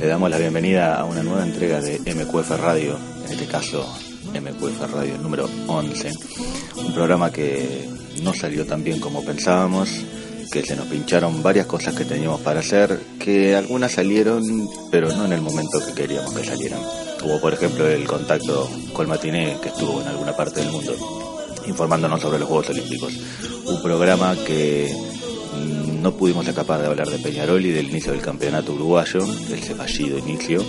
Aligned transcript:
Le 0.00 0.06
damos 0.06 0.30
la 0.30 0.38
bienvenida 0.38 0.98
a 0.98 1.04
una 1.04 1.22
nueva 1.22 1.44
entrega 1.44 1.78
de 1.78 1.98
MQF 1.98 2.50
Radio, 2.58 2.98
en 3.26 3.32
este 3.32 3.44
caso 3.44 3.86
MQF 4.32 4.94
Radio 4.94 5.18
número 5.18 5.46
11, 5.66 6.12
un 6.76 6.94
programa 6.94 7.30
que 7.30 7.86
no 8.22 8.32
salió 8.32 8.64
tan 8.64 8.82
bien 8.82 8.98
como 8.98 9.22
pensábamos, 9.22 9.90
que 10.50 10.62
se 10.64 10.74
nos 10.74 10.86
pincharon 10.86 11.42
varias 11.42 11.66
cosas 11.66 11.94
que 11.94 12.06
teníamos 12.06 12.40
para 12.40 12.60
hacer, 12.60 12.98
que 13.18 13.54
algunas 13.54 13.92
salieron, 13.92 14.42
pero 14.90 15.14
no 15.14 15.26
en 15.26 15.34
el 15.34 15.42
momento 15.42 15.84
que 15.84 15.92
queríamos 15.92 16.32
que 16.32 16.44
salieran. 16.46 16.80
Hubo, 17.22 17.38
por 17.38 17.52
ejemplo, 17.52 17.86
el 17.86 18.06
contacto 18.06 18.70
con 18.94 19.06
Matiné, 19.06 19.58
que 19.60 19.68
estuvo 19.68 20.00
en 20.00 20.08
alguna 20.08 20.34
parte 20.34 20.60
del 20.60 20.72
mundo, 20.72 20.96
informándonos 21.66 22.22
sobre 22.22 22.38
los 22.38 22.48
Juegos 22.48 22.70
Olímpicos. 22.70 23.12
Un 23.66 23.82
programa 23.82 24.34
que 24.46 24.90
no 26.02 26.12
pudimos 26.12 26.46
escapar 26.46 26.80
de 26.80 26.86
hablar 26.86 27.08
de 27.08 27.18
Peñarol 27.18 27.64
y 27.64 27.70
del 27.70 27.90
inicio 27.90 28.12
del 28.12 28.22
campeonato 28.22 28.72
uruguayo, 28.72 29.20
ese 29.52 29.74
fallido 29.74 30.18
inicio, 30.18 30.64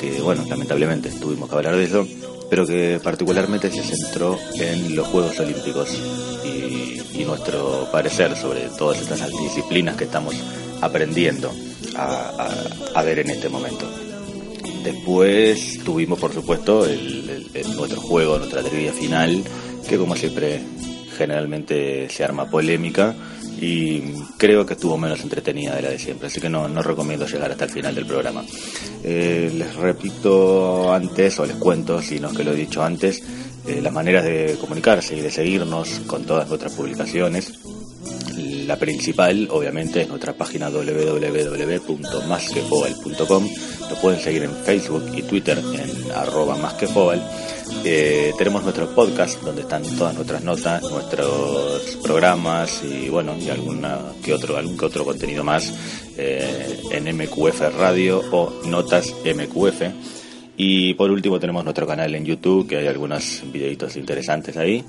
que, 0.00 0.20
bueno, 0.20 0.44
lamentablemente 0.48 1.10
tuvimos 1.10 1.48
que 1.48 1.56
hablar 1.56 1.76
de 1.76 1.84
eso, 1.84 2.06
pero 2.50 2.66
que 2.66 3.00
particularmente 3.02 3.70
se 3.70 3.82
centró 3.82 4.38
en 4.54 4.96
los 4.96 5.06
Juegos 5.08 5.38
Olímpicos 5.40 5.90
y, 6.44 7.24
nuestro 7.24 7.88
parecer 7.90 8.36
sobre 8.36 8.68
todas 8.76 9.00
estas 9.00 9.30
disciplinas 9.30 9.96
que 9.96 10.04
estamos 10.04 10.34
aprendiendo 10.82 11.50
a, 11.96 13.02
ver 13.02 13.20
en 13.20 13.30
este 13.30 13.48
momento. 13.48 13.86
Después 14.82 15.80
tuvimos, 15.84 16.18
por 16.18 16.34
supuesto, 16.34 16.86
nuestro 17.76 18.00
juego, 18.00 18.38
nuestra 18.38 18.62
trivia 18.62 18.92
final, 18.92 19.42
que 19.88 19.96
como 19.96 20.16
siempre 20.16 20.60
generalmente 21.16 22.10
se 22.10 22.24
arma 22.24 22.50
polémica 22.50 23.14
y 23.64 24.02
creo 24.36 24.66
que 24.66 24.74
estuvo 24.74 24.98
menos 24.98 25.22
entretenida 25.22 25.74
de 25.74 25.82
la 25.82 25.88
de 25.88 25.98
siempre, 25.98 26.26
así 26.26 26.38
que 26.40 26.50
no, 26.50 26.68
no 26.68 26.82
recomiendo 26.82 27.26
llegar 27.26 27.50
hasta 27.50 27.64
el 27.64 27.70
final 27.70 27.94
del 27.94 28.04
programa. 28.04 28.44
Eh, 29.02 29.50
les 29.54 29.74
repito 29.74 30.92
antes, 30.92 31.40
o 31.40 31.46
les 31.46 31.56
cuento, 31.56 32.02
si 32.02 32.20
no 32.20 32.28
es 32.28 32.36
que 32.36 32.44
lo 32.44 32.52
he 32.52 32.56
dicho 32.56 32.82
antes, 32.82 33.22
eh, 33.66 33.80
las 33.82 33.92
maneras 33.92 34.24
de 34.24 34.58
comunicarse 34.60 35.16
y 35.16 35.22
de 35.22 35.30
seguirnos 35.30 36.02
con 36.06 36.24
todas 36.24 36.46
nuestras 36.46 36.74
publicaciones. 36.74 37.54
La 38.66 38.76
principal, 38.76 39.48
obviamente, 39.50 40.02
es 40.02 40.08
nuestra 40.08 40.34
página 40.34 40.68
www.masquefobal.com. 40.68 43.48
Lo 43.90 43.96
pueden 43.96 44.20
seguir 44.20 44.42
en 44.42 44.50
Facebook 44.50 45.06
y 45.14 45.22
Twitter 45.22 45.58
en 45.58 46.10
arroba 46.12 46.56
masquefobal. 46.56 47.22
Eh, 47.84 48.32
tenemos 48.36 48.62
nuestro 48.62 48.94
podcast 48.94 49.42
donde 49.42 49.62
están 49.62 49.82
todas 49.96 50.14
nuestras 50.14 50.42
notas, 50.42 50.82
nuestros 50.82 51.98
programas 52.02 52.82
y 52.82 53.08
bueno, 53.08 53.36
y 53.38 53.48
alguna 53.48 54.00
que 54.22 54.32
otro, 54.32 54.56
algún 54.56 54.76
que 54.76 54.84
otro 54.84 55.04
contenido 55.04 55.44
más 55.44 55.72
eh, 56.16 56.80
en 56.90 57.16
MQF 57.16 57.76
Radio 57.78 58.22
o 58.32 58.62
Notas 58.66 59.14
MQF. 59.24 59.82
Y 60.56 60.94
por 60.94 61.10
último 61.10 61.40
tenemos 61.40 61.64
nuestro 61.64 61.86
canal 61.86 62.14
en 62.14 62.24
YouTube, 62.24 62.68
que 62.68 62.76
hay 62.76 62.86
algunos 62.86 63.42
videitos 63.52 63.96
interesantes 63.96 64.56
ahí. 64.56 64.84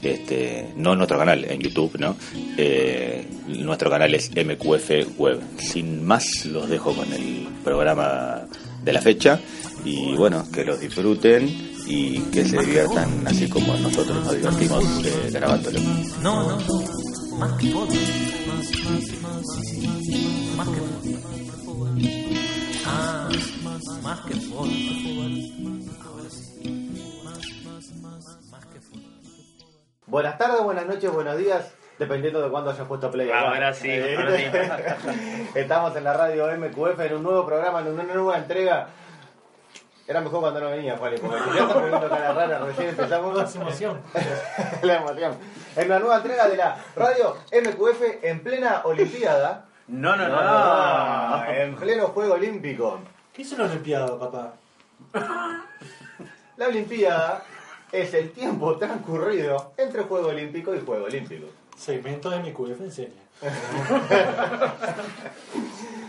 Este, 0.00 0.66
no 0.76 0.94
nuestro 0.94 1.18
canal 1.18 1.44
en 1.44 1.60
YouTube, 1.60 1.98
¿no? 1.98 2.16
Eh, 2.56 3.26
nuestro 3.48 3.90
canal 3.90 4.14
es 4.14 4.30
MQF 4.30 5.18
Web. 5.18 5.40
Sin 5.58 6.04
más, 6.04 6.46
los 6.46 6.68
dejo 6.68 6.94
con 6.94 7.12
el 7.12 7.48
programa 7.64 8.42
de 8.84 8.92
la 8.92 9.00
fecha. 9.00 9.40
Y 9.84 10.14
bueno, 10.16 10.44
que 10.52 10.64
los 10.64 10.80
disfruten 10.80 11.48
y 11.86 12.20
que 12.30 12.44
se 12.44 12.58
diviertan 12.58 13.26
así 13.26 13.48
como 13.48 13.74
nosotros 13.76 14.24
nos 14.24 14.34
divertimos 14.36 14.84
eh, 15.04 15.30
grabándolo. 15.32 15.80
No, 16.22 16.48
no, 16.48 16.56
no. 16.58 17.38
Más 17.38 17.52
que 17.60 17.70
fútbol. 17.70 17.88
Más, 18.48 18.70
más, 19.22 19.46
más, 20.56 20.68
que 20.68 20.82
fútbol. 21.64 21.98
Ah, 22.86 23.28
más, 23.62 23.84
más 24.02 24.20
que 24.22 24.34
fútbol. 24.34 24.70
Ahora 26.04 26.30
sí. 26.30 27.20
Más, 27.24 27.38
más, 27.64 27.92
más, 28.02 28.26
más 28.50 28.66
que 28.66 28.80
fútbol. 28.80 29.02
Buenas 30.06 30.36
tardes, 30.38 30.62
buenas 30.62 30.86
noches, 30.86 31.12
buenos 31.12 31.38
días, 31.38 31.72
dependiendo 31.98 32.42
de 32.42 32.50
cuándo 32.50 32.70
hayas 32.70 32.86
puesto 32.88 33.10
play. 33.10 33.30
Ah, 33.32 33.50
ahora 33.52 33.72
sí, 33.72 33.88
Eh, 33.88 34.16
ahora 34.16 34.36
sí. 34.36 34.44
Estamos 35.54 35.94
en 35.96 36.04
la 36.04 36.12
radio 36.14 36.46
MQF 36.56 36.98
en 37.00 37.14
un 37.14 37.22
nuevo 37.22 37.46
programa, 37.46 37.80
en 37.80 37.88
una 37.88 38.02
nueva 38.02 38.38
entrega. 38.38 38.88
Era 40.08 40.22
mejor 40.22 40.40
cuando 40.40 40.58
no 40.62 40.70
venía, 40.70 40.96
Juan, 40.96 41.12
porque 41.20 41.36
ya 41.54 41.60
estamos 41.60 41.82
viendo 41.82 42.08
cara 42.08 42.32
rara, 42.32 42.58
recién 42.60 42.88
empezamos. 42.88 43.54
emoción. 43.56 44.00
la 44.82 44.96
emoción. 44.96 45.34
En 45.76 45.86
una 45.86 45.98
nueva 45.98 46.16
entrega 46.16 46.48
de 46.48 46.56
la 46.56 46.82
radio 46.96 47.36
MQF 47.52 48.24
en 48.24 48.42
plena 48.42 48.80
Olimpiada. 48.86 49.66
No, 49.86 50.16
no, 50.16 50.26
no. 50.26 50.36
Ah, 50.40 51.44
en 51.50 51.76
pleno 51.76 52.06
Juego 52.06 52.34
Olímpico. 52.34 53.00
¿Qué 53.34 53.42
es 53.42 53.52
una 53.52 53.64
Olimpiada, 53.64 54.18
papá? 54.18 54.54
La 56.56 56.68
Olimpiada 56.68 57.44
es 57.92 58.14
el 58.14 58.32
tiempo 58.32 58.78
transcurrido 58.78 59.74
entre 59.76 60.04
Juego 60.04 60.28
Olímpico 60.28 60.74
y 60.74 60.80
Juego 60.80 61.04
Olímpico. 61.04 61.48
Segmento 61.78 62.28
de 62.30 62.40
mi 62.40 62.52
QF 62.52 62.80
enseña. 62.80 63.22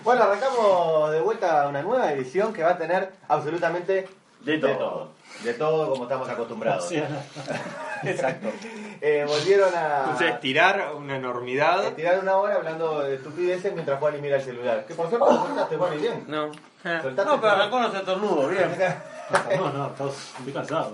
Bueno, 0.04 0.24
arrancamos 0.24 1.12
de 1.12 1.20
vuelta 1.20 1.64
a 1.64 1.68
una 1.68 1.82
nueva 1.82 2.12
edición 2.14 2.54
que 2.54 2.64
va 2.64 2.72
a 2.72 2.78
tener 2.78 3.12
absolutamente 3.28 4.08
De 4.42 4.58
todo. 4.58 5.10
De 5.44 5.54
todo 5.54 5.90
como 5.92 6.04
estamos 6.04 6.28
acostumbrados. 6.30 6.88
Sí, 6.88 6.96
Exacto. 8.04 8.48
Eh, 9.02 9.26
volvieron 9.28 9.76
a 9.76 10.00
Entonces, 10.06 10.32
estirar 10.32 10.94
una 10.96 11.18
enormidad. 11.18 11.94
tirar 11.94 12.20
una 12.20 12.38
hora 12.38 12.56
hablando 12.56 13.02
de 13.02 13.16
estupideces 13.16 13.74
mientras 13.74 14.00
Juan 14.00 14.20
mira 14.22 14.38
el 14.38 14.42
celular. 14.44 14.86
Que 14.88 14.96
por 14.96 15.10
suerte 15.10 15.26
lo 15.30 15.46
soltaste, 15.46 15.76
Juan, 15.76 15.94
y 15.94 15.98
bien. 15.98 16.24
No. 16.28 16.50
Soltaste 16.82 17.26
No, 17.26 17.42
pero 17.42 17.54
arrancó 17.54 17.80
los 17.82 17.94
estornudos, 17.94 18.52
bien. 18.52 18.76
No, 19.58 19.74
no, 19.74 19.88
estamos 19.88 20.16
muy 20.40 20.54
cansados. 20.54 20.94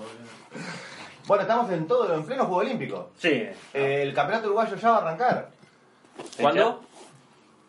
Bueno, 1.28 1.42
estamos 1.42 1.72
en 1.72 1.88
todo, 1.88 2.14
en 2.14 2.24
pleno 2.26 2.46
Juego 2.46 2.62
Olímpico. 2.62 3.12
Sí. 3.18 3.30
Eh, 3.74 4.02
el 4.04 4.14
campeonato 4.14 4.48
uruguayo 4.48 4.76
ya 4.76 4.92
va 4.92 4.98
a 4.98 5.02
arrancar. 5.02 5.50
¿Cuándo? 6.40 6.82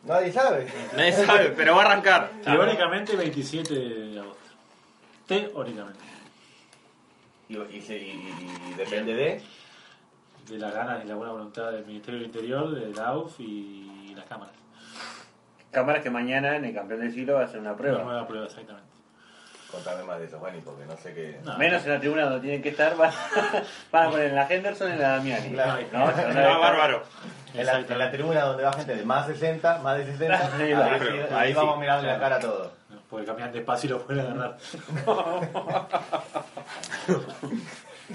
Nadie 0.05 0.33
sabe. 0.33 0.67
Nadie 0.97 1.13
sabe, 1.13 1.49
pero 1.57 1.75
va 1.75 1.83
a 1.83 1.87
arrancar. 1.87 2.31
Teóricamente 2.45 3.17
27 3.17 3.75
de 3.75 4.21
agosto. 4.21 4.41
Teóricamente. 5.27 6.01
Y, 7.49 7.57
y 7.59 7.81
se- 7.81 7.97
y- 7.99 8.11
y 8.71 8.75
depende 8.77 9.15
de. 9.15 9.43
De 10.49 10.59
las 10.59 10.73
ganas 10.73 11.05
y 11.05 11.09
la 11.09 11.17
buena 11.17 11.33
voluntad 11.33 11.73
del 11.73 11.85
Ministerio 11.87 12.21
del 12.21 12.27
Interior, 12.29 12.71
de 12.73 12.95
la 12.95 13.09
AUF 13.09 13.41
y 13.41 14.13
las 14.15 14.27
cámaras. 14.27 14.55
Cámaras 15.73 16.03
que 16.05 16.11
mañana 16.11 16.55
en 16.57 16.65
el 16.67 16.73
campeón 16.75 17.01
del 17.01 17.13
siglo 17.13 17.35
va 17.35 17.41
a 17.41 17.45
hacer 17.47 17.59
una 17.59 17.71
Una 17.71 17.77
prueba. 17.79 18.03
nueva 18.05 18.29
prueba, 18.29 18.47
exactamente. 18.47 18.89
Contame 19.71 20.05
más 20.05 20.19
de 20.21 20.27
eso, 20.27 20.39
Juan, 20.39 20.61
porque 20.65 20.85
no 20.87 20.97
sé 20.97 21.13
qué. 21.13 21.41
No. 21.45 21.59
Menos 21.59 21.85
en 21.85 21.93
la 21.93 21.99
tribuna 22.01 22.23
donde 22.25 22.41
tienen 22.41 22.63
que 22.63 22.69
estar, 22.71 22.97
van, 22.97 23.13
van 23.93 24.07
a 24.07 24.11
poner 24.11 24.27
en 24.29 24.35
la 24.37 24.47
Henderson 24.49 24.89
y 24.91 24.93
en 24.93 25.01
la 25.01 25.09
Damiani. 25.11 25.51
Claro. 25.51 25.81
No, 25.93 26.07
no, 26.07 26.33
No, 26.33 26.61
bárbaro. 26.61 27.03
En 27.53 27.67
la, 27.67 27.79
en 27.81 27.99
la 27.99 28.11
tribuna 28.11 28.43
donde 28.43 28.63
va 28.65 28.73
gente 28.75 28.95
de 28.97 29.05
más 29.05 29.27
60, 29.27 29.79
más 29.79 29.99
de 29.99 30.07
60, 30.07 30.39
Sí, 30.57 30.63
ahí, 30.63 30.73
claro, 30.73 30.99
sí, 31.05 31.11
ahí 31.13 31.27
ahí 31.35 31.49
sí, 31.51 31.55
vamos 31.57 31.79
mirando 31.79 32.03
la 32.07 32.17
claro. 32.17 32.23
cara 32.23 32.37
a 32.37 32.41
todos. 32.41 32.73
Porque 33.11 33.27
caminan 33.27 33.53
despacio 33.53 33.87
y 33.89 33.91
lo 33.93 34.03
pueden 34.07 34.27
agarrar. 34.27 34.57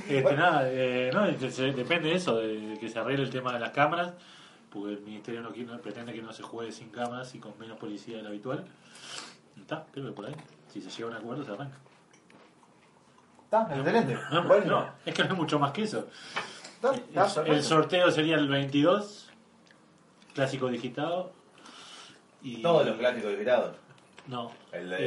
este, 0.09 0.33
nada, 0.35 0.63
eh, 0.65 1.11
no, 1.13 1.25
se- 1.49 1.71
depende 1.73 2.09
de 2.09 2.15
eso, 2.15 2.35
de 2.37 2.77
que 2.79 2.89
se 2.89 2.99
arregle 2.99 3.23
el 3.23 3.29
tema 3.29 3.53
de 3.53 3.59
las 3.59 3.71
cámaras, 3.71 4.13
porque 4.71 4.93
el 4.93 5.01
ministerio 5.01 5.41
no, 5.41 5.51
quiere- 5.51 5.71
no 5.71 5.79
pretende 5.79 6.13
que 6.13 6.21
no 6.21 6.31
se 6.33 6.43
juegue 6.43 6.71
sin 6.71 6.89
cámaras 6.89 7.33
y 7.35 7.39
con 7.39 7.57
menos 7.59 7.77
policía 7.77 8.17
de 8.17 8.23
lo 8.23 8.29
habitual. 8.29 8.65
Está, 9.59 9.85
creo 9.91 10.07
que 10.07 10.11
por 10.11 10.25
ahí. 10.25 10.35
Si 10.71 10.81
se 10.81 10.89
llega 10.89 11.07
a 11.07 11.11
un 11.11 11.17
acuerdo, 11.17 11.43
se 11.45 11.51
arranca. 11.51 11.77
Está, 13.45 13.67
excelente. 13.75 14.17
No, 14.31 14.43
Bueno, 14.43 14.65
no, 14.65 14.89
es 15.05 15.13
que 15.13 15.23
no 15.23 15.29
es 15.33 15.37
mucho 15.37 15.59
más 15.59 15.71
que 15.71 15.83
eso. 15.83 16.07
está, 16.75 16.93
El, 16.93 17.27
está 17.27 17.41
el 17.45 17.63
sorteo 17.63 18.09
sería 18.11 18.35
el 18.35 18.47
22, 18.47 19.29
clásico 20.33 20.67
digitado. 20.69 21.33
Y 22.41 22.61
Todos 22.61 22.85
los 22.87 22.97
clásicos 22.97 23.31
digitados. 23.31 23.75
No. 24.27 24.51
El 24.71 24.89
de- 24.89 24.97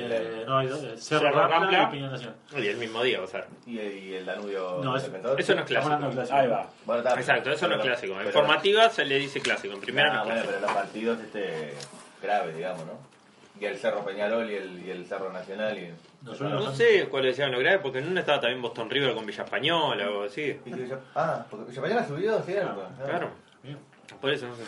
Eh, 0.43 0.45
no, 0.47 0.59
hay 0.59 0.67
dos, 0.67 0.83
eh, 0.83 0.97
Cerro, 0.99 1.21
Cerro 1.29 1.31
Rampla 1.49 1.59
Rampla. 1.59 1.83
y 1.83 1.87
Peña 1.97 2.11
Nacional. 2.11 2.37
Y 2.53 2.67
el 2.67 2.77
mismo 2.77 3.03
día, 3.03 3.23
o 3.23 3.27
sea. 3.27 3.47
¿Y, 3.65 3.79
y 3.81 4.15
el 4.15 4.27
Danubio 4.27 4.81
No, 4.83 4.97
es-? 4.97 5.05
Eso 5.39 5.55
no 5.55 5.61
es 5.63 5.67
clásico. 5.67 6.35
Ahí 6.35 6.49
va. 6.49 6.69
Bueno, 6.85 7.03
está, 7.03 7.19
Exacto, 7.19 7.51
eso 7.51 7.69
no 7.69 7.77
es 7.77 7.81
clásico. 7.83 8.21
En 8.21 8.33
formativa 8.33 8.91
se 8.91 9.05
le 9.05 9.19
dice 9.19 9.41
clásico, 9.41 9.73
en 9.75 9.81
primera 9.81 10.11
Ah, 10.11 10.15
no 10.17 10.21
es 10.21 10.25
bueno, 10.27 10.43
clásico. 10.43 10.55
pero 10.61 10.67
los 10.67 10.83
partidos 10.83 11.21
este, 11.21 11.75
graves, 12.23 12.57
digamos, 12.57 12.87
¿no? 12.87 13.14
Y 13.61 13.65
el 13.67 13.77
Cerro 13.79 14.05
Peñarol 14.05 14.51
y 14.51 14.55
el, 14.57 14.85
y 14.85 14.91
el 14.91 15.07
Cerro 15.07 15.33
Nacional. 15.33 15.79
Y, 15.79 15.93
No, 16.23 16.73
sé 16.75 17.07
cuál 17.09 17.23
decían 17.25 17.53
lo 17.53 17.59
grave, 17.61 17.79
porque 17.79 17.99
en 17.99 18.09
una 18.09 18.21
estaba 18.21 18.41
también 18.41 18.61
Boston 18.61 18.91
River 18.91 19.15
con 19.15 19.25
Villa 19.27 19.45
Española 19.45 20.05
o 20.09 20.13
algo 20.13 20.23
así. 20.25 20.59
y 20.67 20.73
ah, 21.15 21.47
porque 21.49 21.67
Villapayán 21.71 21.99
ha 21.99 22.07
subido, 22.07 22.43
¿cierto? 22.43 22.89
Ah. 23.01 23.05
Claro, 23.05 23.31
Bien. 23.63 23.79
por 24.21 24.31
eso 24.33 24.49
no 24.49 24.57
sé. 24.57 24.63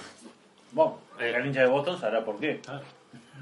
Bueno, 0.73 0.99
el 1.19 1.47
hincha 1.47 1.61
de 1.63 1.67
Boston 1.67 1.99
sabrá 1.99 2.25
por 2.25 2.39
qué. 2.39 2.61
Ah, 2.69 2.81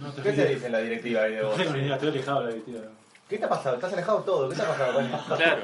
no 0.01 0.11
te 0.13 0.23
¿Qué 0.23 0.33
se 0.35 0.47
dice 0.47 0.67
en 0.67 0.73
la 0.73 0.79
directiva 0.79 1.23
ahí 1.23 1.35
de 1.35 1.41
No 1.43 1.49
vos? 1.49 1.57
tengo 1.59 1.73
ni 1.73 1.81
idea, 1.81 1.95
estoy 1.95 2.09
alejado 2.09 2.41
de 2.41 2.45
la 2.47 2.51
directiva. 2.53 2.81
¿Qué 3.35 3.39
te 3.41 3.47
ha 3.47 3.49
pasado? 3.49 3.75
¿Estás 3.75 3.93
alejado 3.93 4.19
de 4.21 4.25
todo? 4.27 4.49
¿Qué 4.49 4.55
te 4.55 4.63
ha 4.63 4.69
pasado? 4.69 4.93
Bueno, 4.93 5.19
Claro. 5.37 5.63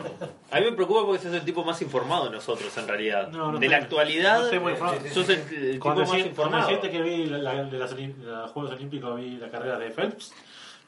A 0.50 0.58
mí 0.58 0.64
me 0.67 0.72
preocupa 0.72 1.06
porque 1.06 1.22
sos 1.22 1.32
el 1.32 1.44
tipo 1.44 1.64
más 1.64 1.81
informado 1.82 2.25
de 2.25 2.31
nosotros, 2.32 2.76
en 2.76 2.88
realidad. 2.88 3.28
No, 3.28 3.52
no 3.52 3.58
de 3.61 3.69
la 3.69 3.76
estoy- 3.78 3.84
actualidad, 3.84 4.38
no 4.38 4.44
estoy 4.46 4.58
muy 4.58 4.72
informado. 4.72 5.00
sos 5.14 5.28
el, 5.28 5.38
el 5.38 5.70
tipo 5.75 5.82
Cuando 5.84 6.00
más 6.00 6.11
cuando 6.11 6.26
informado. 6.28 6.69
decías 6.69 6.90
que 6.90 7.02
vi 7.02 7.28
de 7.28 7.38
de 7.38 7.78
los 7.78 8.50
Juegos 8.50 8.72
Olímpicos 8.72 9.17
vi 9.20 9.37
la 9.37 9.49
carrera 9.50 9.78
de 9.78 9.90
Phelps, 9.93 10.32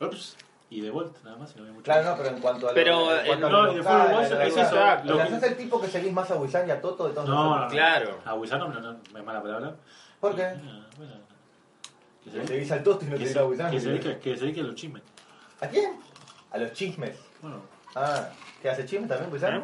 Phelps 0.01 0.37
y 0.71 0.81
de 0.81 0.91
Bolt, 0.91 1.23
nada 1.23 1.37
más, 1.37 1.55
y 1.57 1.61
no 1.61 1.67
mucho 1.73 1.85
Claro, 1.85 2.03
más. 2.03 2.11
no, 2.19 2.23
pero 2.25 2.35
en 2.35 2.43
cuanto 2.43 2.67
a 2.67 2.71
lo, 2.71 2.75
Pero, 2.75 3.17
en 3.17 3.27
cuanto 3.27 3.47
eh, 3.47 3.49
a 3.49 3.53
no, 3.53 3.63
de 3.73 3.79
local, 3.79 3.83
fútbol, 3.83 4.25
a 4.25 4.29
la 4.29 4.45
eso- 4.47 5.05
lo 5.05 5.19
que- 5.19 5.31
sos 5.31 5.43
el 5.45 5.57
tipo 5.57 5.81
que 5.81 5.87
seguís 5.87 6.13
más 6.13 6.31
a 6.33 6.37
Wissan 6.37 6.67
y 6.67 6.71
a 6.73 6.81
Toto 6.81 7.07
de 7.07 7.15
todos 7.15 7.29
No, 7.29 7.35
nosotros. 7.35 7.59
no, 7.61 7.65
no. 7.65 7.71
Claro. 7.71 8.19
A 8.25 8.35
Wisano 8.35 8.69
no, 8.69 8.81
no, 8.81 8.93
no 9.13 9.19
es 9.21 9.25
mala 9.25 9.41
palabra. 9.41 9.77
¿Por 10.19 10.35
qué? 10.35 10.43
Ah, 10.47 10.87
bueno, 10.97 11.13
que 12.25 12.31
se 12.65 12.67
Que 12.69 12.75
al 12.75 12.83
Toto 12.83 13.05
y 13.05 13.09
no 13.09 13.13
que 13.13 13.19
te 13.23 13.29
digas 13.29 13.37
a 13.37 13.47
Wissan. 13.47 13.71
que 13.71 13.81
se 13.81 14.41
dedique 14.45 14.61
a 14.61 14.65
los 14.65 14.75
chismes. 14.75 15.03
¿A 15.61 15.69
quién? 15.69 15.93
A 16.53 16.59
los 16.59 16.73
chismes. 16.73 17.17
Bueno, 17.41 17.63
Ah, 17.95 18.29
¿qué 18.63 18.71
hace 18.71 18.85
chismes 18.87 19.09
también, 19.09 19.33
Wissan? 19.33 19.57
¿Eh? 19.57 19.63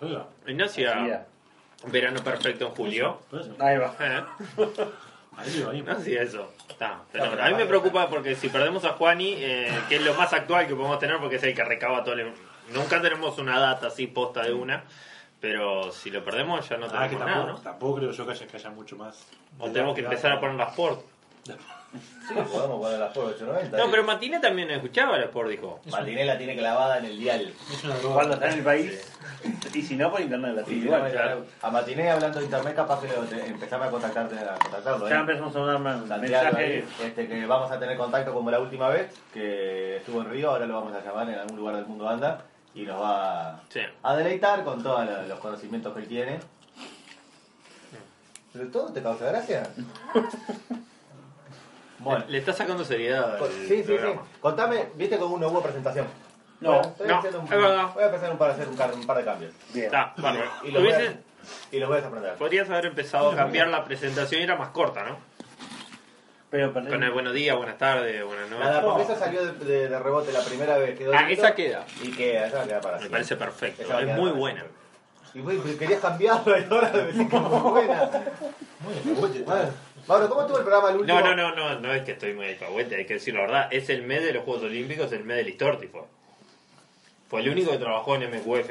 oiga, 0.00 0.26
Ignacia, 0.46 1.26
verano 1.86 2.20
perfecto 2.24 2.66
en 2.66 2.70
julio. 2.72 3.20
eso. 3.32 3.54
Ahí 3.60 3.76
va. 3.78 3.94
Eh, 4.00 4.22
Ahí 5.36 5.64
ahí. 5.70 5.82
No 5.82 5.92
hacía 5.92 6.22
eso. 6.22 6.52
Está. 6.68 7.02
No, 7.14 7.24
a 7.24 7.48
mí 7.50 7.54
me 7.54 7.66
preocupa 7.66 8.08
porque 8.08 8.34
si 8.34 8.48
perdemos 8.48 8.84
a 8.84 8.94
Juani, 8.94 9.34
eh, 9.36 9.70
que 9.88 9.96
es 9.96 10.02
lo 10.02 10.14
más 10.14 10.32
actual 10.32 10.66
que 10.66 10.74
podemos 10.74 10.98
tener, 10.98 11.18
porque 11.18 11.36
es 11.36 11.42
el 11.44 11.54
que 11.54 11.62
recaba 11.62 12.02
todo 12.02 12.14
el... 12.14 12.32
Nunca 12.74 13.00
tenemos 13.00 13.38
una 13.38 13.60
data 13.60 13.86
así 13.86 14.08
posta 14.08 14.42
de 14.42 14.52
una, 14.52 14.82
pero 15.40 15.92
si 15.92 16.10
lo 16.10 16.24
perdemos 16.24 16.68
ya 16.68 16.76
no 16.76 16.86
Ah, 16.86 17.08
que 17.08 17.14
tenemos 17.14 17.18
tampoco, 17.18 17.28
nada, 17.28 17.52
¿no? 17.52 17.58
tampoco 17.60 17.94
creo 17.98 18.10
yo 18.10 18.26
que 18.26 18.32
haya, 18.32 18.46
que 18.48 18.56
haya 18.56 18.70
mucho 18.70 18.96
más. 18.96 19.28
O 19.60 19.70
tenemos 19.70 19.94
que 19.94 20.00
empezar 20.00 20.32
a 20.32 20.40
poner 20.40 20.56
las 20.56 20.70
Sport. 20.70 21.00
Sí, 21.90 22.34
podemos 22.34 22.80
poner 22.82 22.98
las 22.98 23.12
por 23.14 23.24
890. 23.24 23.78
No, 23.78 23.90
pero 23.90 24.04
Matiné 24.04 24.38
también 24.40 24.70
escuchaba 24.70 25.16
la 25.16 25.24
Sport, 25.24 25.48
dijo. 25.48 25.80
Matinela 25.90 26.36
tiene 26.36 26.54
clavada 26.56 26.98
en 26.98 27.06
el 27.06 27.18
dial. 27.18 27.54
Cuando 28.12 28.34
está 28.34 28.48
en 28.50 28.58
el 28.58 28.62
país. 28.64 29.12
Y 29.72 29.80
si 29.82 29.96
no, 29.96 30.10
por 30.10 30.20
internet 30.20 30.54
la 30.54 30.64
Sí, 30.64 30.72
sigue 30.74 30.86
igual. 30.86 31.46
A 31.62 31.70
Matiné 31.70 32.10
hablando 32.10 32.40
de 32.40 32.44
internet, 32.44 32.74
capaz 32.74 33.00
que 33.00 33.06
lo, 33.08 33.22
te- 33.22 33.46
empezame 33.46 33.86
a 33.86 33.90
contactarte, 33.90 34.38
a 34.38 34.54
contactarlo. 34.58 35.08
Ya 35.08 35.16
¿eh? 35.16 35.20
empezamos 35.20 35.56
a 35.56 35.78
mandar 35.78 36.18
Santiago, 36.18 36.44
mensajes. 36.44 36.84
ahí, 37.00 37.06
este, 37.06 37.26
que 37.28 37.46
vamos 37.46 37.70
a 37.70 37.78
tener 37.80 37.96
contacto 37.96 38.34
como 38.34 38.50
la 38.50 38.60
última 38.60 38.88
vez, 38.90 39.10
que 39.32 39.96
estuvo 39.96 40.20
en 40.20 40.30
Río, 40.30 40.50
ahora 40.50 40.66
lo 40.66 40.74
vamos 40.74 40.92
a 40.94 41.00
llamar 41.02 41.28
en 41.30 41.38
algún 41.38 41.56
lugar 41.56 41.76
del 41.76 41.86
mundo 41.86 42.06
anda, 42.06 42.42
y 42.74 42.82
nos 42.82 43.00
va 43.00 43.62
Sí. 43.70 43.80
a 44.02 44.14
deleitar 44.16 44.62
con 44.62 44.82
todos 44.82 45.06
la- 45.06 45.22
los 45.22 45.38
conocimientos 45.38 45.94
que 45.94 46.00
él 46.00 46.08
tiene. 46.08 46.40
¿Pero 48.52 48.68
todo 48.70 48.92
te 48.92 49.02
causa 49.02 49.24
gracia? 49.26 49.62
Bueno, 52.00 52.24
Le 52.28 52.38
está 52.38 52.52
sacando 52.52 52.84
seriedad 52.84 53.36
al 53.36 53.48
sí, 53.50 53.66
sí, 53.68 53.84
sí. 53.86 53.96
Contame, 54.40 54.88
viste 54.94 55.18
cómo 55.18 55.36
no 55.38 55.48
hubo 55.48 55.62
presentación. 55.62 56.06
No, 56.60 56.70
Bueno, 56.72 56.88
estoy 56.88 57.06
no, 57.08 57.18
haciendo 57.18 57.38
un- 57.40 57.44
es 57.46 57.50
verdad. 57.50 57.86
Voy 57.94 58.02
a 58.02 58.06
empezar 58.06 58.30
un 58.32 58.38
par, 58.38 58.50
a 58.50 58.54
hacer 58.54 58.68
un, 58.68 58.76
car- 58.76 58.94
un 58.94 59.06
par 59.06 59.16
de 59.18 59.24
cambios. 59.24 59.52
Bien. 59.72 59.86
Está, 59.86 60.12
bárbaro. 60.16 60.50
Y 60.64 60.70
los 60.70 60.82
voy 60.82 60.92
Hubiese- 60.92 61.08
a, 61.08 61.74
y 61.74 61.78
los 61.80 61.88
voy 61.88 61.98
a 61.98 62.06
aprender. 62.06 62.34
Podrías 62.34 62.68
haber 62.70 62.86
empezado 62.86 63.30
a 63.30 63.36
cambiar 63.36 63.68
la 63.68 63.84
presentación 63.84 64.40
y 64.40 64.44
era 64.44 64.56
más 64.56 64.68
corta, 64.70 65.04
¿no? 65.04 65.16
Pero. 66.50 66.72
Con 66.72 67.02
el 67.02 67.10
buenos 67.10 67.34
días, 67.34 67.56
buenas 67.56 67.76
tardes, 67.78 68.24
buenas 68.24 68.48
noches. 68.48 68.64
Nada, 68.64 68.82
porque 68.82 69.02
esa 69.02 69.16
salió 69.16 69.44
de, 69.44 69.52
de- 69.64 69.88
de 69.88 69.98
rebote 69.98 70.32
la 70.32 70.40
primera 70.40 70.78
vez. 70.78 70.96
Quedó 70.98 71.12
Ah, 71.14 71.30
esa 71.30 71.54
queda. 71.54 71.84
Y 72.02 72.10
queda, 72.12 72.46
esa 72.46 72.64
queda 72.64 72.80
para 72.80 72.94
Me 72.94 73.00
siempre. 73.02 73.10
parece 73.10 73.36
perfecto. 73.36 73.82
Esa 73.82 73.92
va 73.94 73.98
a 73.98 74.02
Es 74.02 74.06
quedar 74.06 74.18
muy 74.20 74.30
para 74.30 74.40
buena. 74.40 74.60
siempre. 74.60 74.78
Y 75.34 75.40
güey, 75.60 75.76
querías 75.76 76.00
cambiarlo 76.00 76.58
y 76.58 76.64
ahora 76.70 76.90
me 76.92 77.02
decís 77.02 77.28
que 77.28 77.36
es 77.36 77.42
muy 77.42 77.70
buena. 77.70 78.10
Bueno, 79.16 79.70
Mauro, 80.06 80.28
¿cómo 80.28 80.40
estuvo 80.42 80.58
el 80.58 80.64
programa 80.64 80.90
el 80.90 80.96
último? 80.98 81.20
No, 81.20 81.34
no, 81.34 81.36
no, 81.36 81.54
no, 81.74 81.80
no 81.80 81.92
es 81.92 82.02
que 82.02 82.12
estoy 82.12 82.34
muy 82.34 82.46
alcahuete, 82.48 82.96
hay 82.96 83.04
que 83.06 83.14
decir 83.14 83.34
la 83.34 83.40
verdad. 83.42 83.68
Es 83.70 83.88
el 83.90 84.02
mes 84.02 84.22
de 84.22 84.32
los 84.32 84.44
Juegos 84.44 84.62
Olímpicos, 84.64 85.10
el 85.12 85.24
mes 85.24 85.38
del 85.38 85.46
Listorti 85.46 85.86
fue. 85.88 86.02
Fue 87.28 87.40
el 87.40 87.48
único 87.50 87.70
que 87.72 87.78
trabajó 87.78 88.14
en 88.16 88.30
MQF. 88.30 88.70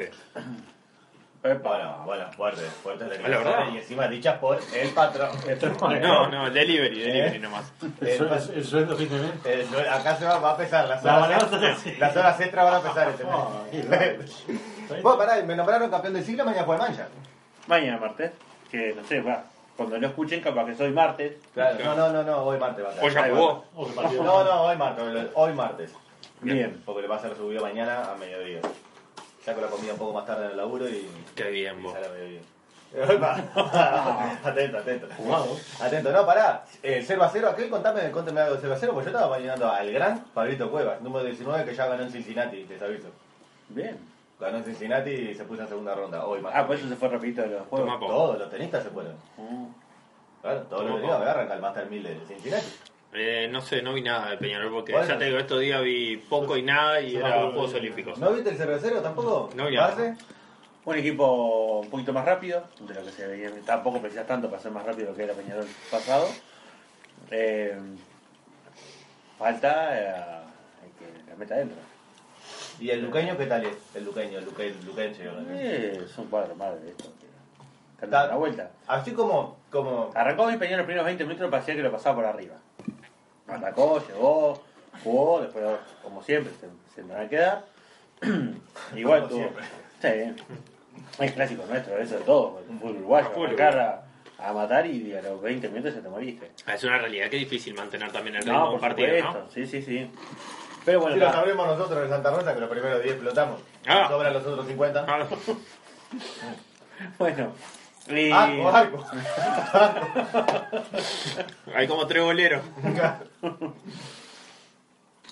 Bueno, 1.62 2.02
bueno, 2.04 2.32
fuerte, 2.32 2.62
fuerte 2.82 3.04
la 3.06 3.28
verdad. 3.38 3.68
y 3.72 3.78
encima 3.78 4.08
dichas 4.08 4.38
por 4.38 4.58
el 4.74 4.88
patrón. 4.90 5.30
No, 6.02 6.28
no, 6.28 6.50
delivery, 6.50 6.98
delivery 6.98 7.36
¿Eh? 7.36 7.38
nomás. 7.38 7.72
El, 8.00 8.18
sueldo- 8.18 8.52
el 8.54 8.64
sueldo 8.64 8.96
fin 8.96 9.08
de 9.08 9.20
mes. 9.20 9.88
Acá 9.88 10.16
se 10.16 10.24
va, 10.24 10.38
va 10.40 10.50
a 10.52 10.56
pesar, 10.56 10.88
las 10.88 11.02
La 11.04 11.24
horas, 11.24 11.50
las 11.98 12.16
horas 12.16 12.40
extras 12.40 12.64
van 12.64 12.74
a 12.74 12.80
pesar 12.82 13.08
este 13.10 13.24
mes. 13.24 13.32
loco. 14.92 15.02
Vos, 15.02 15.16
pará, 15.16 15.40
me 15.44 15.54
nombraron 15.54 15.88
campeón 15.90 16.14
del 16.14 16.24
siglo, 16.24 16.44
mañana 16.44 16.64
juega 16.64 16.82
mancha. 16.86 17.08
Mañana 17.68 17.98
martes. 17.98 18.32
Que 18.70 18.92
no 18.94 19.04
sé, 19.04 19.20
va. 19.20 19.44
Cuando 19.78 19.96
lo 19.96 20.08
escuchen, 20.08 20.40
capaz 20.40 20.66
que 20.66 20.74
soy 20.74 20.90
martes. 20.90 21.34
Claro, 21.54 21.78
no, 21.84 21.94
no, 21.94 22.12
no, 22.12 22.24
no, 22.24 22.42
hoy 22.42 22.58
martes 22.58 22.84
va 22.84 22.88
a 22.90 22.94
ser. 22.94 23.04
Hoy 23.04 23.12
ya 23.12 23.28
jugó. 23.28 23.64
No, 24.24 24.42
no, 24.42 24.62
hoy 24.64 24.76
martes, 24.76 25.30
hoy 25.34 25.52
martes. 25.52 25.92
Bien. 26.40 26.82
Porque 26.84 27.02
le 27.02 27.06
va 27.06 27.14
a 27.14 27.20
ser 27.20 27.36
subido 27.36 27.62
mañana 27.62 28.10
a 28.10 28.16
mediodía. 28.16 28.60
Saco 29.44 29.60
la 29.60 29.68
comida 29.68 29.92
un 29.92 29.98
poco 30.00 30.14
más 30.14 30.26
tarde 30.26 30.46
en 30.46 30.50
el 30.50 30.56
laburo 30.56 30.88
y, 30.88 31.08
Qué 31.36 31.50
bien, 31.50 31.80
vos. 31.80 31.94
atento, 34.44 34.78
atento. 34.78 35.06
Jugado. 35.16 35.56
Atento, 35.80 36.10
no, 36.10 36.26
pará. 36.26 36.64
Eh, 36.82 37.04
0 37.06 37.22
a 37.22 37.28
0, 37.28 37.48
aquel 37.48 37.70
contame, 37.70 38.10
contame 38.10 38.40
algo 38.40 38.56
de 38.56 38.62
0 38.62 38.74
a 38.74 38.78
0, 38.78 38.92
porque 38.94 39.12
yo 39.12 39.16
estaba 39.16 39.36
imaginando 39.36 39.70
al 39.70 39.92
gran 39.92 40.24
Pablito 40.34 40.72
Cuevas, 40.72 41.00
número 41.02 41.24
19, 41.24 41.64
que 41.64 41.76
ya 41.76 41.86
ganó 41.86 42.02
en 42.02 42.10
Cincinnati, 42.10 42.64
te 42.64 42.84
aviso. 42.84 43.10
Bien. 43.68 43.96
Ganó 44.40 44.58
en 44.58 44.64
Cincinnati 44.64 45.10
y 45.10 45.34
se 45.34 45.44
puso 45.44 45.62
en 45.62 45.68
segunda 45.68 45.94
ronda. 45.94 46.24
Hoy 46.24 46.40
más. 46.40 46.52
Ah, 46.54 46.66
pues 46.66 46.78
eso 46.80 46.88
se 46.88 46.96
fue 46.96 47.08
rapidito 47.08 47.42
de 47.42 47.48
los 47.48 47.66
juegos. 47.66 47.86
Toma, 47.88 47.98
po. 47.98 48.06
Todos 48.06 48.38
los 48.38 48.50
tenistas 48.50 48.84
se 48.84 48.90
fueron. 48.90 49.14
Mm. 49.36 49.66
Claro, 50.42 50.62
todos 50.62 50.84
los 50.84 50.94
tenistas 50.96 51.20
agarran 51.22 51.50
al 51.52 51.60
Master 51.60 51.90
1000 51.90 52.02
de 52.04 52.20
Cincinnati. 52.26 52.66
Eh, 53.14 53.48
no 53.50 53.60
sé, 53.62 53.82
no 53.82 53.94
vi 53.94 54.02
nada 54.02 54.30
de 54.30 54.36
Peñarol 54.36 54.70
porque 54.70 54.92
Bueno. 54.92 55.08
ya 55.08 55.18
te 55.18 55.24
digo, 55.24 55.38
estos 55.38 55.60
días 55.60 55.82
vi 55.82 56.18
poco 56.18 56.56
y 56.56 56.62
nada 56.62 57.00
y 57.00 57.16
era 57.16 57.40
por- 57.42 57.52
Juegos 57.52 57.74
Olímpicos. 57.74 58.18
¿No 58.18 58.30
viste 58.32 58.50
el 58.50 58.56
0 58.56 58.74
a 58.74 58.78
0 58.78 59.00
tampoco? 59.02 59.50
No 59.56 59.66
vi 59.66 59.76
nada. 59.76 60.16
Un 60.84 60.94
equipo 60.96 61.80
un 61.80 61.90
poquito 61.90 62.12
más 62.12 62.24
rápido 62.24 62.62
de 62.80 62.94
lo 62.94 63.02
que 63.04 63.10
se 63.10 63.26
veía. 63.26 63.50
Tampoco 63.66 64.00
precisas 64.00 64.26
tanto 64.26 64.48
para 64.48 64.62
ser 64.62 64.70
más 64.72 64.84
rápido 64.86 65.14
que 65.14 65.24
era 65.24 65.34
Peñarol 65.34 65.66
pasado. 65.90 66.28
Eh, 67.30 67.76
falta 69.38 69.98
eh, 69.98 70.14
hay 70.82 70.90
que 70.98 71.30
la 71.30 71.36
meta 71.36 71.56
dentro. 71.56 71.76
¿Y 72.80 72.90
el 72.90 73.02
luqueño 73.04 73.36
qué 73.36 73.46
tal 73.46 73.64
es? 73.64 73.76
El 73.94 74.04
luqueño, 74.04 74.38
el 74.38 74.44
luque, 74.44 74.68
el 74.68 74.86
luquenche. 74.86 75.24
¿no? 75.24 75.32
Eh, 75.50 76.06
son 76.14 76.28
más 76.30 76.80
de 76.80 76.90
esto. 76.90 77.12
cantan 77.98 78.28
la 78.28 78.36
vuelta. 78.36 78.70
Así 78.86 79.12
como, 79.12 79.56
como 79.70 80.10
Arrancó 80.14 80.46
bien 80.46 80.58
Peñarol 80.58 80.78
los 80.78 80.86
primeros 80.86 81.06
20 81.06 81.24
minutos, 81.24 81.50
parecía 81.50 81.74
que 81.74 81.82
lo 81.82 81.90
pasaba 81.92 82.16
por 82.16 82.26
arriba. 82.26 82.54
Atacó, 83.48 84.00
llegó, 84.06 84.62
jugó, 85.02 85.40
después, 85.40 85.64
como 86.02 86.22
siempre, 86.22 86.52
se, 86.60 86.68
se 86.94 87.02
me 87.02 87.14
va 87.14 87.22
a 87.22 87.28
quedar. 87.28 87.64
Igual 88.96 89.28
tuvo. 89.28 89.38
siempre. 89.38 89.64
Sí, 90.00 90.44
es 91.18 91.32
clásico 91.32 91.64
nuestro, 91.66 91.98
eso 91.98 92.18
de 92.18 92.24
todo. 92.24 92.60
El 92.60 92.78
fútbol 92.78 92.96
uruguayo, 92.96 93.28
Fútbol 93.30 93.46
arrancar 93.46 94.04
a, 94.38 94.52
matar 94.52 94.86
y 94.86 95.12
a 95.14 95.22
los 95.22 95.40
20 95.42 95.68
minutos 95.70 95.94
ya 95.94 96.00
te 96.00 96.08
moriste. 96.08 96.50
Ah, 96.66 96.74
Es 96.74 96.84
una 96.84 96.98
realidad 96.98 97.28
que 97.28 97.36
es 97.36 97.42
difícil 97.42 97.74
mantener 97.74 98.12
también 98.12 98.36
el 98.36 98.42
ritmo 98.42 98.58
No, 98.58 98.64
de 98.68 98.74
un 98.74 98.80
por 98.80 98.88
partido, 98.88 99.08
supuesto, 99.16 99.40
¿no? 99.40 99.50
sí, 99.50 99.66
sí, 99.66 99.82
sí. 99.82 100.10
Pero 100.88 101.00
bueno, 101.00 101.14
si 101.16 101.20
lo 101.20 101.26
está. 101.26 101.38
sabremos 101.38 101.66
nosotros 101.66 102.02
en 102.02 102.08
Santa 102.08 102.30
Rosa, 102.30 102.54
que 102.54 102.60
los 102.60 102.70
primeros 102.70 103.02
10 103.02 103.14
explotamos. 103.16 103.60
Ah. 103.86 104.06
Sobran 104.08 104.32
los 104.32 104.46
otros 104.46 104.66
50. 104.66 105.04
Ah, 105.06 105.26
bueno. 107.18 107.52
Y... 108.08 108.30
Arco, 108.32 108.68
arco. 108.70 109.04
hay 111.74 111.86
como 111.86 112.06
tres 112.06 112.22
boleros. 112.22 112.62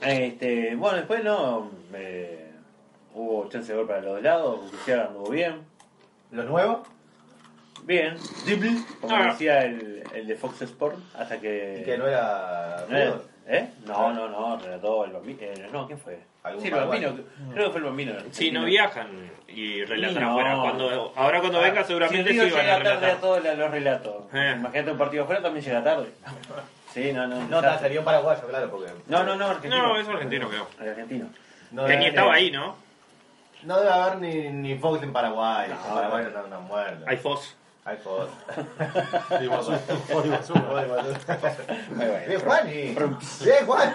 Este, 0.02 0.74
bueno, 0.76 0.98
después 0.98 1.24
no. 1.24 1.70
eh, 1.94 2.50
hubo 3.14 3.48
chance 3.48 3.72
de 3.72 3.78
gol 3.78 3.86
para 3.86 4.02
los 4.02 4.12
dos 4.16 4.22
lados. 4.22 4.70
Gutiérrez 4.70 5.06
anduvo 5.08 5.30
bien. 5.30 5.62
¿Los 6.32 6.44
nuevos? 6.44 6.80
Bien. 7.84 8.18
Como 9.00 9.16
Ah. 9.16 9.28
decía 9.30 9.64
el, 9.64 10.04
el 10.14 10.26
de 10.26 10.36
Fox 10.36 10.60
Sport, 10.60 10.98
hasta 11.14 11.40
que. 11.40 11.80
Que 11.84 11.96
no 11.96 12.06
era. 12.06 12.84
¿No 12.90 12.94
era-. 12.96 13.20
¿Eh? 13.48 13.68
No, 13.86 14.12
no, 14.12 14.28
no, 14.28 14.58
relató 14.58 15.04
el 15.04 15.12
bambino. 15.12 15.38
eh, 15.42 15.68
no, 15.72 15.86
¿quién 15.86 15.98
fue? 15.98 16.18
Sí, 16.58 16.68
el 16.68 16.74
bambino. 16.74 17.16
Creo 17.54 17.66
que 17.66 17.70
fue 17.70 17.78
el 17.80 17.84
bambino. 17.86 18.12
Si 18.30 18.50
no 18.50 18.64
viajan 18.64 19.30
y 19.48 19.84
relatan 19.84 20.22
No. 20.22 20.30
afuera. 20.30 20.56
Cuando, 20.60 21.12
ahora 21.14 21.40
cuando 21.40 21.58
Ah, 21.60 21.62
venga 21.62 21.84
seguramente 21.84 22.32
si 22.32 22.40
sí 22.40 22.50
van 22.50 22.60
a 22.60 22.78
llega 22.78 22.82
tarde 22.82 23.10
a 23.12 23.20
todos 23.20 23.44
los 23.44 23.70
relatos. 23.70 24.14
Eh. 24.32 24.54
Imagínate 24.56 24.90
un 24.90 24.98
partido 24.98 25.22
afuera 25.24 25.42
también 25.42 25.64
llega 25.64 25.84
tarde. 25.84 26.10
Sí, 26.92 27.12
no, 27.12 27.26
no. 27.26 27.46
No, 27.48 27.60
ta, 27.60 27.78
sería 27.78 28.00
un 28.00 28.04
paraguayo, 28.04 28.46
claro, 28.48 28.70
porque. 28.70 28.92
no, 29.06 29.22
no, 29.22 29.36
no, 29.36 29.46
argentino. 29.46 29.82
No, 29.82 29.96
es 29.98 30.08
argentino, 30.08 30.48
creo. 30.48 30.68
El 30.80 30.88
argentino. 30.88 31.26
No 31.70 31.84
que 31.84 31.96
ni 31.96 32.06
estaba 32.06 32.34
ahí, 32.34 32.50
¿no? 32.50 32.76
No 33.62 33.78
debe 33.78 33.92
haber 33.92 34.18
ni, 34.18 34.48
ni 34.50 34.76
Fox 34.78 35.02
en 35.02 35.12
Paraguay. 35.12 35.70
Están 35.70 36.44
una 36.46 36.58
muerta. 36.60 37.04
Hay 37.08 37.16
Foz. 37.16 37.40
Hay 37.40 37.46
Fox. 37.46 37.56
Y 39.40 39.46
vos, 39.46 39.68
vos 40.12 40.26
y 40.26 40.28
basura. 40.28 40.62
Bien, 42.26 42.40
Juani. 42.40 42.72
Bien, 43.44 43.66
Juani. 43.66 43.92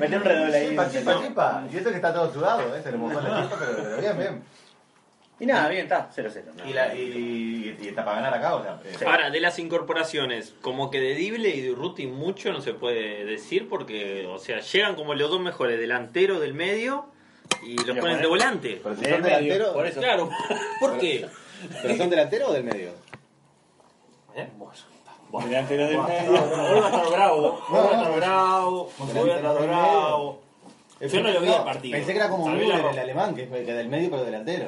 Mete 0.00 0.16
un 0.16 0.24
redoble 0.24 0.56
ahí. 0.56 0.68
Chipa, 0.70 0.90
chipa, 0.90 1.22
chipa. 1.22 1.64
Y 1.72 1.76
esto 1.76 1.90
que 1.90 1.96
está 1.96 2.12
todo 2.12 2.32
sudado, 2.32 2.74
¿eh? 2.76 2.82
Se 2.82 2.90
le 2.90 2.98
mojó 2.98 3.20
la 3.20 3.42
chipa, 3.42 3.56
pero, 3.58 3.76
pero 3.82 3.96
bien, 4.00 4.18
bien. 4.18 4.42
Y 5.40 5.46
nada, 5.46 5.68
bien, 5.68 5.82
está, 5.84 6.08
0-0. 6.16 6.44
no. 6.56 6.68
Y, 6.68 6.72
la, 6.72 6.94
y, 6.94 7.76
y 7.80 7.88
está 7.88 8.04
para 8.04 8.16
ganar 8.20 8.34
acá, 8.34 8.54
o 8.54 8.62
sea. 8.62 8.78
eh, 8.84 8.96
Ahora, 9.04 9.30
de 9.30 9.40
las 9.40 9.58
incorporaciones, 9.58 10.54
como 10.60 10.90
que 10.92 11.00
de 11.00 11.14
Dible 11.16 11.48
y 11.50 11.60
de 11.60 11.72
Urruti 11.72 12.06
mucho 12.06 12.52
no 12.52 12.60
se 12.60 12.72
puede 12.72 13.24
decir 13.24 13.68
porque, 13.68 14.26
o 14.28 14.38
sea, 14.38 14.60
llegan 14.60 14.94
como 14.94 15.12
los 15.14 15.28
dos 15.30 15.40
mejores, 15.40 15.78
delantero 15.80 16.38
del 16.38 16.54
medio 16.54 17.06
y 17.64 17.76
los 17.84 17.96
Y 17.96 18.00
ponen 18.00 18.20
de 18.20 18.26
volante. 18.28 18.80
Pero 18.82 18.94
si 18.94 19.00
Del 19.02 19.10
son 19.14 19.22
medio, 19.22 19.36
delanteros. 19.38 19.74
por 19.74 19.86
eso. 19.88 20.00
Claro, 20.00 20.30
¿por 20.80 20.98
qué? 20.98 21.26
¿Pero 21.82 21.96
son 21.96 22.10
delanteros 22.10 22.50
o 22.50 22.52
del 22.52 22.64
medio? 22.64 22.90
Delantero 25.44 25.86
del 25.88 25.96
Hoy 25.98 26.06
medio. 26.06 26.32
va 26.32 26.38
a 26.38 26.90
estar 26.90 27.10
bravo, 27.10 27.60
hoy 27.68 27.74
va 27.76 27.90
a 27.90 27.96
estar 27.96 28.16
bravo, 28.16 28.90
hoy 28.98 29.06
va 29.06 29.06
a 29.06 29.08
estar 29.08 29.24
Delantero 29.42 29.66
bravo. 29.66 30.38
Yo 31.00 31.22
no 31.22 31.30
lo 31.30 31.40
vi 31.40 31.48
el 31.48 31.62
partido. 31.64 31.92
Pensé 31.96 32.12
que 32.12 32.18
era 32.18 32.28
como 32.28 32.44
vez 32.46 32.54
Müller, 32.56 32.84
el 32.86 32.98
alemán, 32.98 33.34
que 33.34 33.42
es 33.42 33.48
que 33.48 33.72
del 33.72 33.88
medio 33.88 34.10
pero 34.10 34.24
delantero. 34.24 34.66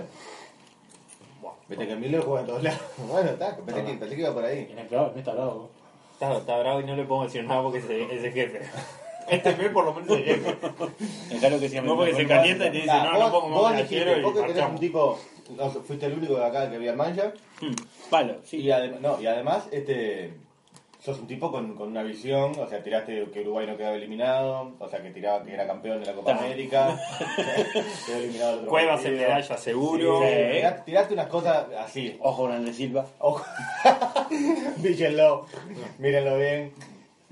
Viste 1.68 1.86
que 1.88 1.96
Müller 1.96 2.20
juega 2.22 2.40
en 2.40 2.46
todos 2.46 2.62
lados. 2.62 2.80
Bueno, 2.98 3.30
está, 3.30 3.56
pensé 3.56 3.84
que, 3.84 3.92
pensé 3.94 4.14
que 4.16 4.20
iba 4.22 4.34
por 4.34 4.44
ahí. 4.44 4.68
En 4.70 4.78
el 4.78 4.86
clavo, 4.88 5.12
no 5.14 5.18
está 5.18 5.32
bravo. 5.34 5.70
Está, 6.14 6.36
está 6.36 6.58
bravo 6.58 6.80
y 6.80 6.84
no 6.84 6.96
le 6.96 7.04
podemos 7.04 7.32
decir 7.32 7.46
nada 7.48 7.62
porque 7.62 7.78
es 7.78 7.84
el- 7.90 8.10
es 8.10 8.24
el 8.24 8.32
jefe. 8.32 8.60
Este 9.28 9.56
mes 9.56 9.70
por 9.70 9.84
lo 9.84 9.92
menos 9.92 10.08
es 10.18 10.28
el 10.28 10.44
jefe. 10.44 10.56
Dejalo 11.30 11.58
que 11.60 11.68
se 11.68 11.74
llame. 11.74 11.88
No 11.88 11.96
porque 11.96 12.14
se 12.14 12.26
calienta 12.28 12.66
y 12.66 12.70
te 12.70 12.76
dice, 12.76 12.86
no, 12.86 13.10
vos, 13.10 13.18
no 13.18 13.30
pongo 13.32 13.48
vos 13.56 13.62
más 13.70 13.76
dijiste, 13.76 14.04
delantero 14.04 14.20
y 14.20 14.22
vos 14.32 14.46
que 14.46 14.52
tenés 14.52 14.70
un 14.70 14.78
tipo, 14.78 15.18
no, 15.50 15.70
fuiste 15.70 16.06
el 16.06 16.14
único 16.14 16.34
de 16.36 16.44
acá 16.44 16.70
que 16.70 16.78
vi 16.78 16.88
al 16.88 16.96
Mancha, 16.96 17.32
Hmm, 17.60 17.74
Palo, 18.10 18.36
sí. 18.44 18.58
y, 18.58 18.66
adem- 18.68 19.00
no, 19.00 19.20
y 19.20 19.26
además, 19.26 19.68
este, 19.72 20.32
sos 21.02 21.18
un 21.20 21.26
tipo 21.26 21.50
con, 21.52 21.74
con 21.76 21.88
una 21.88 22.02
visión, 22.02 22.52
o 22.58 22.66
sea, 22.68 22.82
tiraste 22.82 23.24
que 23.32 23.40
Uruguay 23.42 23.66
no 23.66 23.76
quedaba 23.76 23.94
eliminado, 23.96 24.72
o 24.78 24.88
sea, 24.88 25.00
que 25.02 25.10
tiraba 25.10 25.42
que 25.44 25.54
era 25.54 25.66
campeón 25.66 26.00
de 26.00 26.06
la 26.06 26.12
Copa. 26.14 26.32
América, 26.36 26.98
quedó 28.06 28.16
eliminado 28.18 28.50
el 28.52 28.58
otro 28.58 28.70
Cuevas 28.70 29.04
en 29.04 29.16
medalla 29.16 29.56
seguro. 29.56 30.20
Sí, 30.20 30.26
tiraste, 30.52 30.82
tiraste 30.84 31.14
unas 31.14 31.26
cosas 31.28 31.66
así. 31.78 32.16
Ojo 32.20 32.42
con 32.42 32.52
Andrés 32.52 32.76
Silva. 32.76 33.06
Ojo. 33.20 33.44
Díchenlo, 34.78 35.46
mírenlo 35.98 36.36
bien. 36.38 36.72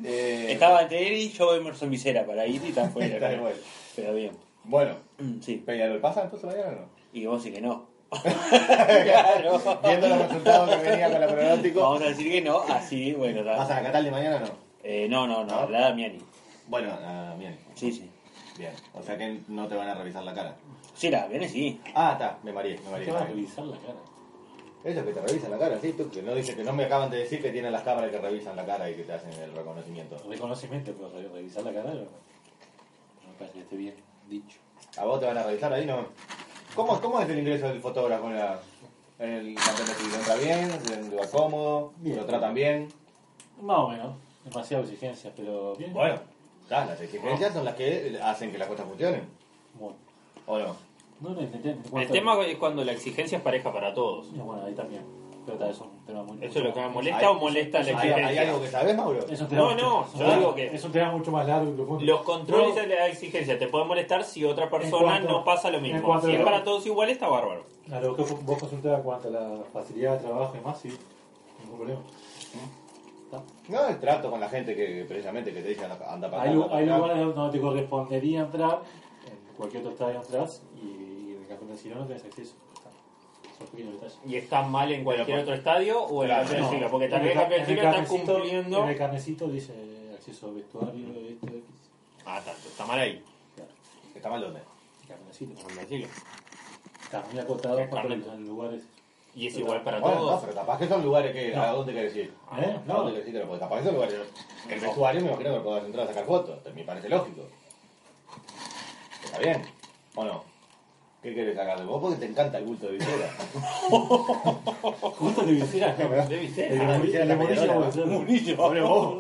Eh, 0.05 0.49
Estaba 0.53 0.83
entre 0.83 1.07
él 1.07 1.15
y 1.15 1.29
yo 1.31 1.55
Emerson 1.55 1.91
Visera 1.91 2.25
para 2.27 2.47
ir 2.47 2.61
y 2.65 2.69
está 2.69 2.89
fuera. 2.89 3.19
Pero 3.97 4.15
bien. 4.15 4.33
Bueno, 4.65 4.97
Mm, 5.19 5.41
Sí. 5.41 5.63
¿Peñarol 5.65 6.01
pasa 6.01 6.23
entonces 6.25 6.49
mañana 6.51 6.69
o 6.69 6.73
no? 6.73 6.89
Y 7.13 7.27
vos 7.27 7.41
sí 7.43 7.53
que 7.53 7.61
no. 7.61 7.87
Claro. 8.23 9.61
Viendo 9.85 10.09
los 10.09 10.19
resultados 10.29 10.71
que 10.77 10.91
venía 10.91 11.11
con 11.11 11.21
la 11.21 11.27
pronóstico. 11.29 11.81
Vamos 11.81 12.03
a 12.03 12.07
decir 12.07 12.31
que 12.33 12.41
no, 12.43 12.61
así, 12.63 13.13
bueno. 13.15 13.45
¿Vas 13.45 13.71
a 13.71 13.75
la 13.77 13.83
Catal 13.83 14.05
de 14.05 14.11
mañana 14.11 14.37
o 14.37 14.41
no? 14.41 14.47
Eh, 14.83 15.07
no, 15.09 15.27
no, 15.27 15.45
no, 15.45 15.63
¿No? 15.63 15.69
la 15.71 15.81
Damiani. 15.81 16.19
Bueno, 16.69 16.91
ah, 17.03 17.35
bien, 17.39 17.59
Sí, 17.75 17.93
sí. 17.93 18.11
bien. 18.59 18.73
O 18.95 19.03
sea 19.03 19.17
que 19.19 19.41
no 19.49 19.67
te 19.69 19.75
van 19.77 19.89
a 19.89 19.95
revisar 19.95 20.23
la 20.25 20.35
cara. 20.35 20.57
Sí, 20.95 21.11
la 21.11 21.23
Damiani 21.23 21.49
sí. 21.49 21.81
Ah, 21.95 22.13
está, 22.13 22.39
me 22.43 22.53
mareé, 22.53 22.79
me 22.85 22.91
mareé. 22.91 23.07
Te 23.07 23.13
va 23.13 23.21
a 23.23 23.27
revisar 23.27 23.65
la 23.65 23.77
cara. 23.79 23.99
Eso 24.85 25.03
que 25.03 25.13
te 25.15 25.21
revisan 25.23 25.51
la 25.51 25.59
cara, 25.59 25.79
sí, 25.81 25.95
tú, 25.95 26.11
que 26.11 26.21
no 26.21 26.35
dice 26.35 26.55
que 26.55 26.63
no 26.63 26.75
me 26.75 26.85
acaban 26.85 27.11
de 27.11 27.17
decir 27.17 27.41
que 27.41 27.49
tienen 27.51 27.73
las 27.73 27.81
cámaras 27.83 28.11
que 28.11 28.19
revisan 28.19 28.55
la 28.55 28.67
cara 28.67 28.91
y 28.91 28.95
que 28.95 29.05
te 29.05 29.15
hacen 29.15 29.33
el 29.43 29.55
reconocimiento. 29.55 30.19
Reconocimiento, 30.29 30.93
pero 30.93 31.09
re- 31.11 31.29
revisar 31.35 31.63
la 31.63 31.73
cara 31.73 31.89
no, 31.95 32.01
no 32.01 32.01
me 32.03 33.39
parece 33.39 33.55
que 33.55 33.61
esté 33.61 33.77
bien 33.77 33.95
dicho. 34.29 34.59
¿A 34.99 35.07
vos 35.07 35.19
te 35.21 35.25
van 35.27 35.39
a 35.39 35.43
revisar 35.43 35.73
ahí, 35.73 35.87
no? 35.87 36.05
¿Cómo, 36.75 37.01
cómo 37.01 37.21
es 37.21 37.29
el 37.29 37.39
ingreso 37.39 37.69
del 37.69 37.81
fotógrafo 37.81 38.29
en, 38.29 38.37
la, 38.37 38.59
en 39.21 39.31
el 39.31 39.55
campeón 39.55 39.89
de? 39.89 40.17
¿Entra 40.17 40.35
bien? 40.37 41.11
¿Le 41.11 41.17
va 41.17 41.27
cómodo? 41.31 41.93
¿Lo 42.03 42.25
tratan 42.25 42.53
bien? 42.55 42.89
Más 43.63 43.79
o 43.79 43.89
menos, 43.89 44.17
demasiadas 44.45 44.87
exigencias, 44.89 45.33
pero 45.37 45.77
bien. 45.77 45.93
Bueno, 45.93 46.19
está, 46.63 46.85
las 46.85 47.01
exigencias 47.01 47.53
son 47.55 47.65
las 47.65 47.77
que 47.77 48.19
hacen 48.23 48.51
que 48.51 48.59
las 48.59 48.67
cosas 48.67 48.87
funcionen. 48.87 49.23
Bueno, 49.79 49.97
¿O 50.47 50.59
no? 50.59 50.77
no, 51.21 51.31
no, 51.31 52.01
El 52.01 52.09
tema 52.11 52.43
es 52.45 52.57
cuando 52.57 52.85
la 52.85 52.93
exigencia 52.93 53.39
es 53.39 53.45
pareja 53.45 53.73
para 53.73 53.95
todos. 53.95 54.33
No, 54.33 54.45
bueno, 54.45 54.65
ahí 54.65 54.75
también. 54.75 55.03
Pero 55.47 55.59
tal, 55.59 55.71
eso 55.71 55.85
es 55.85 55.91
un 55.91 56.07
tema 56.07 56.23
muy 56.23 56.39
¿Eso 56.45 56.59
es 56.59 56.65
lo 56.65 56.73
que 56.73 56.81
me 56.81 56.89
molesta 56.89 57.19
Hay- 57.19 57.25
o 57.27 57.35
molesta 57.35 57.83
la 57.83 57.99
¿Hay, 58.01 58.11
hay 58.13 58.39
algo 58.39 58.61
que 58.63 58.69
sabes, 58.69 58.97
Mauro? 58.97 59.19
Es 59.29 59.41
un 59.41 59.49
tema 59.49 59.63
No, 59.63 59.71
mucho- 59.73 59.83
no, 59.85 60.07
yo 60.13 60.19
tema- 60.19 60.37
digo 60.39 60.55
que- 60.55 60.67
Es 60.75 60.85
un 60.85 60.93
tema 60.93 61.13
mucho 61.13 61.31
más 61.31 61.47
largo 61.47 61.71
y 61.71 61.75
profundo. 61.75 62.05
Los 62.05 62.23
controles 62.23 62.75
de 62.75 62.87
la 62.87 63.07
exigencia 63.09 63.59
te 63.59 63.67
pueden 63.69 63.89
molestar 63.89 64.25
si 64.25 64.45
otra 64.45 64.71
persona 64.71 65.03
cuanto- 65.05 65.29
no 65.29 65.45
pasa 65.45 65.71
lo 65.71 65.81
mismo. 65.81 66.21
Si 66.23 66.33
es 66.33 66.41
para 66.43 66.65
todos 66.65 66.87
igual, 66.87 67.11
está 67.11 67.29
bárbaro. 67.29 67.65
Lo 67.89 68.17
que 68.17 68.23
vos 68.23 68.59
consultabas 68.59 68.99
en 69.01 69.05
cuanto 69.05 69.29
a 69.29 69.31
la 69.33 69.59
facilidad 69.73 70.19
de 70.19 70.25
trabajo 70.27 70.53
y 70.55 70.59
demás, 70.59 70.81
sí, 70.81 70.89
ningún 71.63 71.77
problema. 71.79 72.01
No, 73.69 73.89
el 73.89 73.99
trato 73.99 74.31
con 74.31 74.39
la 74.41 74.49
gente 74.49 74.77
que 74.77 75.05
precisamente 75.09 75.53
que 75.53 75.61
te 75.61 75.69
dicen 75.69 75.85
anda 75.91 75.99
para 76.31 76.43
acá. 76.43 76.43
Hay, 76.43 76.49
anda 76.51 76.65
hay 76.65 76.69
para 76.71 76.85
acá. 76.85 76.97
lugares 76.99 77.35
donde 77.35 77.59
te 77.59 77.63
correspondería 77.65 78.41
entrar, 78.43 78.83
en 79.27 79.57
cualquier 79.57 79.81
otro 79.83 79.93
estadio 79.93 80.21
entras 80.21 80.63
y 80.81 81.33
en 81.35 81.39
el 81.43 81.49
campeón 81.49 81.69
del 81.71 81.79
siglo 81.79 81.99
no 82.01 82.07
tenés 82.07 82.25
acceso. 82.25 82.55
Está. 82.75 82.91
Son 82.91 82.93
pequeños 82.93 83.49
detalles. 83.49 83.54
¿Y 84.27 84.37
está 84.37 84.63
mal 84.63 84.91
en 84.93 85.05
cualquier 85.05 85.41
otro 85.41 85.55
estadio 85.55 86.03
o 86.03 86.25
en 86.25 86.31
el 86.31 86.61
No, 86.61 86.71
siglo? 86.71 86.91
Porque 86.91 87.09
también 87.09 87.39
en 87.39 87.53
el 87.53 87.61
está 87.71 87.83
carnecito- 87.91 88.33
cumpliendo. 88.35 88.83
En 88.85 88.89
el 88.91 88.97
carnecito 88.99 89.49
dice 89.49 89.73
acceso 90.15 90.49
a 90.49 90.53
vestuario. 90.53 91.07
Ah, 92.27 92.41
tanto, 92.45 92.69
está 92.69 92.87
mal 92.87 92.99
ahí. 93.01 93.23
¿Está 94.15 94.29
mal 94.31 94.41
dónde? 94.41 94.61
el 94.61 95.09
carnecito. 95.09 95.61
Siglo. 95.89 96.09
Está 97.03 97.23
muy 97.31 97.39
acotado 97.41 97.91
para 97.91 98.05
los 98.05 98.39
lugares. 98.41 98.83
Y 99.37 99.49
es 99.49 99.59
igual 99.59 99.83
para 99.83 99.99
Bueno, 99.99 100.15
no, 100.17 100.21
todos. 100.23 100.41
pero 100.43 100.55
capaz 100.55 100.79
que 100.79 100.87
son 100.89 101.03
lugares 101.03 101.33
que. 101.33 101.55
¿A 101.57 101.73
dónde 101.73 101.93
querés 101.93 102.15
ir? 102.17 102.33
¿Eh? 102.57 102.77
¿A 102.81 102.83
No. 102.87 102.95
dónde 102.99 103.13
querés 103.15 103.27
ir? 103.29 103.35
Pero, 103.35 103.49
pues, 103.49 103.61
capaz 103.61 103.79
que 103.79 103.85
son 103.87 103.95
lugares. 103.95 104.15
El 104.71 104.81
vestuario 104.81 105.21
me 105.23 105.27
imagino 105.29 105.55
que 105.55 105.61
podrás 105.61 105.85
entrar 105.85 106.05
a 106.05 106.09
sacar 106.09 106.25
fotos. 106.25 106.59
Me 106.75 106.85
parece 106.85 107.09
lógico. 107.09 107.43
¿Está 109.25 109.39
bien? 109.39 109.63
¿O 110.15 110.25
no? 110.25 110.45
¿Qué 111.25 111.35
querés 111.35 111.57
sacar 111.57 111.79
de 111.81 111.87
vos? 111.87 112.01
Porque 112.03 112.19
te 112.19 112.27
encanta 112.27 112.59
el 112.59 112.65
bulto 112.67 112.87
de 112.87 112.93
visera. 112.93 113.31
Justo 113.91 115.43
de 115.43 115.53
visera. 115.53 115.95
De 115.95 116.37
visera. 116.37 116.69
El 116.69 116.79
de 116.79 116.85
Ah, 116.85 116.99
visera 116.99 117.25
de 117.25 117.35
no 117.35 117.45
¿no? 118.75 119.15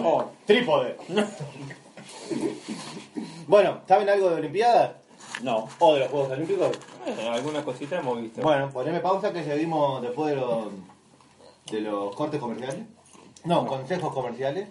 vos. 0.00 0.24
Trípode. 0.44 0.96
bueno, 3.46 3.78
¿saben 3.86 4.08
algo 4.08 4.30
de 4.30 4.34
Olimpiadas? 4.36 4.90
No. 5.44 5.68
¿O 5.78 5.94
de 5.94 6.00
los 6.00 6.08
Juegos 6.08 6.32
Olímpicos? 6.32 6.70
Eh, 7.06 7.28
algunas 7.28 7.62
cositas 7.64 8.00
hemos 8.00 8.20
visto. 8.20 8.42
Bueno, 8.42 8.68
poneme 8.70 8.98
pausa 8.98 9.32
que 9.32 9.44
seguimos 9.44 10.02
después 10.02 10.34
de 10.34 10.40
los, 10.40 10.66
de 11.70 11.80
los 11.80 12.12
cortes 12.16 12.40
comerciales. 12.40 12.86
No, 13.44 13.64
consejos 13.66 14.12
comerciales. 14.12 14.66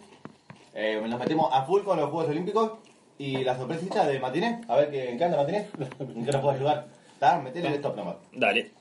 Eh, 0.73 1.01
nos 1.07 1.19
metemos 1.19 1.49
a 1.53 1.63
full 1.63 1.83
con 1.83 1.97
los 1.97 2.09
Juegos 2.09 2.29
Olímpicos 2.31 2.71
y 3.19 3.43
la 3.43 3.55
sorpresita 3.55 4.07
de 4.07 4.19
Matiné. 4.19 4.61
A 4.67 4.77
ver 4.77 4.89
¿qué, 4.89 5.11
en 5.11 5.19
qué 5.19 5.25
anda 5.25 5.37
Matiné. 5.37 5.67
¿En 5.99 6.25
qué 6.25 6.31
nos 6.31 6.41
puede 6.41 6.57
ayudar? 6.57 6.87
¿Está? 7.13 7.39
Metele 7.39 7.67
el 7.67 7.75
stop 7.75 7.95
nomás. 7.95 8.15
Dale. 8.33 8.71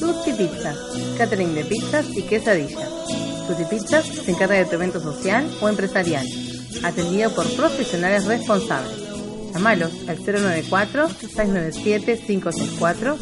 Tutti 0.00 0.32
Pizza, 0.32 0.74
catering 1.18 1.54
de 1.54 1.64
pizzas 1.64 2.08
y 2.16 2.22
quesadillas. 2.22 2.88
Tutti 3.46 3.64
Pizzas 3.64 4.06
se 4.06 4.30
encarga 4.30 4.54
de 4.56 4.64
tu 4.64 4.76
evento 4.76 4.98
social 5.00 5.46
o 5.60 5.68
empresarial, 5.68 6.26
atendido 6.82 7.34
por 7.34 7.46
profesionales 7.54 8.24
responsables. 8.24 8.96
Llámalos 9.52 9.92
al 10.08 10.16
094-697-564 10.18 13.18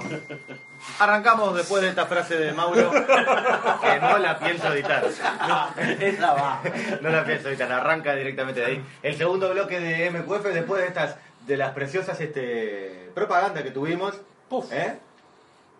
Arrancamos 0.98 1.54
después 1.54 1.82
de 1.82 1.90
esta 1.90 2.06
frase 2.06 2.36
de 2.36 2.52
Mauro, 2.52 2.90
que 2.90 4.00
no 4.00 4.18
la 4.18 4.38
pienso 4.38 4.72
editar. 4.72 5.04
Esa 6.00 6.32
va. 6.32 6.62
No 7.00 7.10
la 7.10 7.24
pienso 7.24 7.48
editar, 7.48 7.70
arranca 7.70 8.14
directamente 8.14 8.60
de 8.60 8.66
ahí. 8.66 8.84
El 9.02 9.16
segundo 9.16 9.50
bloque 9.50 9.80
de 9.80 10.10
MQF, 10.10 10.44
después 10.46 10.82
de 10.82 10.88
estas, 10.88 11.16
de 11.46 11.56
las 11.56 11.72
preciosas 11.72 12.20
este, 12.20 13.10
propaganda 13.14 13.62
que 13.62 13.70
tuvimos. 13.70 14.14
Puf. 14.48 14.72
¿Eh? 14.72 14.98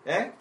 ¿Eh? 0.05 0.31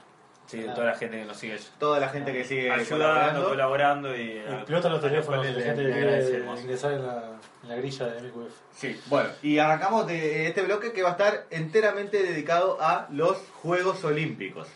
Sí, 0.46 0.64
toda 0.75 0.84
la 0.87 0.94
gente 0.96 1.18
que 1.18 1.25
nos 1.25 1.37
sigue 1.37 1.58
Toda 1.78 1.99
la 1.99 2.08
gente 2.11 2.32
que 2.32 2.44
sigue 2.44 2.70
ayudando, 2.70 2.88
colaborando. 2.96 3.49
colaborando 3.49 4.16
y... 4.16 4.38
Explota 4.38 4.88
los 4.90 5.00
teléfonos 5.00 5.42
de 5.44 5.52
le- 5.52 5.62
gente 5.62 5.82
que 5.82 5.92
quiere 5.92 6.08
agradecemos. 6.08 6.61
ingresar 6.61 6.92
en 6.92 7.06
la, 7.06 7.22
en 7.62 7.68
la 7.70 7.76
grilla 7.76 8.06
de 8.06 8.20
MQF. 8.28 8.52
Sí, 8.76 9.00
bueno, 9.06 9.30
y 9.42 9.58
arrancamos 9.58 10.06
de 10.06 10.49
este 10.49 10.62
bloque 10.62 10.92
que 10.92 11.02
va 11.02 11.11
a 11.11 11.12
estar 11.12 11.46
enteramente 11.50 12.22
dedicado 12.22 12.76
a 12.82 13.06
los 13.11 13.38
Juegos 13.62 14.04
Olímpicos. 14.04 14.68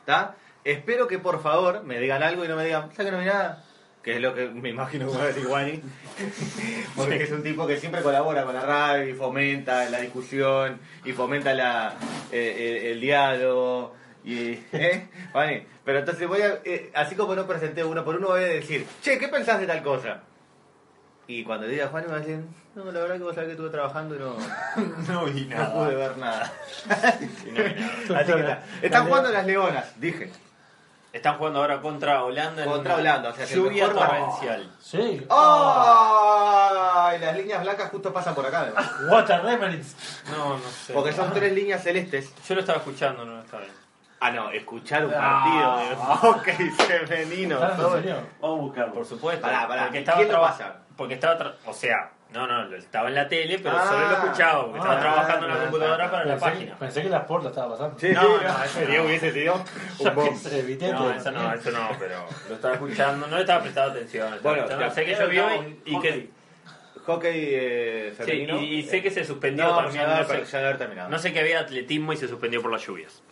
¿Está? 0.00 0.34
Espero 0.64 1.06
que 1.06 1.18
por 1.18 1.40
favor 1.42 1.82
me 1.84 1.98
digan 1.98 2.22
algo 2.22 2.44
y 2.44 2.48
no 2.48 2.56
me 2.56 2.64
digan, 2.64 2.90
¿sabes 2.94 3.06
que 3.06 3.12
no 3.12 3.18
vi 3.18 3.26
nada? 3.26 3.62
Que 4.02 4.16
es 4.16 4.20
lo 4.20 4.34
que 4.34 4.46
me 4.48 4.68
imagino 4.68 5.10
que 5.10 5.16
va 5.16 5.24
a 5.24 5.26
decir 5.28 5.46
Wani. 5.46 5.80
Porque 6.96 7.22
es 7.22 7.30
un 7.32 7.42
tipo 7.42 7.66
que 7.66 7.76
siempre 7.78 8.02
colabora 8.02 8.44
con 8.44 8.54
la 8.54 8.60
radio 8.62 9.08
y 9.08 9.14
fomenta 9.14 9.88
la 9.90 10.00
discusión 10.00 10.78
y 11.04 11.12
fomenta 11.12 11.54
la, 11.54 11.94
eh, 12.32 12.80
el, 12.82 12.86
el 12.92 13.00
diálogo. 13.00 13.94
Y, 14.26 14.58
¿eh? 14.72 15.08
Wani, 15.32 15.64
Pero 15.84 16.00
entonces 16.00 16.26
voy 16.26 16.42
a, 16.42 16.58
eh, 16.64 16.90
así 16.94 17.14
como 17.14 17.34
no 17.36 17.46
presenté 17.46 17.84
uno 17.84 18.04
por 18.04 18.16
uno, 18.16 18.26
voy 18.28 18.42
a 18.42 18.46
decir, 18.48 18.84
che, 19.00 19.18
¿qué 19.18 19.28
pensás 19.28 19.60
de 19.60 19.66
tal 19.68 19.82
cosa? 19.84 20.20
Y 21.28 21.44
cuando 21.44 21.66
diga 21.66 21.86
Juan 21.88 22.04
me 22.06 22.10
va 22.10 22.16
a 22.16 22.20
decir, 22.20 22.40
no, 22.74 22.84
la 22.84 23.00
verdad 23.00 23.16
que 23.16 23.22
vos 23.22 23.34
sabés 23.34 23.46
que 23.48 23.52
estuve 23.52 23.70
trabajando 23.70 24.14
y 24.16 24.18
no, 24.18 24.36
No 25.12 25.24
vi 25.26 25.44
no 25.46 25.72
pude 25.72 25.94
ver 25.94 26.16
nada. 26.18 26.52
Y 27.46 27.50
no 27.52 27.64
vi 27.64 27.74
nada. 27.74 27.92
Así 28.20 28.32
que 28.32 28.40
está. 28.40 28.62
Están 28.82 29.06
jugando 29.06 29.30
las 29.30 29.46
leonas, 29.46 30.00
dije. 30.00 30.30
Están 31.12 31.38
jugando 31.38 31.60
ahora 31.60 31.80
contra 31.80 32.22
Holanda. 32.24 32.64
en 32.64 32.68
Contra 32.70 32.96
Holanda, 32.96 33.30
o 33.30 33.34
sea, 33.34 33.46
lluvia 33.46 33.88
mejor- 33.88 34.06
torrencial. 34.06 34.70
Sí. 34.80 35.26
¡Ay! 35.30 37.18
Las 37.20 37.36
líneas 37.36 37.62
blancas 37.62 37.90
justo 37.90 38.12
pasan 38.12 38.34
por 38.34 38.44
acá, 38.44 38.60
además. 38.62 38.90
What 39.08 39.30
a 39.30 39.38
reference. 39.38 39.96
No, 40.30 40.58
no 40.58 40.68
sé. 40.68 40.92
Porque 40.92 41.12
son 41.12 41.32
tres 41.32 41.52
líneas 41.52 41.82
celestes. 41.82 42.32
Yo 42.46 42.54
lo 42.54 42.60
estaba 42.60 42.78
escuchando, 42.78 43.24
no 43.24 43.36
lo 43.36 43.42
estaba 43.42 43.62
viendo. 43.62 43.85
Ah, 44.26 44.30
no, 44.32 44.50
escuchar 44.50 45.04
un 45.06 45.12
partido 45.12 45.78
de 45.78 45.94
hockey 45.96 46.70
femenino. 47.06 47.60
Vamos 47.60 48.02
a 48.42 48.46
buscarlo. 48.46 48.92
Por 48.94 49.04
supuesto. 49.04 49.42
Pará, 49.42 49.68
pará. 49.68 49.82
Porque 49.84 49.98
estaba 49.98 50.16
¿Quién 50.18 50.28
lo 50.28 50.34
traba- 50.34 50.48
pasa? 50.48 50.76
Porque 50.96 51.14
estaba. 51.14 51.38
tra- 51.38 51.54
O 51.66 51.72
sea, 51.72 52.10
no, 52.32 52.46
no, 52.46 52.74
estaba 52.74 53.08
en 53.08 53.14
la 53.14 53.28
tele, 53.28 53.58
pero 53.60 53.76
Ah. 53.78 53.86
solo 53.86 54.08
lo 54.08 54.14
escuchaba. 54.16 54.62
Porque 54.64 54.78
estaba 54.78 54.96
Ah, 54.96 55.00
trabajando 55.00 55.46
en 55.46 55.52
la 55.52 55.58
ah, 55.58 55.62
computadora 55.62 56.04
ah, 56.06 56.10
para 56.10 56.24
la 56.24 56.34
Pensé, 56.34 56.46
página. 56.50 56.78
pensé 56.78 57.02
que 57.02 57.08
la 57.08 57.18
Sport 57.18 57.42
la 57.44 57.50
estaba 57.50 57.70
pasando. 57.72 57.98
Sí, 57.98 58.08
No, 58.10 58.20
sí, 58.22 58.28
no, 58.28 58.64
eso 58.64 58.80
no. 58.80 58.86
Diego 58.86 59.04
hubiese 59.06 59.32
sido 59.32 59.54
un 59.54 59.60
bomb. 60.14 60.26
No, 60.92 61.12
eso 61.12 61.30
no, 61.30 61.52
eso 61.54 61.70
no, 61.70 61.88
pero 61.98 62.26
lo 62.48 62.54
estaba 62.56 62.74
escuchando, 62.80 63.26
no 63.28 63.34
le 63.36 63.42
estaba 63.42 63.62
prestando 63.62 63.92
atención. 63.92 64.34
estaba 64.34 64.56
Bueno, 64.66 64.90
sé 64.90 65.04
que 65.04 65.14
llovió 65.14 65.46
y, 65.84 66.00
que. 66.00 66.30
hockey. 67.06 67.32
Eh, 67.52 68.14
Sí, 68.16 68.22
femenino. 68.24 68.60
y, 68.60 68.74
y 68.76 68.82
sé 68.82 69.02
que 69.02 69.10
se 69.10 69.24
suspendió 69.24 69.64
No, 69.64 69.76
también. 69.76 70.06
ya, 70.06 70.18
No, 70.22 70.24
sé, 70.24 70.44
ya 70.44 70.76
terminado. 70.78 71.08
no 71.10 71.18
sé 71.18 71.32
que 71.32 71.40
había 71.40 71.60
atletismo 71.60 72.12
y 72.12 72.16
se 72.16 72.26
suspendió 72.26 72.60
por 72.62 72.72
las 72.72 72.84
lluvias. 72.84 73.22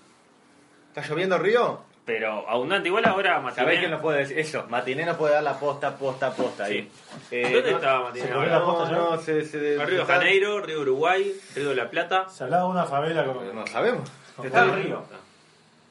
¿Está 0.95 1.09
lloviendo 1.09 1.39
Río? 1.39 1.81
Pero 2.07 2.49
abundante, 2.49 2.89
igual 2.89 3.05
ahora 3.07 3.37
¿Sabéis 3.37 3.57
Matiné. 3.57 3.79
quién 3.79 3.91
nos 3.91 4.01
puede 4.03 4.19
decir? 4.19 4.39
Eso, 4.39 4.67
Matiné 4.69 5.07
nos 5.07 5.17
puede 5.17 5.35
dar 5.35 5.43
la 5.43 5.59
posta, 5.59 5.97
posta, 5.97 6.31
posta 6.33 6.65
ahí. 6.65 6.91
Eh, 7.31 7.51
¿Dónde 7.55 7.71
no- 7.73 7.77
estaba 7.79 8.01
Matiné? 8.05 8.27
se 8.27 8.33
ahora? 8.33 8.59
la 8.59 8.65
posta 8.65 8.91
ya? 8.91 8.97
No, 8.97 9.11
no, 9.17 9.23
se, 9.23 9.45
se, 9.47 9.59
Río 9.87 9.99
de 10.01 10.05
Janeiro, 10.05 10.61
Río 10.61 10.81
Uruguay, 10.83 11.35
Río 11.57 11.71
de 11.71 11.75
la 11.75 11.89
Plata. 11.91 12.29
Se 12.29 12.45
hablaba 12.45 12.65
de 12.65 12.71
una 12.71 12.85
favela 12.85 13.25
como. 13.25 13.41
No 13.43 13.67
sabemos. 13.67 14.09
Con 14.37 14.47
Está- 14.47 14.65
el 14.65 14.73
río. 14.75 15.03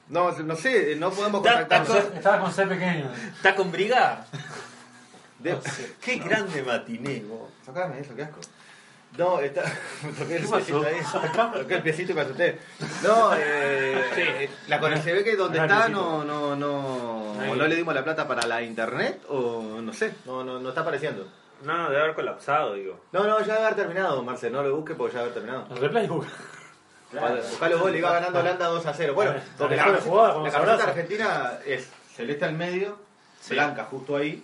No, 0.09 0.31
no 0.31 0.55
sé, 0.55 0.95
no 0.97 1.09
podemos 1.11 1.41
contactarnos. 1.41 1.95
Estaba 2.13 2.39
con 2.41 2.51
C 2.53 2.67
pequeño. 2.67 3.11
¿Está 3.35 3.55
con 3.55 3.71
Briga? 3.71 4.25
De- 5.39 5.57
Qué 6.01 6.17
grande 6.17 6.61
Matiné, 6.61 7.23
vos. 7.27 7.49
Sacame 7.65 7.99
eso, 7.99 8.15
qué 8.15 8.23
asco. 8.23 8.39
No, 9.17 9.39
está. 9.39 9.61
Toqué 10.19 10.37
el 10.37 10.47
piecito 10.47 10.83
ahí. 10.85 10.95
Toqué 11.61 11.75
el 11.75 11.81
piecito 11.83 12.11
y 12.11 12.15
me 12.15 12.21
asusté. 12.21 12.59
No, 13.03 13.31
eh. 13.35 14.03
Sí. 14.15 14.21
eh, 14.21 14.49
La 14.67 14.79
con 14.79 14.97
se 15.01 15.13
ve 15.13 15.23
que 15.23 15.35
donde 15.35 15.59
Ah, 15.59 15.65
está 15.65 15.89
no, 15.89 16.23
no, 16.23 16.55
no. 16.55 17.39
Ahí. 17.39 17.51
No 17.57 17.67
le 17.67 17.75
dimos 17.75 17.93
la 17.93 18.03
plata 18.03 18.27
para 18.27 18.47
la 18.47 18.61
internet 18.63 19.21
o 19.29 19.79
no 19.81 19.93
sé, 19.93 20.13
no, 20.25 20.43
no, 20.43 20.59
no 20.59 20.69
está 20.69 20.81
apareciendo. 20.81 21.27
No, 21.63 21.77
no, 21.77 21.89
debe 21.89 22.01
haber 22.01 22.15
colapsado, 22.15 22.73
digo. 22.73 22.99
No, 23.11 23.23
no, 23.25 23.39
ya 23.39 23.53
debe 23.53 23.65
haber 23.67 23.75
terminado, 23.75 24.21
Marcel, 24.23 24.51
no 24.51 24.63
lo 24.63 24.75
busque 24.75 24.95
porque 24.95 25.13
ya 25.15 25.19
debe 25.23 25.31
haber 25.31 25.43
terminado. 25.43 25.75
El 25.75 25.81
replay 25.81 26.07
busca. 26.07 26.31
Buscá 27.11 27.69
los 27.69 27.79
goles, 27.79 27.99
iba 27.99 28.11
ganando 28.11 28.39
Holanda 28.39 28.65
2 28.67 28.85
a 28.87 28.93
0. 28.93 29.13
Bueno, 29.13 29.31
Vale, 29.31 29.43
porque 29.57 29.75
la, 29.75 29.83
como 29.99 30.43
la 30.45 30.51
se 30.51 30.57
camiseta 30.57 30.83
argentina 30.89 31.51
es 31.65 31.87
celeste 32.15 32.45
al 32.45 32.53
medio, 32.53 32.97
Sí. 33.39 33.53
blanca 33.53 33.83
justo 33.85 34.17
ahí 34.17 34.43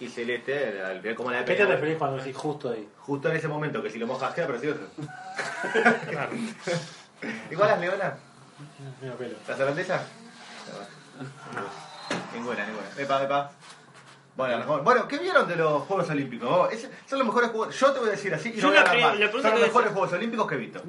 y 0.00 0.08
celeste 0.08 0.80
al 0.82 1.00
ver 1.00 1.14
cómo 1.14 1.30
la 1.30 1.40
¿A 1.40 1.44
qué 1.44 1.54
te 1.54 1.66
referís 1.66 1.98
cuando 1.98 2.16
decís 2.16 2.36
justo 2.36 2.70
ahí? 2.70 2.88
Justo 2.98 3.28
en 3.30 3.36
ese 3.36 3.48
momento, 3.48 3.82
que 3.82 3.90
si 3.90 3.98
lo 3.98 4.06
mojas 4.06 4.34
queda 4.34 4.46
precioso. 4.46 4.80
Igual 7.50 7.68
las 7.68 7.80
leonas, 7.80 8.14
Medio 9.00 9.14
pelo. 9.16 9.36
las 9.46 9.60
holandesas. 9.60 10.02
Ninguna, 12.34 12.64
ninguna. 12.66 12.86
Epa, 12.96 13.22
epa. 13.24 13.50
Bueno, 14.36 14.56
mejor- 14.58 14.82
bueno, 14.82 15.06
¿qué 15.08 15.18
vieron 15.18 15.46
de 15.46 15.56
los 15.56 15.82
Juegos 15.82 16.08
Olímpicos? 16.08 16.72
Ese- 16.72 16.90
son 17.06 17.18
los 17.18 17.26
mejores 17.28 17.50
Juegos. 17.50 17.78
Yo 17.78 17.92
te 17.92 17.98
voy 17.98 18.08
a 18.08 18.12
decir 18.12 18.32
así 18.32 18.50
y 18.54 18.60
Yo 18.60 18.62
no 18.62 18.68
voy 18.68 18.76
la 18.76 18.80
a 18.80 18.84
dar 18.84 18.92
pre- 18.94 19.02
más. 19.02 19.12
la 19.18 19.26
pregunta 19.26 19.48
Son 19.50 19.58
los 19.58 19.66
mejores 19.68 19.92
Juegos 19.92 20.12
Olímpicos 20.14 20.46
que 20.48 20.54
he 20.54 20.58
visto. 20.58 20.82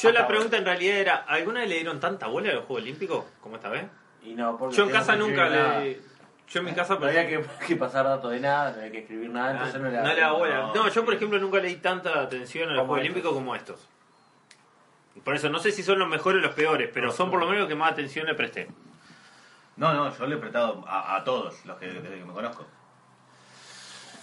Yo 0.00 0.12
la 0.12 0.26
pregunta 0.26 0.56
en 0.56 0.64
realidad 0.64 0.96
era, 0.96 1.16
¿alguna 1.28 1.60
vez 1.60 1.68
le 1.68 1.74
dieron 1.76 2.00
tanta 2.00 2.26
bola 2.28 2.50
a 2.50 2.54
los 2.54 2.64
Juegos 2.64 2.82
Olímpicos 2.84 3.24
como 3.42 3.56
esta 3.56 3.68
vez? 3.68 3.84
Y 4.22 4.34
no, 4.34 4.56
porque 4.56 4.76
Yo 4.76 4.84
en 4.84 4.88
tengo 4.88 5.00
casa 5.00 5.12
que 5.12 5.18
nunca 5.18 5.48
le... 5.48 6.00
Yo 6.48 6.60
en 6.60 6.66
mi 6.66 6.72
casa 6.72 6.96
No 6.98 7.06
había 7.06 7.26
que, 7.26 7.44
que 7.66 7.76
pasar 7.76 8.04
datos 8.04 8.30
de 8.30 8.38
nada, 8.40 8.70
no 8.70 8.76
había 8.78 8.92
que 8.92 8.98
escribir 9.00 9.30
nada, 9.30 9.52
entonces 9.52 9.80
no 9.80 9.90
le 9.90 9.98
no 9.98 10.14
le 10.14 10.20
da 10.20 10.32
bola. 10.32 10.56
no. 10.58 10.74
No, 10.74 10.88
yo 10.88 11.04
por 11.04 11.14
ejemplo 11.14 11.38
nunca 11.38 11.58
le 11.58 11.68
di 11.68 11.76
tanta 11.76 12.20
atención 12.20 12.68
a 12.70 12.72
los 12.74 12.86
Juegos. 12.86 13.00
Olímpicos 13.00 13.32
como 13.32 13.54
estos. 13.56 13.88
Por 15.24 15.34
eso 15.34 15.48
no 15.48 15.58
sé 15.58 15.72
si 15.72 15.82
son 15.82 15.98
los 15.98 16.08
mejores 16.08 16.40
o 16.42 16.46
los 16.46 16.54
peores, 16.54 16.90
pero 16.92 17.10
son 17.10 17.30
por 17.30 17.40
lo 17.40 17.46
menos 17.46 17.60
los 17.62 17.68
que 17.68 17.74
más 17.74 17.90
atención 17.92 18.26
le 18.26 18.34
presté. 18.34 18.68
No, 19.76 19.92
no, 19.92 20.16
yo 20.16 20.26
le 20.26 20.36
he 20.36 20.38
prestado 20.38 20.84
a, 20.86 21.16
a 21.16 21.24
todos 21.24 21.64
los 21.66 21.76
que, 21.78 21.86
desde 21.86 22.18
que 22.18 22.24
me 22.24 22.32
conozco. 22.32 22.64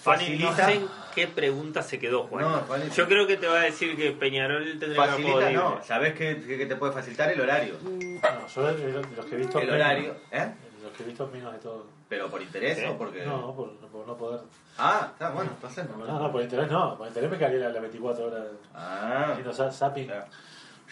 Fanny, 0.02 0.38
no 0.38 0.50
Facilita. 0.52 0.66
sé 0.66 0.74
en 0.74 0.88
qué 1.16 1.28
pregunta 1.28 1.82
se 1.82 1.98
quedó, 1.98 2.24
Juan. 2.24 2.44
No, 2.44 2.60
Fanny. 2.66 2.90
Yo 2.90 3.08
creo 3.08 3.26
que 3.26 3.38
te 3.38 3.48
va 3.48 3.60
a 3.60 3.64
decir 3.64 3.96
que 3.96 4.12
Peñarol 4.12 4.64
tendría 4.80 4.96
que 5.04 5.10
Facilita, 5.12 5.32
jugado 5.34 5.76
no. 5.78 5.84
¿Sabés 5.84 6.14
qué, 6.14 6.42
qué- 6.46 6.66
te 6.66 6.76
puede 6.76 6.92
facilitar? 6.92 7.32
El 7.32 7.40
horario. 7.42 7.76
No, 7.84 8.48
yo 8.48 8.72
los 9.16 9.26
que 9.26 9.36
he 9.36 9.38
visto. 9.38 9.60
El 9.60 9.70
horario, 9.70 10.16
¿eh? 10.32 10.52
Visto 11.06 11.28
menos 11.28 11.52
de 11.54 11.60
todo. 11.60 11.86
¿Pero 12.10 12.30
por 12.30 12.42
interés 12.42 12.78
¿Sí? 12.78 12.86
o 12.86 12.98
porque.? 12.98 13.26
No, 13.26 13.56
por, 13.56 13.76
por 13.88 14.06
no 14.08 14.16
poder. 14.18 14.42
Ah, 14.78 15.10
está 15.14 15.30
bueno, 15.32 15.52
entonces 15.54 15.86
No, 15.90 15.98
no. 16.06 16.20
no, 16.20 16.32
por 16.32 16.42
interés 16.42 16.70
no. 16.70 16.98
Por 16.98 17.08
interés 17.08 17.30
me 17.32 17.38
quedaría 17.38 17.60
la, 17.60 17.70
la 17.70 17.80
24 17.80 18.26
horas 18.26 18.44
Ah, 18.74 19.28
haciendo 19.32 19.52
za- 19.54 19.72
zapping. 19.72 20.08
claro. 20.08 20.26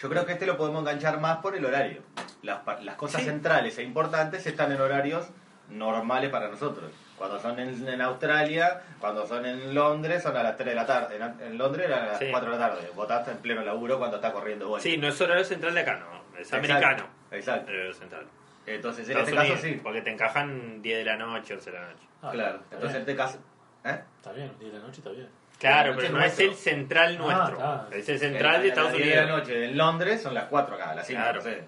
Yo 0.00 0.08
creo 0.08 0.26
que 0.26 0.32
este 0.32 0.46
lo 0.46 0.56
podemos 0.56 0.80
enganchar 0.80 1.20
más 1.20 1.38
por 1.38 1.54
el 1.54 1.64
horario. 1.64 2.02
Las, 2.42 2.60
pa- 2.60 2.80
las 2.80 2.96
cosas 2.96 3.20
Sí. 3.20 3.28
centrales 3.28 3.78
e 3.78 3.82
importantes 3.82 4.44
están 4.46 4.72
en 4.72 4.80
horarios 4.80 5.26
normales 5.70 6.30
para 6.30 6.48
nosotros. 6.48 6.90
Cuando 7.16 7.38
son 7.38 7.58
en, 7.60 7.86
en 7.88 8.00
Australia, 8.00 8.82
cuando 8.98 9.26
son 9.26 9.46
en 9.46 9.72
Londres, 9.74 10.22
son 10.24 10.36
a 10.36 10.42
las 10.42 10.56
3 10.56 10.70
de 10.70 10.74
la 10.74 10.86
tarde. 10.86 11.16
En, 11.16 11.22
en 11.52 11.56
Londres 11.58 11.86
eran 11.86 12.02
a 12.04 12.06
las 12.08 12.18
Sí. 12.18 12.26
4 12.30 12.50
de 12.50 12.58
la 12.58 12.68
tarde. 12.68 12.90
Votaste 12.96 13.30
en 13.30 13.36
pleno 13.38 13.62
laburo 13.62 13.98
cuando 13.98 14.16
está 14.16 14.32
corriendo 14.32 14.66
bola. 14.68 14.82
Sí, 14.82 14.96
no 14.96 15.06
es 15.06 15.20
horario 15.20 15.44
central 15.44 15.74
de 15.74 15.80
acá, 15.80 15.96
no. 15.98 16.22
Es 16.36 16.52
Exacto, 16.52 16.56
americano. 16.72 17.04
Exacto. 17.30 17.70
El 17.70 17.76
horario 17.76 17.94
central. 17.94 18.26
Entonces, 18.66 19.08
en 19.08 19.16
Estados 19.18 19.28
este 19.28 19.36
caso 19.36 19.52
Unidos, 19.52 19.60
sí. 19.76 19.80
Porque 19.82 20.02
te 20.02 20.10
encajan 20.10 20.82
10 20.82 20.98
de 20.98 21.04
la 21.04 21.16
noche, 21.16 21.54
11 21.54 21.70
de 21.70 21.78
la 21.78 21.86
noche. 21.88 22.06
Ah, 22.22 22.30
Claro. 22.32 22.60
Entonces, 22.70 22.94
en 22.94 23.00
este 23.00 23.16
caso. 23.16 23.38
¿Eh? 23.84 24.00
Está 24.16 24.32
bien, 24.32 24.52
10 24.60 24.72
de 24.72 24.78
la 24.78 24.84
noche 24.86 24.98
está 24.98 25.10
bien. 25.10 25.28
Claro, 25.58 25.92
pero 25.96 26.08
no 26.10 26.18
es 26.18 26.24
nuestro. 26.24 26.44
el 26.46 26.54
central 26.54 27.16
Ah, 27.20 27.22
nuestro. 27.22 27.56
está. 27.56 27.88
Es 27.96 28.08
el 28.08 28.18
central 28.18 28.62
de 28.62 28.68
Estados 28.68 28.90
las 28.90 28.96
10 28.98 29.08
de 29.08 29.16
la 29.16 29.22
Unidos. 29.22 29.40
noche 29.40 29.64
en 29.64 29.78
Londres 29.78 30.22
son 30.22 30.34
las 30.34 30.44
4 30.44 30.74
acá, 30.74 30.94
las 30.94 31.06
5, 31.06 31.20
Claro. 31.22 31.38
no 31.38 31.44
sé. 31.44 31.64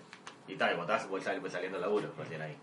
Y 0.48 0.54
tal, 0.56 0.72
y 0.74 0.76
votás, 0.76 1.08
sal- 1.22 1.40
pues 1.40 1.52
saliendo 1.52 1.78
el 1.78 1.82
laburo, 1.82 2.12
recién 2.18 2.42
ahí. 2.42 2.56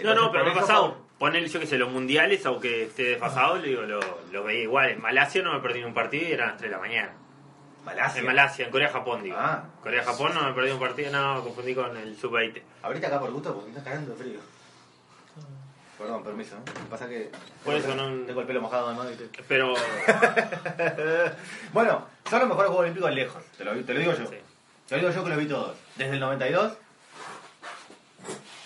No, 0.00 0.14
no, 0.14 0.26
Entonces, 0.26 0.30
pero 0.32 0.44
me 0.44 0.50
ha 0.50 0.54
pasado. 0.54 1.08
Poner, 1.18 1.44
yo 1.48 1.58
que 1.58 1.66
sé, 1.66 1.76
los 1.78 1.90
mundiales, 1.90 2.46
aunque 2.46 2.84
esté 2.84 3.02
desfasado, 3.04 3.56
le 3.56 3.68
digo, 3.70 3.82
lo, 3.82 3.98
lo 4.30 4.44
veía 4.44 4.62
igual. 4.62 4.90
En 4.90 5.00
Malasia 5.02 5.42
no 5.42 5.52
me 5.52 5.60
perdí 5.60 5.82
un 5.82 5.92
partido 5.94 6.28
y 6.28 6.32
eran 6.32 6.50
las 6.50 6.56
3 6.58 6.70
de 6.70 6.76
la 6.76 6.80
mañana. 6.80 7.12
Malasia. 7.88 8.20
En 8.20 8.26
Malasia, 8.26 8.64
en 8.66 8.70
Corea-Japón, 8.70 9.22
digo. 9.22 9.36
Ah. 9.38 9.64
Corea-Japón 9.82 10.34
no 10.34 10.42
me 10.44 10.52
perdí 10.52 10.70
un 10.70 10.78
partido, 10.80 11.10
no, 11.10 11.42
confundí 11.42 11.74
con 11.74 11.96
el 11.96 12.16
sub-20. 12.16 12.62
Ahorita 12.82 13.06
acá 13.08 13.20
por 13.20 13.30
gusto 13.32 13.54
porque 13.54 13.70
me 13.70 13.78
está 13.78 13.90
cagando 13.90 14.12
de 14.14 14.22
frío. 14.22 14.40
Perdón, 15.98 16.22
permiso. 16.22 16.54
¿eh? 16.56 16.60
Pasa 16.88 17.08
que. 17.08 17.30
Por 17.64 17.74
eso 17.74 17.92
no- 17.94 18.24
Tengo 18.26 18.40
el 18.42 18.46
pelo 18.46 18.60
mojado 18.60 18.88
además. 18.88 19.08
¿viste? 19.08 19.42
Pero, 19.48 19.74
bueno, 21.72 22.06
son 22.30 22.38
los 22.40 22.48
mejores 22.48 22.68
Juegos 22.68 22.78
Olímpicos 22.82 23.12
lejos. 23.12 23.42
Te 23.56 23.64
lo, 23.64 23.74
te 23.84 23.94
lo 23.94 24.00
digo 24.00 24.12
yo. 24.12 24.26
Sí. 24.26 24.36
Te 24.86 24.94
lo 24.94 25.00
digo 25.00 25.12
yo 25.12 25.24
que 25.24 25.30
lo 25.30 25.36
vi 25.36 25.46
todos. 25.46 25.76
Desde 25.96 26.12
el 26.14 26.20
92. 26.20 26.72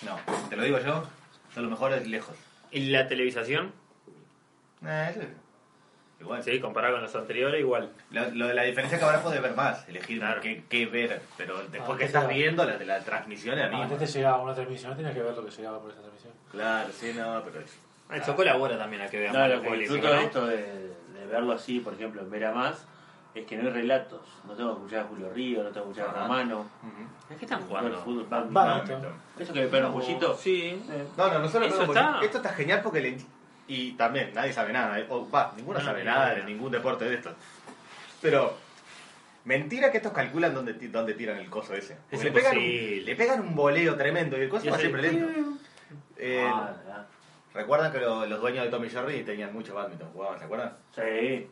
No, 0.03 0.19
te 0.49 0.55
lo 0.55 0.63
digo 0.63 0.79
yo. 0.79 1.03
Son 1.53 1.63
los 1.63 1.71
mejores 1.71 2.05
lejos. 2.07 2.35
¿y 2.71 2.89
la 2.89 3.07
televisación? 3.07 3.71
Eh, 4.85 5.11
sí. 5.13 5.27
Igual. 6.23 6.43
Sí, 6.43 6.59
comparado 6.59 6.95
con 6.95 7.03
los 7.03 7.15
anteriores, 7.15 7.59
igual. 7.59 7.89
Lo, 8.11 8.29
lo 8.31 8.47
de 8.47 8.53
la 8.53 8.63
diferencia 8.63 8.97
que 8.97 9.05
ahora 9.05 9.21
puedes 9.21 9.41
ver 9.41 9.53
más, 9.55 9.87
elegir 9.87 10.19
Claro. 10.19 10.41
qué, 10.41 10.63
qué 10.69 10.85
ver, 10.87 11.21
pero 11.37 11.57
después 11.69 11.91
Ah, 11.95 11.97
que 11.97 12.05
estás 12.05 12.27
viendo 12.27 12.65
la 12.65 12.77
de 12.77 12.85
la 12.85 12.99
transmisión 12.99 13.53
es 13.57 13.59
la 13.59 13.65
Antes 13.77 13.79
misma. 13.91 13.97
te 13.97 14.05
llegaba 14.07 14.41
una 14.43 14.55
transmisión, 14.55 14.95
tenías 14.95 15.13
que 15.13 15.21
ver 15.21 15.33
lo 15.35 15.45
que 15.45 15.51
llegaba 15.51 15.79
por 15.79 15.91
esa 15.91 15.99
transmisión. 16.01 16.33
Claro, 16.51 16.89
sí, 16.91 17.13
no, 17.15 17.41
pero 17.43 17.59
es... 17.59 17.79
Eso 18.21 18.35
colabora 18.35 18.77
también 18.77 19.01
a 19.01 19.07
que 19.07 19.19
vean 19.19 19.33
No, 19.33 19.47
lo 19.47 19.61
de 19.61 20.23
esto 20.23 20.45
de, 20.45 20.57
de 20.57 21.25
verlo 21.31 21.53
así, 21.53 21.79
por 21.79 21.93
ejemplo, 21.93 22.21
en 22.21 22.29
Vera 22.29 22.51
Más, 22.51 22.85
es 23.33 23.45
que 23.47 23.57
no 23.57 23.63
hay 23.67 23.73
relatos. 23.73 24.21
No 24.45 24.53
tengo 24.53 24.75
que 24.75 24.77
escuchar 24.81 24.99
a 24.99 25.07
Julio 25.07 25.29
Río, 25.33 25.63
no 25.63 25.69
tengo 25.69 25.85
que 25.87 25.99
escuchar 25.99 26.07
a 26.09 26.11
Ajá. 26.19 26.21
Romano. 26.27 26.65
¿Es 27.31 27.37
que 27.37 27.45
están 27.45 27.61
El 27.61 27.67
jugando? 27.67 27.97
fútbol, 28.01 28.27
va- 28.31 28.45
Badminton. 28.47 29.01
Eso 29.39 29.53
que 29.53 29.61
me 29.61 29.67
pegan 29.67 29.87
un 29.87 29.93
pollito. 29.93 30.35
Sí. 30.35 30.79
No, 31.17 31.27
no, 31.33 31.39
no 31.39 31.45
está. 31.45 32.19
esto 32.21 32.37
está 32.37 32.49
genial 32.49 32.81
porque 32.83 33.01
le... 33.01 33.17
Y 33.73 33.91
también, 33.93 34.31
nadie 34.35 34.53
sabe 34.53 34.71
nada, 34.71 34.99
eh, 34.99 35.05
o, 35.09 35.27
va, 35.29 35.51
ninguno 35.57 35.79
No, 35.79 35.85
sabe 35.85 36.03
nada 36.03 36.35
de 36.35 36.43
ningún 36.43 36.71
deporte 36.71 37.05
de 37.05 37.15
estos. 37.15 37.33
Pero, 38.21 38.55
mentira 39.45 39.89
que 39.91 39.97
estos 39.97 40.13
calculan 40.13 40.53
dónde, 40.53 40.73
dónde 40.89 41.13
tiran 41.15 41.37
el 41.37 41.49
coso 41.49 41.73
ese. 41.73 41.97
Es 42.11 42.23
le, 42.23 42.31
pegan 42.31 42.55
un, 42.57 43.05
le 43.05 43.15
pegan 43.15 43.41
un 43.41 43.55
voleo 43.55 43.95
tremendo 43.95 44.37
y 44.37 44.41
el 44.41 44.49
coso 44.49 44.67
Y 44.67 44.69
va 44.69 44.77
siempre 44.77 45.01
lento. 45.01 45.27
Eh, 46.17 46.47
Ah. 46.47 47.05
¿Recuerdan 47.53 47.91
que 47.91 47.99
lo- 47.99 48.25
los 48.25 48.41
dueños 48.41 48.63
de 48.65 48.71
Tommy 48.71 48.89
Jerry 48.89 49.23
tenían 49.23 49.53
mucho 49.53 49.73
badminton? 49.75 50.09
¿Jugaban, 50.11 50.37
se 50.39 50.45
acuerdan? 50.45 50.73
Sí. 50.95 51.47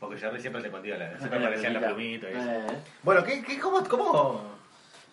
Porque 0.00 0.18
Jerry 0.18 0.40
siempre 0.40 0.60
se 0.62 0.68
escondía, 0.68 0.96
la- 0.98 1.16
siempre 1.18 1.38
aparecían 1.38 1.74
las 1.74 1.82
plumita. 1.84 2.26
plumitas 2.28 2.30
y 2.30 2.58
eso. 2.66 2.72
Eh. 2.74 2.78
Bueno, 3.02 3.22
¿qué, 3.24 3.42
qué, 3.42 3.58
cómo, 3.58 3.82
cómo? 3.84 4.42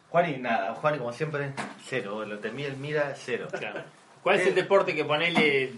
Juan 0.09 0.29
y 0.29 0.37
nada, 0.37 0.73
Juan 0.75 0.95
y 0.95 0.97
como 0.99 1.11
siempre, 1.13 1.51
cero. 1.83 2.25
Lo 2.25 2.39
temí 2.39 2.63
el 2.63 2.75
mira, 2.77 3.13
cero. 3.15 3.47
Claro. 3.57 3.83
¿Cuál 4.21 4.39
es 4.39 4.47
el 4.47 4.55
deporte 4.55 4.93
que 4.95 5.03
ponele 5.05 5.73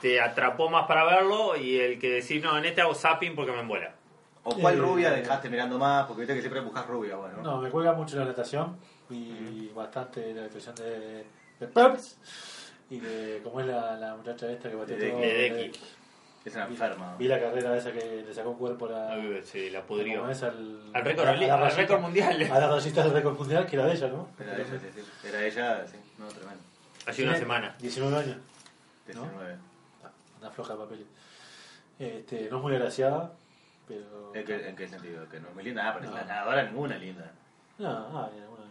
te 0.00 0.20
atrapó 0.20 0.68
más 0.70 0.86
para 0.86 1.04
verlo 1.04 1.56
y 1.56 1.78
el 1.78 1.98
que 1.98 2.10
decís, 2.10 2.42
no, 2.42 2.56
en 2.58 2.64
este 2.64 2.80
hago 2.80 2.94
zapping 2.94 3.34
porque 3.34 3.52
me 3.52 3.60
embola? 3.60 3.92
¿O 4.44 4.54
cuál 4.54 4.74
Eh, 4.74 4.78
rubia 4.78 5.10
dejaste 5.10 5.48
mirando 5.50 5.78
más? 5.78 6.06
Porque 6.06 6.20
viste 6.22 6.34
que 6.34 6.40
siempre 6.40 6.60
buscas 6.60 6.86
rubia, 6.86 7.16
bueno. 7.16 7.42
No, 7.42 7.60
me 7.60 7.68
cuelga 7.70 7.92
mucho 7.92 8.16
la 8.16 8.24
natación 8.26 8.76
y 9.10 9.68
bastante 9.74 10.32
la 10.34 10.44
actuación 10.44 10.74
de, 10.76 11.24
de 11.60 11.66
Peps 11.66 12.18
y 12.90 13.00
de 13.00 13.40
cómo 13.42 13.60
es 13.60 13.66
la, 13.66 13.96
la 13.96 14.14
muchacha 14.14 14.50
esta 14.50 14.68
que 14.70 14.76
batió 14.76 14.96
De 14.96 15.10
todo. 15.10 15.20
Ledecky. 15.20 15.72
Es 16.44 16.54
una 16.54 16.66
enferma. 16.66 17.16
Vi 17.18 17.26
la 17.26 17.40
carrera 17.40 17.76
esa 17.76 17.90
que 17.90 18.22
le 18.24 18.32
sacó 18.32 18.56
cuerpo 18.56 18.86
a 18.86 18.90
la. 18.90 19.42
Sí, 19.42 19.68
la 19.70 19.82
pudrió. 19.82 20.24
Al, 20.26 20.90
Al 20.94 21.04
récord, 21.04 21.26
a 21.26 21.32
oli- 21.32 21.46
la 21.48 21.54
al 21.54 21.60
rayita- 21.62 21.76
récord 21.76 22.00
mundial. 22.02 22.42
A 22.52 22.58
la 22.60 22.68
rayita 22.68 23.02
del 23.02 23.12
récord 23.14 23.36
mundial 23.36 23.66
que 23.66 23.74
era 23.74 23.86
de 23.86 23.94
ella, 23.94 24.06
¿no? 24.06 24.28
Era 24.38 24.54
ella, 24.54 24.64
sí, 24.80 24.86
sí. 24.94 25.28
Era 25.28 25.44
ella, 25.44 25.84
sí. 25.88 25.96
No, 26.18 26.28
tremendo. 26.28 26.62
Hace 27.04 27.24
una 27.24 27.34
semana. 27.36 27.74
19 27.80 28.16
años. 28.16 28.36
19. 29.06 29.56
Una 30.46 30.54
floja 30.54 30.74
de 30.74 30.78
papel. 30.78 31.06
Este, 31.98 32.48
no 32.50 32.58
es 32.58 32.62
muy 32.62 32.74
agraciada, 32.76 33.32
pero. 33.88 34.32
¿En 34.34 34.44
qué, 34.44 34.68
¿En 34.68 34.76
qué 34.76 34.86
sentido? 34.86 35.28
Que 35.28 35.40
no 35.40 35.48
es 35.48 35.54
muy 35.54 35.64
linda. 35.64 35.88
Ah, 35.88 35.94
pero 35.98 36.08
No. 36.10 36.16
la 36.16 36.24
nadadora 36.24 36.62
ninguna 36.62 36.96
linda. 36.98 37.32
No, 37.78 37.88
ah, 37.88 38.30
mira, 38.32 38.48
una- 38.48 38.64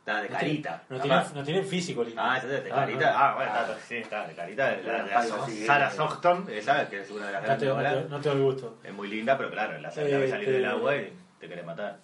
Está 0.00 0.20
de 0.20 0.28
no 0.28 0.34
carita. 0.36 0.82
tiene- 0.88 0.98
No, 0.98 1.02
tienen, 1.02 1.34
no 1.36 1.44
tienen 1.44 1.64
físico 1.64 2.04
lindo. 2.04 2.20
Ah, 2.22 2.36
esa 2.36 2.46
es 2.54 2.64
de 2.64 2.72
Ah, 2.72 2.74
carita. 2.74 3.10
no. 3.12 3.18
Ah, 3.18 3.34
bueno, 3.36 3.50
está, 3.52 3.78
sí, 3.80 3.96
está 3.96 4.26
de 4.28 4.34
carita. 4.34 4.70
La, 4.72 4.76
La 4.82 5.02
la- 5.04 5.08
falda 5.08 5.44
así, 5.44 5.64
Sarah 5.66 5.88
eh. 5.88 5.90
Sochton, 5.96 6.46
esa 6.50 6.88
que 6.90 7.00
es 7.00 7.10
una 7.10 7.26
de 7.26 7.32
las 7.32 7.40
No 7.42 7.46
grandes 7.46 7.68
no, 7.68 7.74
olas. 7.76 7.94
te, 7.94 8.08
no 8.10 8.20
te 8.20 8.28
doy 8.28 8.40
gusto. 8.42 8.78
Es 8.84 8.92
muy 8.92 9.08
linda, 9.08 9.38
pero 9.38 9.50
claro, 9.50 9.72
la, 9.74 9.78
la 9.80 9.88
ves 9.88 9.94
salir 9.94 10.34
Este- 10.34 10.50
del 10.52 10.64
agua 10.66 10.96
y 10.96 11.12
te 11.40 11.46
quiere 11.46 11.62
matar. 11.62 11.98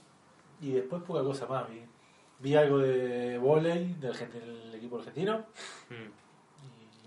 Y 0.60 0.72
después 0.72 1.02
poca 1.02 1.22
cosa 1.22 1.46
más. 1.46 1.68
Vi, 1.68 1.82
vi 2.38 2.54
algo 2.56 2.78
de 2.78 3.36
volei 3.36 3.92
del, 3.94 4.12
del 4.32 4.74
equipo 4.76 4.98
argentino 4.98 5.44
Mm. 5.90 6.27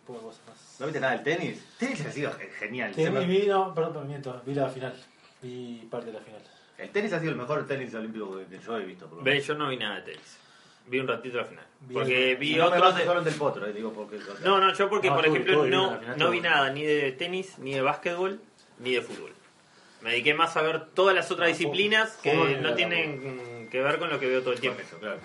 Y 0.02 0.08
poca 0.08 0.22
cosa 0.22 0.40
más. 0.48 0.76
¿No 0.80 0.86
viste 0.88 1.00
nada 1.00 1.14
del 1.14 1.24
tenis? 1.24 1.66
Tenis 1.78 2.06
ha 2.06 2.12
sido 2.12 2.32
ge- 2.34 2.50
genial. 2.60 2.94
Me- 2.98 3.26
vi, 3.26 3.48
no, 3.48 3.74
perdón, 3.74 3.94
perdón, 3.94 4.08
miento, 4.08 4.42
vi 4.46 4.54
la 4.54 4.70
final. 4.70 4.94
Vi 5.42 5.88
parte 5.90 6.08
de 6.08 6.14
la 6.14 6.20
final. 6.20 6.42
El 6.78 6.90
tenis 6.90 7.14
ha 7.14 7.20
sido 7.20 7.32
el 7.32 7.38
mejor 7.38 7.66
tenis 7.68 7.94
olímpico 7.94 8.38
que- 8.50 8.60
yo 8.60 8.78
he 8.78 8.86
visto. 8.86 9.08
Por 9.08 9.20
lo 9.20 9.24
Ve, 9.24 9.32
menos. 9.32 9.48
yo 9.48 9.56
no 9.56 9.68
vi 9.70 9.78
nada 9.78 9.96
de 9.98 10.02
tenis. 10.14 10.38
Vi 10.88 11.00
un 11.00 11.08
ratito 11.08 11.38
la 11.38 11.46
final. 11.46 11.66
Vi 11.82 11.94
Porque 11.94 12.36
vi 12.36 12.56
no 12.56 12.66
otros 12.66 12.96
de... 12.98 13.22
del 13.24 13.36
potro, 13.36 13.66
eh, 13.68 13.74
digo 13.74 13.94
porque... 13.94 14.18
No, 14.44 14.60
no, 14.60 14.74
yo 14.74 14.90
porque, 14.90 15.10
No, 15.10 15.16
por 15.16 15.26
ejemplo, 15.28 15.66
no, 15.68 16.00
final, 16.00 16.18
no 16.18 16.30
vi 16.32 16.42
nada 16.42 16.72
ni 16.72 16.84
de 16.84 17.12
tenis, 17.12 17.58
ni 17.60 17.74
de 17.74 17.82
básquetbol, 17.82 18.40
ni 18.80 18.94
de 18.96 19.02
fútbol. 19.02 19.32
Me 20.02 20.10
dediqué 20.10 20.34
más 20.34 20.58
a 20.58 20.64
ver 20.64 20.88
todas 20.96 21.14
las 21.16 21.30
otras 21.30 21.50
No, 21.50 21.56
disciplinas 21.56 22.18
que 22.24 22.34
no 22.60 22.74
tienen 22.74 23.70
que 23.70 23.82
ver 23.82 24.00
con 24.00 24.10
lo 24.10 24.20
que 24.20 24.28
veo 24.28 24.42
todo 24.42 24.54
el 24.54 24.60
Tiempo. 24.60 24.78
tiempo. 24.80 24.96
Eso, 24.96 25.00
claro. 25.00 25.20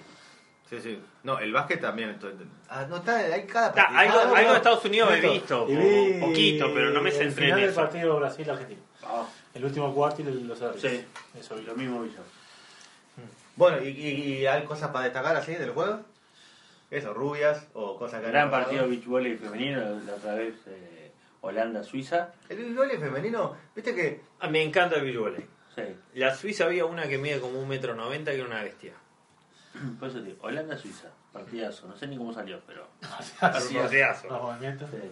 Sí, 0.68 0.80
sí. 0.80 1.00
No, 1.22 1.38
el 1.38 1.52
básquet 1.52 1.80
también. 1.80 2.10
entonces- 2.10 2.46
Ah, 2.68 2.86
no, 2.88 2.96
está, 2.96 3.16
hay 3.18 3.44
cada 3.46 3.72
partido. 3.72 3.98
algo, 4.00 4.18
Ah, 4.20 4.24
no, 4.26 4.34
algo 4.34 4.46
no. 4.48 4.50
de 4.52 4.56
Estados 4.56 4.84
Unidos 4.84 5.10
he 5.12 5.20
visto, 5.30 5.66
Y 5.68 5.76
vi 5.76 6.20
poquito, 6.20 6.74
pero 6.74 6.90
no 6.90 7.00
me 7.02 7.10
el 7.10 7.14
centré 7.16 7.28
en 7.28 7.34
final 7.50 7.60
del 7.60 7.70
eso. 7.70 7.80
partido 7.80 8.16
Brasil-Argentina. 8.16 8.80
Ah, 9.04 9.26
El 9.54 9.64
último 9.64 9.94
cuarto 9.94 10.22
y 10.22 10.26
el- 10.26 10.46
los 10.48 10.60
árbitros. 10.60 10.92
Sí. 10.92 11.04
Eso 11.38 11.54
vi. 11.56 11.62
lo 11.62 11.74
mismo 11.76 12.02
vi 12.02 12.10
yo. 12.10 12.20
Bueno, 13.54 13.82
¿y, 13.82 13.88
y, 13.88 14.08
y 14.40 14.46
hay 14.46 14.64
cosas 14.64 14.90
para 14.90 15.04
destacar 15.04 15.34
así 15.36 15.54
del 15.54 15.70
juego? 15.70 16.00
Eso, 16.90 17.14
rubias 17.14 17.66
o 17.72 17.96
cosas 17.98 18.20
que... 18.22 18.28
Gran 18.28 18.50
partido 18.50 18.82
de 18.82 18.88
beach 18.90 19.06
volley 19.06 19.36
femenino, 19.36 19.80
la 20.06 20.14
otra 20.14 20.34
vez 20.34 20.54
eh, 20.66 21.10
Holanda-Suiza. 21.40 22.28
El 22.48 22.74
beach 22.74 22.98
femenino, 23.00 23.56
viste 23.74 23.94
que... 23.94 24.20
Ah, 24.40 24.48
me 24.48 24.62
encanta 24.62 24.96
el 24.96 25.04
beach 25.04 25.16
volley. 25.18 25.46
Sí, 25.74 25.82
La 26.14 26.34
Suiza 26.34 26.64
había 26.64 26.84
una 26.84 27.06
que 27.08 27.18
mide 27.18 27.40
como 27.40 27.58
un 27.60 27.68
metro 27.68 27.94
noventa 27.94 28.30
que 28.32 28.38
era 28.38 28.46
una 28.46 28.62
bestia. 28.62 28.92
por 30.00 30.08
eso 30.08 30.20
digo, 30.20 30.38
Holanda-Suiza, 30.42 31.08
partidazo. 31.32 31.86
No 31.88 31.96
sé 31.96 32.06
ni 32.06 32.16
cómo 32.16 32.32
salió, 32.32 32.60
pero. 32.66 32.86
Un 33.02 33.38
partidazo. 33.50 34.28
Los 34.28 34.42
movimientos. 34.42 34.90
sí. 34.90 35.10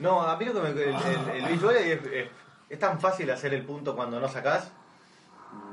No, 0.00 0.20
a 0.20 0.36
mí 0.36 0.44
lo 0.44 0.52
que 0.52 0.60
me... 0.60 0.68
El, 0.70 0.78
el, 0.78 1.30
el 1.36 1.44
beach 1.46 1.60
volley 1.62 1.90
es, 1.92 2.04
es, 2.04 2.28
es 2.68 2.78
tan 2.78 3.00
fácil 3.00 3.30
hacer 3.30 3.54
el 3.54 3.64
punto 3.64 3.96
cuando 3.96 4.20
no 4.20 4.28
sacás. 4.28 4.70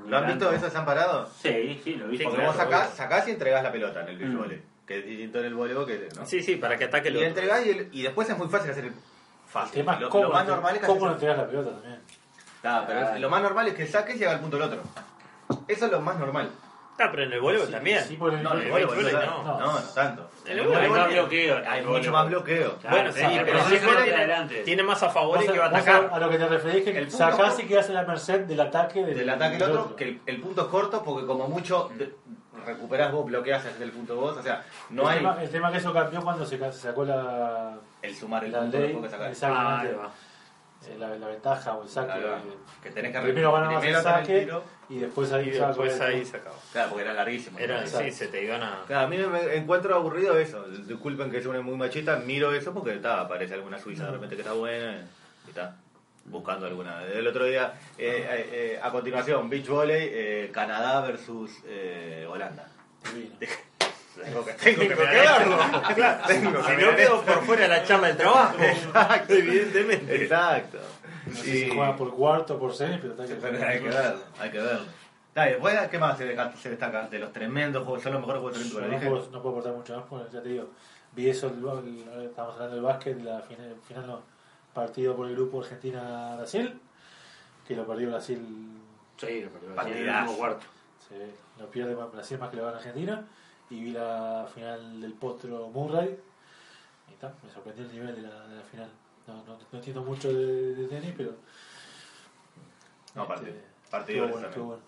¿Lo 0.07 0.17
han 0.17 0.27
visto? 0.27 0.49
¿Eso 0.51 0.69
se 0.69 0.77
han 0.77 0.85
parado? 0.85 1.29
Sí, 1.41 1.81
sí, 1.83 1.95
lo 1.95 2.07
vi. 2.07 2.17
Sí, 2.17 2.23
Porque 2.23 2.37
claro, 2.37 2.53
vos 2.53 2.61
sacás, 2.61 2.93
sacás 2.93 3.27
y 3.27 3.31
entregás 3.31 3.61
la 3.63 3.71
pelota 3.71 4.01
en 4.03 4.07
el 4.09 4.17
beach 4.17 4.29
Mm. 4.31 4.37
volley. 4.37 4.63
Que 4.87 4.99
es 4.99 5.05
distinto 5.05 5.39
en 5.39 5.45
el 5.45 5.55
voleibol 5.55 5.85
que... 5.85 6.07
¿no? 6.17 6.25
Sí, 6.25 6.41
sí, 6.41 6.55
para 6.55 6.77
que 6.77 6.85
ataque 6.85 7.09
el 7.09 7.15
Y 7.15 7.17
otro. 7.17 7.27
entregás 7.27 7.65
y, 7.65 7.69
el- 7.69 7.89
y 7.91 8.01
después 8.03 8.29
es 8.29 8.37
muy 8.37 8.47
fácil 8.47 8.71
hacer 8.71 8.85
el... 8.85 8.91
El 8.93 8.99
Fácil. 9.47 9.73
tema 9.81 9.93
es 9.95 9.99
Lo, 10.01 10.09
cómo, 10.09 10.23
lo 10.23 10.29
más 10.31 10.47
normal 10.47 10.75
es 10.75 10.81
que 10.81 10.87
cómo 10.87 11.05
no 11.05 11.11
entregas 11.13 11.37
la 11.37 11.47
pelota 11.47 11.71
también. 11.71 11.99
Ah, 12.63 12.83
pero 12.87 12.99
es- 13.09 13.19
lo 13.19 13.29
más 13.29 13.41
normal 13.41 13.67
es 13.67 13.73
que 13.75 13.87
saques 13.87 14.15
y 14.15 14.19
llega 14.19 14.31
al 14.31 14.39
punto 14.39 14.57
del 14.57 14.65
otro. 14.67 14.81
Eso 15.67 15.85
es 15.85 15.91
lo 15.91 15.99
más 16.01 16.17
normal. 16.17 16.49
Ah, 16.99 17.07
pero 17.09 17.23
en 17.23 17.33
el 17.33 17.41
voleibol 17.41 17.67
Sí, 17.67 17.73
también. 17.73 18.03
sí, 18.03 18.15
por 18.17 18.33
el- 18.33 18.43
No, 18.43 18.51
en 18.53 18.57
el 18.59 18.63
el 18.65 18.71
voleibol 18.71 19.11
no, 19.13 19.43
no, 19.43 19.59
no. 19.73 19.79
tanto. 19.95 20.29
En 20.45 20.59
el 20.59 20.73
Hay 20.75 20.89
más 20.89 21.09
bloqueo. 21.11 21.61
Mucho 21.87 22.11
más 22.11 22.27
bloqueo. 22.27 22.77
Bueno, 22.89 23.11
sí, 23.11 23.19
sí, 23.21 23.39
pero 23.83 24.01
de 24.01 24.15
adelante. 24.15 24.61
Tiene 24.63 24.83
más 24.83 25.01
a 25.03 25.09
favor 25.09 25.43
y 25.43 25.47
que 25.47 25.57
va 25.57 25.65
a 25.65 25.67
atacar. 25.69 26.09
a 26.11 26.19
lo 26.19 26.29
que 26.29 26.37
te 26.37 26.47
referís 26.47 26.83
que 26.83 27.09
sacás 27.09 27.59
y 27.59 27.63
quedas 27.63 27.87
en 27.89 27.95
la 27.95 28.03
merced 28.03 28.41
del 28.41 28.59
ataque 28.61 29.03
del, 29.03 29.17
Del 29.17 29.29
ataque 29.29 29.57
del 29.57 29.71
otro, 29.71 29.95
que 29.95 30.03
que 30.05 30.09
el, 30.11 30.21
el 30.27 30.41
punto 30.41 30.61
es 30.61 30.67
corto 30.67 31.03
porque 31.03 31.25
como 31.25 31.47
mucho 31.47 31.89
de- 31.97 32.13
recuperás 32.65 33.11
vos, 33.11 33.25
bloqueas 33.25 33.63
desde 33.63 33.83
el 33.83 33.91
punto 33.91 34.15
vos. 34.15 34.37
O 34.37 34.41
sea, 34.43 34.63
no 34.89 35.01
el 35.03 35.07
hay 35.09 35.17
Tema, 35.17 35.37
el 35.43 35.49
tema 35.49 35.71
que 35.71 35.77
eso 35.79 35.91
cambió 35.93 36.21
cuando 36.21 36.45
se, 36.45 36.71
sacó 36.71 37.03
la, 37.05 37.73
el 38.01 38.15
sumar 38.15 38.45
el 38.45 38.51
punto 38.53 38.77
ley, 38.77 38.87
después 38.89 39.05
que 39.05 39.17
sacás. 39.17 39.31
exactamente, 39.31 39.97
Ah. 40.01 40.09
Eh, 40.87 40.95
la, 40.99 41.09
la 41.15 41.27
ventaja 41.27 41.73
o 41.75 41.83
el 41.83 41.89
saque. 41.89 42.19
Que 42.81 42.91
tenés 42.91 43.11
que 43.11 43.19
primero 43.21 43.51
ganabas 43.53 43.79
primero 43.79 43.99
el 43.99 44.03
saque 44.03 44.39
tiro. 44.41 44.63
y 44.89 44.97
después 44.99 45.31
ahí 45.31 45.47
Y 45.47 45.51
después 45.51 45.95
el- 45.95 46.01
ahí 46.01 46.25
sacaba. 46.25 46.55
Claro, 46.71 46.89
porque 46.89 47.03
era 47.03 47.13
larguísimo. 47.13 47.59
Era, 47.59 47.85
sí, 47.87 48.11
se 48.11 48.27
te 48.27 48.43
iban 48.43 48.61
a... 48.63 48.83
Claro, 48.87 49.05
a 49.05 49.09
mí 49.09 49.17
me 49.17 49.55
encuentro 49.55 49.95
aburrido 49.95 50.37
eso. 50.37 50.63
Disculpen 50.67 51.31
que 51.31 51.41
soy 51.41 51.61
muy 51.61 51.75
machista, 51.77 52.17
miro 52.17 52.53
eso 52.53 52.73
porque 52.73 52.95
está, 52.95 53.21
aparece 53.21 53.53
alguna 53.53 53.79
suiza 53.79 54.05
de 54.05 54.11
repente 54.11 54.35
que 54.35 54.41
está 54.41 54.53
buena 54.53 55.05
y 55.45 55.49
está 55.49 55.75
buscando 56.25 56.65
alguna. 56.67 57.03
El 57.05 57.27
otro 57.27 57.45
día, 57.45 57.73
eh, 57.97 58.25
eh, 58.29 58.49
eh, 58.75 58.79
a 58.81 58.89
continuación, 58.91 59.49
beach 59.49 59.67
volley, 59.67 60.09
eh, 60.11 60.49
Canadá 60.53 61.01
versus 61.01 61.51
eh, 61.65 62.25
Holanda. 62.29 62.67
Tengo 64.15 64.45
que, 64.45 64.53
tengo 64.53 64.79
que 64.81 64.87
Tengo 64.87 64.97
que 64.97 65.03
verlo. 65.05 65.57
Claro, 65.95 66.23
tengo 66.27 66.51
que 66.51 66.63
Si 66.75 66.81
no 66.85 66.95
quedo 66.95 67.21
por 67.23 67.43
fuera 67.45 67.61
de 67.63 67.67
la 67.69 67.83
charla 67.83 68.07
del 68.07 68.17
trabajo. 68.17 68.57
Exacto. 68.61 69.33
Evidentemente. 69.33 70.23
Exacto. 70.23 70.79
No 71.25 71.35
sé 71.35 71.43
si 71.43 71.69
juega 71.69 71.95
por 71.95 72.13
cuarto 72.13 72.55
o 72.55 72.59
por 72.59 72.73
semis, 72.75 72.99
pero 73.01 73.13
está 73.13 73.25
que 73.25 73.35
Pero 73.35 73.67
hay 73.67 73.79
que 73.79 73.89
verlo, 73.89 74.19
hay 74.39 74.51
que 74.51 74.59
verlo. 74.59 74.85
Después, 75.33 75.79
¿qué 75.89 75.97
más 75.97 76.17
se 76.17 76.69
destaca, 76.69 77.07
de 77.07 77.17
los 77.19 77.33
tremendos 77.33 77.83
juegos? 77.85 78.03
Son 78.03 78.11
los 78.13 78.21
mejores 78.21 78.41
juegos 78.41 78.69
Yo 78.69 78.77
olímpicos, 78.77 79.01
no 79.03 79.09
puedo, 79.09 79.31
no 79.31 79.41
puedo 79.41 79.49
aportar 79.55 79.73
mucho 79.73 79.95
más, 79.95 80.05
porque 80.07 80.31
ya 80.31 80.43
te 80.43 80.49
digo, 80.49 80.67
vi 81.13 81.29
eso, 81.29 81.47
el, 81.47 82.07
el- 82.13 82.25
estamos 82.25 82.53
hablando 82.53 82.75
del 82.75 82.83
básquet, 82.83 83.19
la 83.23 83.39
final, 83.41 83.75
final 83.87 84.05
no, 84.05 84.21
partido 84.75 85.15
por 85.15 85.27
el 85.27 85.33
grupo 85.33 85.61
Argentina-Brasil, 85.63 86.79
que 87.67 87.75
lo 87.75 87.87
perdió 87.87 88.09
Brasil, 88.09 88.39
Sí, 89.17 89.41
lo 89.41 89.49
perdió. 89.49 89.73
Partidazo. 89.75 90.01
En 90.03 90.07
el 90.09 90.19
último 90.19 90.37
cuarto. 90.37 90.65
se, 91.07 91.61
lo 91.61 91.67
pierde 91.71 91.95
Brasil 91.95 92.37
más 92.37 92.49
que 92.51 92.57
lo 92.57 92.65
gana 92.65 92.77
Argentina, 92.77 93.25
y 93.69 93.81
vi 93.81 93.91
la 93.91 94.47
final 94.53 95.01
del 95.01 95.13
potro 95.13 95.67
Murray, 95.69 96.15
y 97.09 97.13
está, 97.13 97.33
me 97.43 97.51
sorprendió 97.51 97.85
el 97.85 97.91
nivel 97.91 98.15
de 98.15 98.21
la, 98.23 98.47
de 98.47 98.55
la 98.57 98.61
final. 98.63 98.89
No, 99.27 99.35
no, 99.35 99.57
no 99.71 99.77
entiendo 99.79 100.01
mucho 100.03 100.31
de, 100.33 100.75
de 100.75 100.87
tenis, 100.87 101.13
pero... 101.15 101.31
No, 103.15 103.23
este, 103.23 103.27
partido. 103.33 103.55
Partido 103.89 104.27
bueno, 104.27 104.47
bueno. 104.55 104.79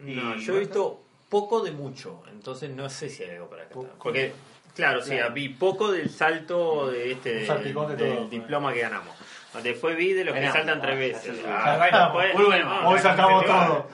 No, 0.00 0.36
Y- 0.36 0.40
yo 0.44 0.56
he 0.56 0.60
visto 0.60 1.00
poco 1.28 1.60
de 1.62 1.70
mucho, 1.70 2.22
entonces 2.30 2.70
no 2.70 2.88
sé 2.90 3.08
si 3.08 3.22
hay 3.22 3.30
algo 3.36 3.48
para 3.48 3.62
acá. 3.64 3.74
Porque, 4.02 4.32
claro, 4.74 5.00
sí, 5.02 5.12
Claro. 5.12 5.32
vi 5.34 5.48
poco 5.50 5.92
del 5.92 6.10
salto 6.10 6.90
de 6.90 7.12
este 7.12 7.34
del 7.46 7.72
todo. 7.74 8.28
diploma 8.28 8.72
que 8.72 8.80
ganamos. 8.80 9.14
Después 9.62 9.96
vi 9.96 10.12
de 10.14 10.24
los 10.24 10.34
que 10.34 10.50
saltan 10.50 10.78
no, 10.78 10.82
tres 10.84 10.94
ya 11.12 11.18
veces. 11.30 11.44
Ah, 11.46 12.12
muy 12.34 12.44
bueno. 12.44 12.82
no, 12.82 12.88
Hoy 12.88 12.96
no, 12.96 13.02
sacamos 13.02 13.46
no, 13.46 13.48
todo. 13.66 13.86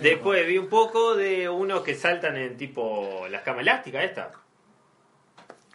Después 0.00 0.46
vi 0.46 0.58
un 0.58 0.68
poco 0.68 1.14
de 1.16 1.48
unos 1.48 1.82
que 1.82 1.94
saltan 1.94 2.36
en 2.36 2.56
tipo 2.56 3.26
las 3.30 3.42
camas 3.42 3.62
elásticas 3.62 4.04
esta. 4.04 4.30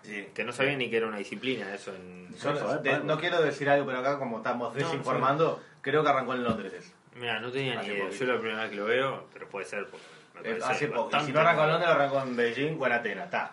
Sí. 0.03 0.27
Que 0.35 0.43
no 0.43 0.51
sabía 0.53 0.75
ni 0.77 0.89
que 0.89 0.97
era 0.97 1.07
una 1.07 1.17
disciplina 1.17 1.73
eso 1.73 1.93
en... 1.95 2.35
Yo 2.37 2.53
no- 2.53 2.77
de- 2.77 2.99
no 2.99 3.17
quiero 3.19 3.41
decir 3.41 3.67
algo, 3.69 3.85
pero 3.87 3.99
acá 3.99 4.19
como 4.19 4.37
estamos 4.37 4.73
desinformando, 4.75 5.61
creo 5.81 6.03
que 6.03 6.09
arrancó 6.09 6.33
en 6.33 6.43
Londres 6.43 6.73
eso. 6.73 6.91
Mira, 7.15 7.39
no 7.39 7.51
tenía 7.51 7.81
ni 7.81 7.87
idea. 7.87 8.03
poquito. 8.05 8.25
Yo 8.25 8.33
la 8.33 8.39
primera 8.39 8.61
vez 8.61 8.69
que 8.71 8.75
lo 8.75 8.85
veo, 8.85 9.27
pero 9.33 9.47
puede 9.49 9.65
ser 9.65 9.87
porque 9.87 10.05
me 10.35 10.41
Eh, 10.41 10.55
parece 10.55 10.85
Hace 10.85 10.87
poco. 10.89 11.19
Si 11.21 11.31
no 11.31 11.39
arrancó 11.39 11.63
en. 11.63 11.69
Londres, 11.69 11.89
arrancó 11.89 12.21
en 12.21 12.35
Beijing 12.35 12.77
o 12.79 12.85
en 12.85 12.91
Atenas. 12.91 13.25
Está. 13.25 13.51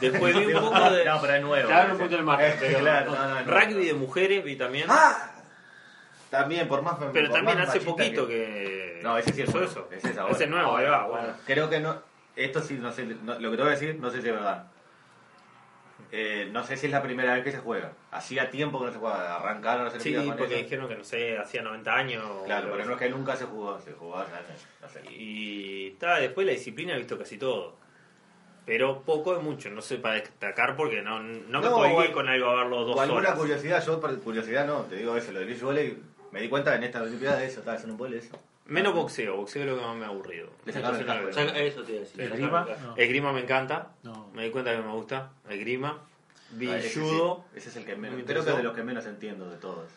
Después 0.00 0.34
vi 0.46 0.54
un 0.54 0.62
poco 0.62 0.90
de 0.90 1.04
No, 1.04 1.20
pero 1.20 1.34
es 1.34 1.42
nuevo. 1.42 1.68
Claro, 1.68 1.92
un 1.92 1.98
poquito 1.98 2.16
el 2.16 2.22
margen, 2.24 2.50
Eh, 2.52 2.56
pero- 2.60 2.78
claro, 2.78 3.10
no, 3.10 3.28
no, 3.28 3.40
no. 3.42 3.60
rugby 3.60 3.84
de 3.86 3.94
mujeres, 3.94 4.44
vi 4.44 4.56
también. 4.56 4.86
¡Ah! 4.88 5.32
También, 6.38 6.68
por 6.68 6.82
más. 6.82 6.96
pero 7.12 7.28
por 7.28 7.36
también 7.36 7.58
más 7.58 7.68
hace 7.68 7.80
poquito 7.80 8.26
que... 8.26 9.00
No, 9.02 9.16
ese 9.18 9.32
sí 9.32 9.42
es 9.42 9.48
Eso, 9.48 9.58
nuevo. 9.58 9.70
eso. 9.72 9.88
Ese 9.92 10.10
es 10.10 10.18
ahora. 10.18 10.32
Ese 10.34 10.44
es 10.44 10.50
nuevo, 10.50 10.76
ahí 10.76 10.86
va, 10.86 11.06
bueno. 11.06 11.28
Creo 11.46 11.68
que 11.70 11.80
no. 11.80 12.00
Esto 12.36 12.60
sí, 12.60 12.74
no 12.74 12.90
sé. 12.90 13.04
no- 13.04 13.38
lo 13.38 13.50
que 13.50 13.56
te 13.56 13.62
voy 13.62 13.70
a 13.72 13.74
decir, 13.74 13.96
no 14.00 14.10
sé 14.10 14.20
si 14.22 14.28
es 14.28 14.34
verdad. 14.34 14.66
Eh, 16.12 16.48
no 16.52 16.62
sé 16.64 16.76
si 16.76 16.86
es 16.86 16.92
la 16.92 17.02
primera 17.02 17.34
vez 17.34 17.42
que 17.44 17.50
se 17.52 17.58
juega. 17.58 17.92
Hacía 18.12 18.50
tiempo 18.50 18.78
que 18.78 18.86
no 18.86 18.92
se 18.92 18.98
jugaba. 18.98 19.36
Arrancaron 19.36 19.84
a 19.84 19.88
hacer 19.88 20.00
Sí, 20.00 20.16
porque 20.36 20.56
dijeron 20.62 20.88
que 20.88 20.96
no 20.96 21.04
sé, 21.04 21.38
hacía 21.38 21.62
90 21.62 21.94
años. 21.94 22.24
Claro, 22.44 22.68
pero 22.72 22.84
no 22.84 22.92
es 22.92 22.98
que 22.98 23.08
nunca 23.10 23.36
se 23.36 23.44
jugó. 23.46 23.78
Se 23.80 23.90
años. 23.90 24.66
No 24.80 24.88
sé. 24.88 25.02
Y 25.12 25.88
está, 25.92 26.16
después 26.20 26.46
la 26.46 26.52
disciplina 26.52 26.94
he 26.94 26.98
visto 26.98 27.18
casi 27.18 27.36
todo. 27.38 27.76
Pero 28.66 29.02
poco 29.02 29.34
de 29.36 29.42
mucho, 29.42 29.68
no 29.70 29.82
sé 29.82 29.98
para 29.98 30.14
destacar 30.14 30.74
porque 30.76 31.02
no, 31.02 31.20
no 31.20 31.60
me 31.60 31.66
No, 31.66 31.72
colgué 31.72 32.08
o- 32.08 32.12
con 32.12 32.28
algo 32.28 32.48
a 32.48 32.54
verlo 32.56 32.84
dos 32.84 32.96
O 32.96 33.00
alguna 33.00 33.20
horas. 33.20 33.34
curiosidad, 33.38 33.84
yo 33.84 34.00
por 34.00 34.18
curiosidad 34.20 34.66
no, 34.66 34.82
te 34.84 34.96
digo 34.96 35.14
eso, 35.16 35.32
lo 35.32 35.40
de 35.40 35.44
beach 35.44 35.60
volley, 35.60 35.98
me 36.34 36.40
di 36.40 36.48
cuenta 36.48 36.74
en 36.74 36.82
esta 36.82 37.00
Olimpiada 37.00 37.36
de 37.38 37.46
eso, 37.46 37.60
estaba 37.60 37.76
haciendo 37.76 37.94
un 37.94 37.98
vole 37.98 38.18
eso. 38.18 38.36
Menos 38.66 38.92
boxeo, 38.92 39.36
boxeo 39.36 39.62
es 39.62 39.68
lo 39.68 39.76
que 39.76 39.82
más 39.82 39.94
me 39.96 40.04
ha 40.04 40.08
aburrido. 40.08 40.48
Le 40.64 40.72
sacaron 40.72 40.98
el 40.98 41.06
no 41.06 41.12
casco. 41.14 41.32
Saca- 41.32 41.58
Eso 41.60 41.82
te 41.84 41.92
iba 41.92 42.00
a 42.00 42.04
decir. 42.04 42.20
¿El 42.20 42.28
sacaron 42.30 42.42
grima? 42.50 42.60
el 42.62 42.66
casco. 42.74 42.86
No. 42.90 42.96
Esgrima 42.96 43.32
me 43.32 43.40
encanta, 43.40 43.88
No. 44.02 44.30
me 44.34 44.42
di 44.42 44.50
cuenta 44.50 44.74
que 44.74 44.82
me 44.82 44.90
gusta. 44.92 45.30
Esgrima, 45.48 45.98
vi 46.50 46.68
Ah, 46.70 46.78
ese 46.78 46.88
sí, 46.88 47.00
judo. 47.00 47.44
ese 47.54 47.68
es 47.68 47.76
el 47.76 47.84
que 47.84 47.94
menos, 47.94 48.16
Me 48.18 48.24
creo 48.24 48.26
que 48.26 48.32
interesó. 48.40 48.50
es 48.50 48.56
de 48.56 48.62
los 48.64 48.74
que 48.74 48.82
menos 48.82 49.06
entiendo 49.06 49.48
de 49.48 49.56
todos. 49.58 49.88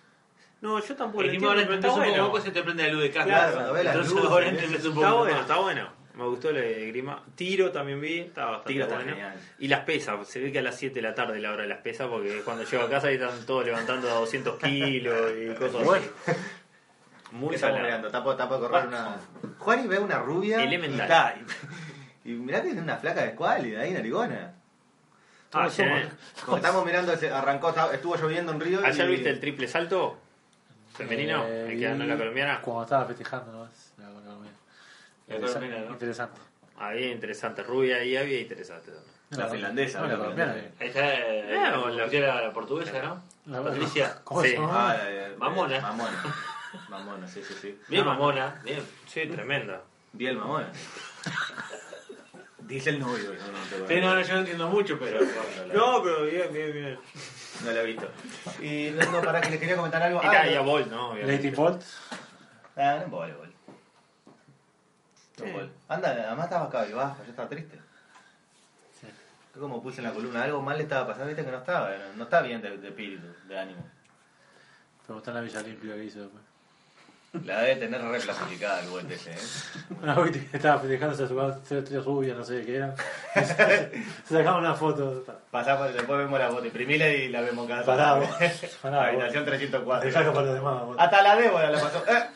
No, 0.62 0.80
yo 0.80 0.96
tampoco 0.96 1.22
El 1.22 1.28
lo 1.28 1.32
grima 1.34 1.48
ahora 1.48 1.62
entiendo, 1.62 1.66
pero 1.68 1.76
entendés 1.76 1.92
está 1.92 2.02
un 2.04 2.10
bueno. 2.10 2.26
poco, 2.28 2.42
se 2.44 2.52
te 2.52 2.64
prende 2.64 2.84
la 2.88 2.94
luz 2.94 3.02
de 3.02 3.12
casa. 3.12 3.26
Claro, 3.26 3.54
cuando 3.54 3.74
ves 3.74 3.84
las 3.86 3.94
Entonces 3.96 4.14
luces, 4.16 4.32
ahora 4.32 4.48
entendés 4.50 4.86
un 4.86 4.94
poco 4.94 5.06
Está 5.06 5.14
bueno, 5.18 5.34
más. 5.34 5.42
está 5.42 5.58
bueno. 5.60 5.97
Me 6.18 6.24
gustó 6.26 6.50
el 6.50 6.58
esgrima. 6.58 7.24
Tiro 7.36 7.72
también 7.72 8.02
vi, 8.02 8.20
está 8.22 8.46
bastante 8.46 8.74
Tiro 8.74 8.88
bueno. 8.88 9.04
genial. 9.12 9.36
Y 9.60 9.68
las 9.68 9.82
pesas, 9.82 10.28
se 10.28 10.40
ve 10.40 10.52
que 10.52 10.60
a 10.60 10.62
las 10.64 10.76
7 10.76 10.96
de 10.96 11.02
la 11.04 11.14
tarde 11.14 11.38
es 11.38 11.44
la 11.44 11.52
hora 11.52 11.62
de 11.64 11.70
las 11.70 11.80
pesas 11.80 12.08
porque 12.08 12.42
cuando 12.44 12.64
llego 12.64 12.84
a 12.84 12.90
casa 12.90 13.08
ahí 13.08 13.16
están 13.16 13.46
todos 13.46 13.66
levantando 13.66 14.10
a 14.10 14.16
200 14.16 14.58
kilos 14.60 15.32
y 15.40 15.54
cosas 15.60 15.84
Bueno. 15.84 16.06
así. 16.26 16.38
Muy 17.34 17.50
¿Qué 17.50 17.56
estamos 17.56 17.76
salado. 17.78 17.84
mirando? 17.84 18.08
Está 18.08 18.24
correr 18.60 18.88
una... 18.88 19.18
Juan 19.60 19.84
y 19.86 19.88
ve 19.88 20.00
una 20.00 20.18
rubia 20.20 20.64
Elemental. 20.64 20.98
y 20.98 21.02
está. 21.02 21.36
Y, 22.26 22.32
y 22.32 22.34
mirá 22.36 22.62
que 22.64 22.70
es 22.70 22.78
una 22.78 22.98
flaca 22.98 23.22
de 23.22 23.28
escuálida 23.30 23.82
ahí, 23.82 23.92
narigona. 23.92 24.54
Ah, 25.54 25.70
somos, 25.70 25.92
¿ayer, 25.98 26.10
Como 26.46 26.58
estamos 26.58 26.86
mirando, 26.86 27.14
ese- 27.14 27.30
arrancó, 27.32 27.70
estaba- 27.70 27.94
estuvo 27.94 28.16
lloviendo 28.18 28.52
en 28.54 28.60
Río 28.60 28.80
¿Ayer 28.84 29.08
y... 29.08 29.12
viste 29.12 29.30
el 29.30 29.40
triple 29.40 29.68
salto? 29.68 30.20
Femenino, 30.96 31.46
Eh, 31.46 31.72
el 31.74 31.80
que 31.80 31.86
ganó 31.86 32.06
la 32.06 32.18
colombiana. 32.18 32.62
Cuando 32.62 32.84
estaba 32.84 33.06
festejando 33.06 33.52
nomás. 33.52 33.94
La, 33.98 34.06
la 34.10 34.22
colombiana. 34.22 34.58
La 35.28 35.36
Interesa- 35.36 35.60
¿no? 35.60 35.92
Interesante. 35.92 36.42
Había 36.80 37.08
interesante 37.12 37.64
rubia 37.64 38.04
y 38.04 38.16
había 38.16 38.40
interesante 38.40 38.92
también. 38.92 39.14
La 39.32 39.48
finlandesa, 39.48 40.00
No, 40.00 40.06
la 40.08 40.12
la 40.14 40.20
colombiana. 40.20 40.54
Ahí 40.80 40.88
está 40.88 41.14
eh, 41.16 41.58
Ah, 41.58 41.72
la, 41.72 42.08
la- 42.08 42.08
la, 42.08 42.42
la 42.44 42.54
portuguesa, 42.54 43.02
¿no? 43.02 43.22
La- 43.48 43.64
Patricia. 43.64 44.20
¿Cómo 44.24 44.42
Sí. 44.44 44.56
Ah, 44.60 44.96
eh, 45.02 45.28
eh, 45.32 45.36
Mamona. 45.38 45.82
Mamona. 45.82 46.36
Mamona, 46.90 47.28
sí, 47.28 47.42
sí, 47.46 47.54
sí. 47.62 47.80
Bien 47.88 48.06
No, 48.06 48.12
mamona, 48.12 48.62
bien. 48.64 48.82
Sí, 49.08 49.26
tremenda. 49.26 49.82
Bien 50.14 50.38
mamona. 50.38 50.72
Dice 52.60 52.90
el 52.90 53.00
novio, 53.00 53.32
no, 53.34 53.80
no, 53.80 53.88
Sí, 53.88 53.96
no, 54.02 54.14
no, 54.16 54.22
yo 54.22 54.34
no 54.34 54.40
entiendo 54.40 54.68
mucho, 54.68 55.00
pero... 55.00 55.20
No, 55.74 56.04
pero 56.04 56.24
bien, 56.26 56.52
bien, 56.52 56.74
bien. 56.74 57.00
No 57.64 57.72
lo 57.72 57.80
he 57.80 57.86
visto. 57.86 58.10
Y 58.62 58.92
no, 58.92 59.10
no, 59.12 59.22
para 59.22 59.40
que 59.40 59.52
les 59.52 59.60
quería 59.60 59.78
comentar 59.78 60.02
algo. 60.04 60.20
Y 60.22 60.28
Ah, 60.28 60.46
no. 60.54 60.64
Bolt, 60.66 60.88
¿no? 60.88 61.16
Lady 61.16 61.50
Bolt. 61.52 61.82
Ah, 62.76 63.04
no 63.10 63.18
vale, 63.18 63.34
bol. 63.34 63.47
No 63.47 63.47
Sí. 65.38 65.46
Anda, 65.88 66.10
además 66.10 66.46
estaba 66.46 66.70
cabizbaja, 66.70 67.18
yo 67.24 67.30
estaba 67.30 67.48
triste. 67.50 67.78
Sí. 69.00 69.08
Yo 69.56 69.62
como 69.62 69.82
puse 69.82 70.00
en 70.02 70.06
la 70.08 70.14
columna, 70.14 70.44
algo 70.44 70.62
mal 70.62 70.78
le 70.78 70.84
estaba 70.84 71.06
pasando, 71.08 71.28
viste 71.28 71.46
que 71.46 71.52
no 71.52 71.58
estaba, 71.60 71.90
no, 71.90 72.14
no 72.18 72.24
está 72.24 72.42
bien 72.42 72.62
de, 72.62 72.78
de 72.78 72.88
espíritu, 72.88 73.28
de 73.48 73.60
ánimo. 73.60 73.86
Pero 75.06 75.20
está 75.20 75.32
en 75.32 75.36
la 75.36 75.42
Villa 75.42 75.60
Olímpica 75.60 75.94
que 75.94 76.04
hizo 76.06 76.20
después. 76.22 76.44
La 77.46 77.62
debe 77.62 77.76
tener 77.76 78.02
reclasificada 78.02 78.80
el 78.82 78.90
Bolt 78.90 79.12
ese, 79.12 79.32
¿eh? 79.32 79.38
Una 80.02 80.16
vez 80.16 80.32
que 80.50 80.58
estaba 80.58 80.80
festejándose 80.80 81.24
a 81.24 81.28
su 81.28 81.62
tres, 81.68 81.84
tres 81.86 82.04
rubias, 82.04 82.36
no 82.38 82.44
sé 82.44 82.66
qué 82.66 82.78
eran. 82.78 82.96
Se 83.36 84.38
sacaban 84.38 84.62
una 84.62 84.74
foto. 84.74 85.24
Pasá 85.52 85.78
por, 85.78 85.92
después 85.94 86.18
vemos 86.20 86.40
la 86.40 86.50
foto, 86.50 86.66
imprimila 86.66 87.08
y 87.10 87.28
la 87.28 87.42
vemos 87.42 87.68
cada 87.68 87.86
Parado. 87.86 88.28
Parado. 88.82 89.04
Habitación 89.04 89.44
Te 89.46 89.52
304. 89.52 90.12
saco 90.12 90.34
para 90.34 90.46
los 90.48 90.56
demás. 90.56 90.86
vos. 90.86 90.96
Hasta 90.98 91.22
la 91.22 91.36
Débora 91.36 91.70
la 91.70 91.80
pasó. 91.82 92.04
¡Eh! 92.08 92.28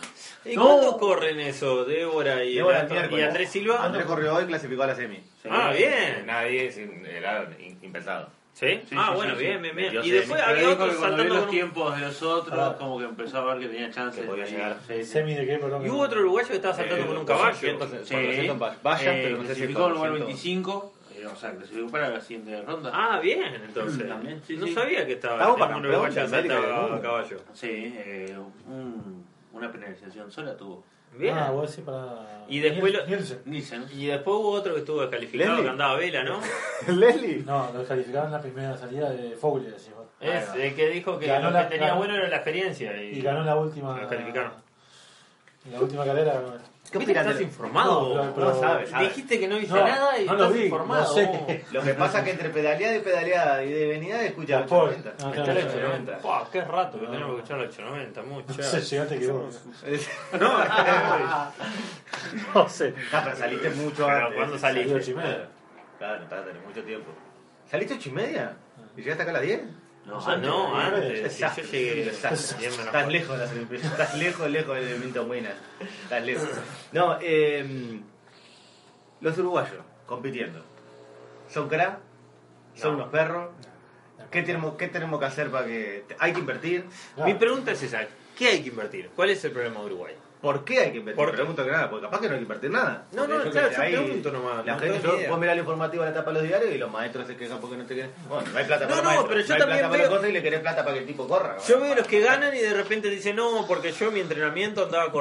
¿Y 0.43 0.55
cuándo 0.55 0.97
corren 0.97 1.39
eso? 1.39 1.85
Débora 1.85 2.43
y, 2.43 2.55
Débora 2.55 2.87
y. 3.11 3.21
Andrés 3.21 3.49
Silva. 3.49 3.83
Andrés 3.85 4.05
corrió 4.05 4.35
hoy 4.35 4.43
y 4.43 4.47
clasificó 4.47 4.83
a 4.83 4.87
la 4.87 4.95
semi. 4.95 5.19
Ah, 5.49 5.71
bien. 5.75 6.25
Nadie, 6.25 6.71
sin- 6.71 7.05
era 7.05 7.47
impensado. 7.81 8.29
¿Sí? 8.53 8.81
Sí, 8.89 8.95
ah, 8.97 9.07
sí, 9.11 9.15
bueno, 9.15 9.35
sí, 9.35 9.43
bien, 9.43 9.55
sí. 9.57 9.61
bien, 9.61 9.75
bien. 9.75 10.03
Y 10.05 10.11
después 10.11 10.41
había 10.41 10.69
otros 10.69 10.89
que 10.89 10.95
saltando 10.99 11.23
los 11.23 11.37
con 11.37 11.43
un... 11.45 11.49
tiempos 11.51 11.95
de 11.95 12.01
los 12.05 12.21
otros, 12.21 12.59
Ah. 12.59 12.75
como 12.77 12.99
que 12.99 13.05
empezó 13.05 13.37
a 13.37 13.45
ver 13.53 13.59
que 13.61 13.67
tenía 13.73 13.89
chance 13.91 14.21
Que 14.21 14.27
podía 14.27 14.43
de 14.43 14.51
llegar. 14.51 14.77
Sí, 14.85 14.93
sí. 14.97 15.03
Semi 15.05 15.35
de 15.35 15.45
qué, 15.45 15.57
perdón. 15.57 15.85
Y 15.85 15.89
hubo 15.89 16.01
otro 16.01 16.19
uruguayo 16.19 16.47
que 16.49 16.55
estaba 16.55 16.73
saltando 16.75 17.03
Eh, 17.03 17.07
con 17.07 17.17
un 17.17 17.25
caballo. 17.25 17.57
400, 17.77 17.89
Sí. 18.07 18.13
400 18.13 18.59
vallas, 18.83 19.01
Eh, 19.15 19.21
pero 19.23 19.37
no 19.37 19.43
sé 19.43 19.55
si 19.55 19.61
clasificó 19.61 19.79
en 19.85 19.87
el 19.87 19.93
lugar 19.93 20.09
400. 20.11 20.27
25, 20.27 20.93
eh, 21.15 21.25
o 21.27 21.35
sea, 21.35 21.51
clasificó 21.55 21.87
para 21.91 22.09
la 22.09 22.21
siguiente 22.21 22.61
ronda. 22.61 22.91
Ah, 22.93 23.19
bien, 23.21 23.55
entonces. 23.55 24.07
También, 24.07 24.41
sí, 24.45 24.57
no 24.57 24.67
sí. 24.67 24.73
sabía 24.73 25.05
que 25.05 25.13
estaba 25.13 25.53
un 25.53 25.59
para 25.59 25.77
uruguayo 25.77 26.13
que 26.13 26.19
del 26.19 26.29
saltaba 26.29 26.95
a 26.97 27.01
caballo. 27.01 27.37
Sí, 27.53 27.69
eh, 27.97 28.35
un- 28.67 29.25
una 29.53 29.71
penalización 29.71 30.31
sola 30.31 30.55
tuvo. 30.57 30.83
Bien. 31.17 31.37
Ah, 31.37 31.51
vos 31.51 31.69
sí 31.69 31.81
para. 31.81 32.45
Y 32.47 32.59
después 32.59 32.93
lo- 32.93 33.05
Nielsen. 33.05 33.41
Nielsen. 33.45 33.85
Y 33.93 34.05
después 34.07 34.37
hubo 34.37 34.51
otro 34.51 34.73
que 34.73 34.79
estuvo 34.79 35.01
descalificado 35.01 35.49
Leslie. 35.49 35.63
que 35.65 35.69
andaba 35.69 35.91
a 35.93 35.97
vela, 35.97 36.23
¿no? 36.23 36.39
Leslie. 36.87 37.43
No, 37.45 37.69
lo 37.73 37.83
calificaron 37.85 38.27
en 38.27 38.31
la 38.33 38.41
primera 38.41 38.77
salida 38.77 39.09
de 39.11 39.31
Foglia, 39.35 39.71
decimos. 39.71 40.05
Es 40.21 40.47
el 40.55 40.73
que 40.75 40.87
dijo 40.89 41.19
que 41.19 41.27
Ganó 41.27 41.49
lo 41.49 41.57
la- 41.57 41.63
que 41.67 41.73
tenía 41.75 41.87
ganó- 41.89 41.97
bueno 41.97 42.15
era 42.15 42.29
la 42.29 42.35
experiencia. 42.37 42.95
Y, 43.01 43.17
Y 43.17 43.21
ganó 43.21 43.43
la 43.43 43.55
última. 43.57 43.99
Lo 43.99 44.07
calificaron. 44.07 44.53
En 45.65 45.73
la 45.73 45.81
última 45.81 46.05
carrera 46.05 46.33
ganó. 46.35 46.53
¿Qué 46.91 46.97
¿Viste 46.97 47.13
que 47.13 47.19
opinas 47.19 47.35
estás 47.35 47.41
informado? 47.53 48.15
No, 48.25 48.35
pero- 48.35 48.47
No 48.53 48.59
sabe, 48.59 48.85
sabe. 48.87 49.03
Dijiste 49.05 49.39
que 49.39 49.47
no 49.47 49.55
viste 49.57 49.73
No, 49.73 49.87
nada 49.87 50.19
y 50.19 50.25
no 50.25 50.33
lo 50.33 50.43
estás 50.43 50.57
vi, 50.57 50.63
informado. 50.65 51.01
no 51.03 51.13
sé. 51.13 51.65
Lo 51.71 51.81
que 51.83 51.93
pasa 51.93 52.17
es 52.19 52.23
que 52.25 52.31
entre 52.31 52.49
pedaleada 52.49 52.95
y 52.97 52.99
pedaleada 52.99 53.63
y 53.63 53.71
de 53.71 53.87
venida 53.87 54.21
escucha 54.23 54.55
La 54.55 54.59
el 54.63 54.65
por- 54.65 54.89
890. 54.89 55.09
no, 55.23 55.29
Está 55.31 55.43
claro, 55.43 55.59
el 55.59 55.65
claro. 55.67 55.87
890. 55.87 56.17
Fua, 56.19 56.49
qué 56.51 56.61
rato 56.61 56.99
que 56.99 57.05
tenemos 57.07 57.29
que 57.29 57.35
escuchar 57.37 57.59
el 57.59 57.65
890, 57.69 58.21
mucho. 58.23 58.53
No 58.57 58.63
sé, 58.63 58.81
llegaste 58.81 59.19
que 59.19 59.27
vos. 59.27 59.61
No, 60.39 60.63
No 62.53 62.69
sé. 62.69 62.93
Ah, 63.13 63.21
pero 63.23 63.35
saliste 63.37 63.69
mucho 63.69 64.05
Pero 64.05 64.17
antes. 64.17 64.35
¿cuándo 64.35 64.57
salí? 64.57 64.81
Salió 64.81 64.95
ocho 64.97 65.11
y 65.11 65.15
media. 65.15 65.47
Claro, 65.97 66.25
tardaste 66.27 66.59
mucho 66.67 66.83
tiempo. 66.83 67.11
¿Saliste 67.69 67.93
ocho 67.93 68.09
y 68.09 68.11
media? 68.11 68.57
¿Y 68.97 69.01
llegaste 69.01 69.21
acá 69.23 69.31
a 69.31 69.35
las 69.35 69.43
10? 69.43 69.61
No, 70.05 70.19
Ah, 70.25 70.35
no, 70.35 70.75
antes. 70.75 71.19
antes. 71.19 71.33
Sí, 71.33 71.41
yo 71.41 71.63
llegué 71.71 72.09
Estás 72.09 72.57
cuarto. 72.91 73.09
lejos 73.09 73.37
de 73.37 73.45
las 73.45 73.51
Olimpiadas. 73.53 73.91
Estás 73.91 74.17
lejos, 74.17 74.49
lejos 74.49 74.75
de 74.75 74.95
Milton 74.97 75.27
Buenas. 75.27 75.53
Estás 76.03 76.25
lejos. 76.25 76.49
No, 76.91 77.17
eh, 77.21 77.99
los 79.21 79.37
uruguayos 79.37 79.83
compitiendo. 80.07 80.63
¿Son 81.49 81.69
crack? 81.69 81.99
¿Son 82.75 82.91
No. 82.91 82.97
unos 82.97 83.09
perros? 83.11 83.51
¿Qué 84.31 84.41
tenemos, 84.43 84.75
¿Qué 84.75 84.87
tenemos 84.87 85.19
que 85.19 85.25
hacer 85.25 85.51
para 85.51 85.65
que.? 85.65 86.05
¿Hay 86.19 86.31
que 86.33 86.39
invertir? 86.39 86.85
Mi 87.25 87.33
pregunta 87.35 87.71
es 87.71 87.83
esa: 87.83 88.05
¿qué 88.37 88.47
hay 88.47 88.63
que 88.63 88.69
invertir? 88.69 89.09
¿Cuál 89.15 89.29
es 89.29 89.43
el 89.45 89.51
problema 89.51 89.81
de 89.81 89.85
Uruguay? 89.87 90.15
¿Por 90.41 90.65
qué 90.65 90.79
hay 90.79 90.91
que 90.91 90.97
invertir? 90.97 91.15
Porque- 91.23 91.37
Pregunto 91.37 91.63
que 91.63 91.71
nada, 91.71 91.89
porque 91.89 92.05
capaz 92.05 92.19
que 92.19 92.27
no 92.27 92.33
hay 92.33 92.39
que 92.39 92.43
invertir 92.43 92.71
nada. 92.71 93.05
No, 93.11 93.27
no, 93.27 93.41
claro, 93.51 93.71
yo 93.71 93.81
hay- 93.81 93.93
pregunto 93.93 94.31
nomás, 94.31 94.65
La 94.65 94.73
no 94.73 94.79
gente, 94.79 94.99
yo 95.03 95.17
puedo 95.17 95.37
mirar 95.37 95.55
la 95.55 95.59
informativa 95.61 96.03
en 96.07 96.09
la 96.13 96.15
tapa 96.19 96.31
de 96.31 96.39
los 96.39 96.43
diarios 96.47 96.73
y 96.73 96.77
los 96.79 96.89
maestros 96.91 97.27
se 97.27 97.35
quejan 97.37 97.59
porque 97.59 97.77
no 97.77 97.85
te 97.85 97.93
quieren. 97.93 98.11
Bueno, 98.27 98.47
no 98.51 98.57
hay 98.57 98.65
plata 98.65 98.87
para 98.87 99.01
No, 99.01 99.09
los 99.11 99.21
no, 99.21 99.27
pero 99.27 99.41
yo 99.41 99.47
no 99.47 99.53
hay 99.53 99.59
también 99.59 99.79
plata 99.79 99.89
para 99.91 99.97
veo- 100.03 100.09
las 100.09 100.17
cosas 100.17 100.29
y 100.29 100.33
le 100.33 100.41
querés 100.43 100.59
plata 100.61 100.83
para 100.83 100.93
que 100.95 100.99
el 101.01 101.05
tipo 101.05 101.27
corra. 101.27 101.57
Yo 101.67 101.79
veo 101.79 101.95
los 101.95 102.07
que 102.07 102.19
ganan 102.21 102.55
y 102.55 102.59
de 102.59 102.73
repente 102.73 103.09
dicen, 103.09 103.35
no, 103.35 103.65
porque 103.67 103.91
yo 103.91 104.07
en 104.07 104.13
mi 104.15 104.19
entrenamiento 104.21 104.85
andaba 104.85 105.11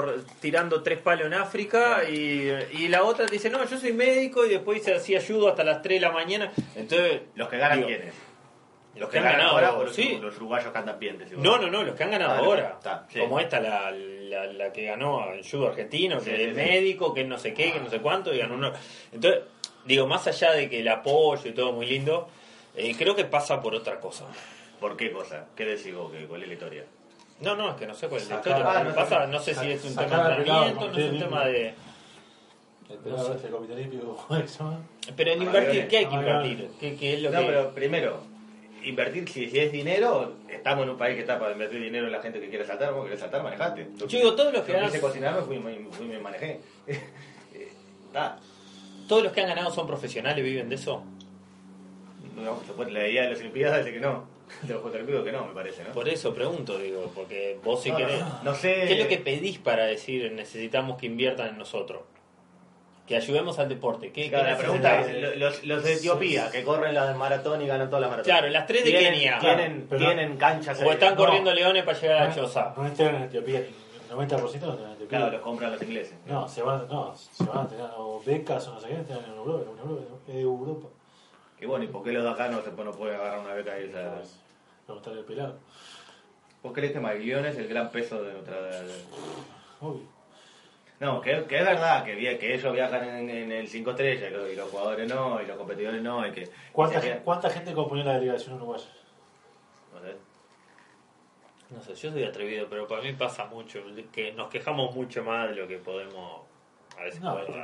tirando 0.41 0.83
tres 0.83 0.99
palos 1.01 1.27
en 1.27 1.35
África 1.35 2.05
y, 2.09 2.51
y 2.73 2.89
la 2.89 3.03
otra 3.03 3.27
dice, 3.27 3.51
no, 3.51 3.63
yo 3.69 3.79
soy 3.79 3.93
médico 3.93 4.47
y 4.47 4.49
después 4.49 4.83
se 4.83 4.95
hacía 4.95 5.19
ayudo 5.19 5.49
hasta 5.51 5.65
las 5.65 5.83
3 5.83 6.01
de 6.01 6.07
la 6.07 6.13
mañana. 6.13 6.51
Entonces, 6.75 7.21
Los 7.35 7.49
que 7.49 7.59
ganan, 7.59 7.79
digo, 7.79 7.89
¿quiénes? 7.89 8.15
Los 8.97 9.09
que 9.09 9.19
han 9.19 9.25
ganado, 9.25 9.51
ahora 9.51 9.73
o 9.75 9.85
los, 9.85 9.95
sí. 9.95 10.19
los 10.21 10.37
uruguayos 10.37 10.73
cantan 10.73 10.99
bien. 10.99 11.17
decís 11.17 11.35
vos? 11.37 11.45
No, 11.45 11.59
no, 11.59 11.69
no, 11.71 11.85
los 11.85 11.95
que 11.95 12.03
han 12.05 12.11
ganado 12.11 12.33
Ah, 12.33 12.39
ahora. 12.39 12.75
está, 12.77 13.07
sí. 13.09 13.21
Como 13.21 13.39
esta, 13.41 13.61
la, 13.61 13.91
la, 13.93 14.47
la 14.47 14.73
que 14.73 14.85
ganó 14.85 15.33
en 15.33 15.43
judo 15.45 15.69
argentino, 15.69 16.19
que 16.19 16.25
Sí, 16.25 16.31
es 16.33 16.39
sí, 16.39 16.47
sí. 16.49 16.55
médico, 16.55 17.15
que 17.15 17.21
es 17.23 17.27
no 17.29 17.39
sé 17.39 17.55
qué, 17.55 17.73
que 17.73 17.81
no 17.81 17.89
sé 17.89 18.01
cuánto, 18.01 18.35
y 18.35 18.39
ganó 18.39 18.55
uno. 18.55 18.73
Entonces, 19.13 19.43
digo, 19.85 20.07
más 20.07 20.27
allá 20.27 20.53
de 20.53 20.69
que 20.69 20.81
el 20.81 20.89
apoyo 20.89 21.49
y 21.49 21.53
todo 21.53 21.73
muy 21.73 21.87
lindo, 21.87 22.29
eh, 22.75 22.95
creo 22.99 23.15
que 23.15 23.25
pasa 23.25 23.61
por 23.63 23.75
otra 23.75 24.01
cosa. 24.01 24.25
¿Por 24.81 24.97
qué 24.97 25.13
cosa? 25.13 25.47
¿Qué 25.55 25.65
decís 25.65 25.95
vos? 25.95 26.11
¿Qué- 26.13 26.27
¿Cuál 26.27 26.43
es 26.43 26.49
la 26.49 26.55
historia? 26.55 26.85
No, 27.41 27.55
no, 27.57 27.71
es 27.71 27.77
que 27.77 27.87
no 27.87 27.95
sé 27.95 28.09
cuál 28.09 28.21
es 28.21 28.29
la 28.29 28.37
historia. 28.37 28.65
ah, 28.69 28.79
que 28.83 28.89
no, 28.89 28.95
pasa, 28.95 29.27
no 29.27 29.39
sé 29.39 29.55
si 29.55 29.71
es 29.71 29.85
un 29.85 29.95
tema 29.97 30.29
de 30.29 30.35
entrenamiento, 30.37 30.89
no 30.89 30.99
es 30.99 31.11
un 31.13 31.19
tema 31.19 31.45
de... 31.47 31.75
El 32.91 32.99
pelado 32.99 33.35
este. 33.35 33.49
Pero 35.17 35.31
en 35.33 35.41
Ah, 35.41 35.45
invertir, 35.45 35.73
bien. 35.73 35.89
¿qué 35.89 35.97
hay 35.99 36.07
que 36.07 36.17
Ah, 36.17 36.19
invertir? 36.21 36.71
¿Qué, 36.81 36.97
qué 36.97 37.15
es 37.15 37.23
lo 37.23 37.31
No, 37.31 37.39
que...? 37.41 37.47
pero 37.47 37.71
primero, 37.75 38.21
invertir, 38.85 39.29
si, 39.29 39.49
si 39.51 39.59
es 39.59 39.71
dinero, 39.73 40.35
estamos 40.49 40.85
en 40.85 40.91
un 40.91 40.97
país 40.99 41.15
que 41.15 41.21
está 41.23 41.39
para 41.39 41.53
invertir 41.53 41.81
dinero 41.81 42.07
en 42.07 42.13
la 42.13 42.21
gente 42.23 42.41
que 42.41 42.49
quiere 42.49 42.65
saltar, 42.67 42.93
vos 42.93 43.05
querés 43.05 43.21
saltar, 43.21 43.43
manejate. 43.43 43.89
Yo 43.97 44.07
digo, 44.07 44.35
todos 44.35 44.53
los 44.53 44.65
que 44.65 44.73
Yo 44.73 44.81
quise 44.83 45.01
cocinar, 45.01 45.35
me 45.37 45.43
fui, 45.43 45.59
me, 45.59 45.75
fui, 45.91 46.07
me 46.07 46.19
manejé. 46.19 46.61
Eh, 47.55 47.69
Está. 48.07 48.39
¿Todos 49.09 49.23
los 49.25 49.33
que 49.33 49.41
han 49.41 49.49
ganado 49.49 49.71
son 49.73 49.87
profesionales 49.87 50.45
viven 50.45 50.69
de 50.69 50.75
eso? 50.77 51.03
No, 52.37 52.55
puede- 52.77 52.91
la 52.93 53.07
idea 53.09 53.23
de 53.25 53.31
las 53.31 53.41
Olimpiadas 53.41 53.79
dice 53.85 53.93
que 53.95 54.01
no. 54.01 54.25
De 54.63 54.73
los 54.75 54.83
Juegos 54.83 54.95
Olímpicos 54.97 55.25
que 55.25 55.33
no, 55.33 55.47
me 55.47 55.55
parece, 55.55 55.85
¿no? 55.85 55.93
Por 55.93 56.09
eso 56.09 56.35
pregunto, 56.35 56.77
digo, 56.79 57.11
porque 57.15 57.59
vos 57.63 57.83
si 57.83 57.91
No, 57.91 57.99
no, 58.01 58.07
querés... 58.07 58.25
no 58.43 58.55
sé. 58.55 58.75
¿Qué 58.89 58.93
es 58.95 58.99
lo 58.99 59.09
que 59.09 59.19
pedís 59.19 59.59
para 59.59 59.85
decir 59.87 60.31
necesitamos 60.33 60.99
que 60.99 61.07
inviertan 61.07 61.51
en 61.51 61.59
nosotros? 61.59 62.01
Que 63.11 63.17
ayudemos 63.17 63.59
al 63.59 63.69
deporte. 63.69 64.13
¿Qué, 64.13 64.29
Claro, 64.29 64.45
qué 64.45 64.51
la 64.53 64.57
pregunta 64.59 65.01
es, 65.01 65.37
los, 65.37 65.65
los 65.65 65.83
de 65.83 65.95
Etiopía, 65.95 66.49
que 66.49 66.63
corren 66.63 66.95
la 66.95 67.13
maratón 67.15 67.61
y 67.61 67.67
ganan 67.67 67.89
todas 67.89 68.03
las 68.03 68.11
maratones. 68.13 68.39
Claro, 68.39 68.53
las 68.53 68.67
tres 68.69 68.85
de 68.85 68.91
¿Tienen, 68.93 69.13
Kenia. 69.15 69.39
Tienen, 69.41 69.87
Pero- 69.91 69.99
tienen 70.07 70.37
canchas. 70.37 70.81
O 70.81 70.93
están 70.93 71.15
No. 71.15 71.17
corriendo 71.17 71.53
leones 71.53 71.83
para 71.83 71.99
llegar 71.99 72.19
a 72.19 72.25
la 72.29 72.35
choza. 72.37 72.73
No 72.77 72.87
entregan 72.87 73.17
en 73.17 73.23
Etiopía, 73.25 73.59
el 73.59 73.67
90% 74.13 74.39
no 74.39 74.47
entregan 74.47 74.91
en 74.93 74.93
Etiopía. 74.93 75.09
Claro, 75.19 75.33
los 75.33 75.41
compran 75.41 75.73
los 75.73 75.83
ingleses. 75.83 76.15
No, 76.25 76.47
se 76.49 76.63
van, 76.63 76.87
no, 76.87 77.13
se 77.17 77.43
van 77.43 77.59
a 77.59 77.69
tener 77.69 77.87
o 77.97 78.23
becas 78.25 78.69
o 78.69 78.75
no 78.75 78.81
sé 78.81 78.87
qué, 78.87 78.95
entregan 78.95 79.25
en 79.25 79.31
Europa, 79.33 79.65
en 79.73 79.79
Europa, 79.91 80.05
en 80.29 80.39
Europa. 80.39 80.89
Y 81.61 81.67
bueno, 81.67 81.85
¿y 81.85 81.89
por 81.89 82.05
qué 82.05 82.13
los 82.13 82.23
de 82.23 82.31
acá 82.31 82.47
no 82.47 82.63
se 82.63 82.71
no 82.71 82.93
pueden 82.93 83.17
agarrar 83.17 83.41
una 83.41 83.55
beca 83.55 83.73
y 83.81 83.87
esa? 83.87 84.13
Preguntarle 84.87 85.19
al 85.19 85.27
pelado. 85.27 85.55
¿Vos 86.63 86.73
crees 86.73 86.93
que 86.93 87.01
Maglione 87.01 87.49
es 87.49 87.59
el 87.59 87.67
gran 87.67 87.91
peso 87.91 88.23
de 88.23 88.35
nuestra... 88.35 88.55
Obvio. 89.81 90.20
No, 91.01 91.21
que, 91.23 91.45
que 91.47 91.59
es 91.59 91.65
verdad 91.65 92.05
que, 92.05 92.39
que 92.39 92.55
ellos 92.55 92.73
viajan 92.75 93.03
en, 93.09 93.31
en 93.31 93.53
el 93.53 93.67
5 93.69 93.91
estrellas 93.93 94.31
y 94.31 94.35
los, 94.35 94.51
y 94.53 94.55
los 94.55 94.69
jugadores 94.69 95.09
no, 95.09 95.41
y 95.43 95.47
los 95.47 95.57
competidores 95.57 96.03
no, 96.03 96.27
y 96.27 96.31
que... 96.33 96.51
¿Cuánta, 96.73 96.99
y 96.99 97.03
se 97.03 97.09
gen- 97.09 97.23
¿Cuánta 97.25 97.49
gente 97.49 97.73
componía 97.73 98.05
la 98.05 98.15
delegación 98.15 98.57
uruguaya? 98.57 98.85
no 99.95 100.01
sé. 100.01 100.17
No 101.71 101.81
sé, 101.83 101.95
yo 101.95 102.11
soy 102.13 102.25
atrevido, 102.25 102.67
pero 102.69 102.87
para 102.87 103.01
mí 103.01 103.13
pasa 103.15 103.47
mucho, 103.47 103.81
que 104.13 104.33
nos 104.33 104.49
quejamos 104.51 104.95
mucho 104.95 105.23
más 105.25 105.49
de 105.49 105.55
lo 105.57 105.67
que 105.69 105.79
podemos 105.79 106.43
a 106.99 107.05
veces 107.05 107.21
No. 107.23 107.35
Tampoco, 107.35 107.59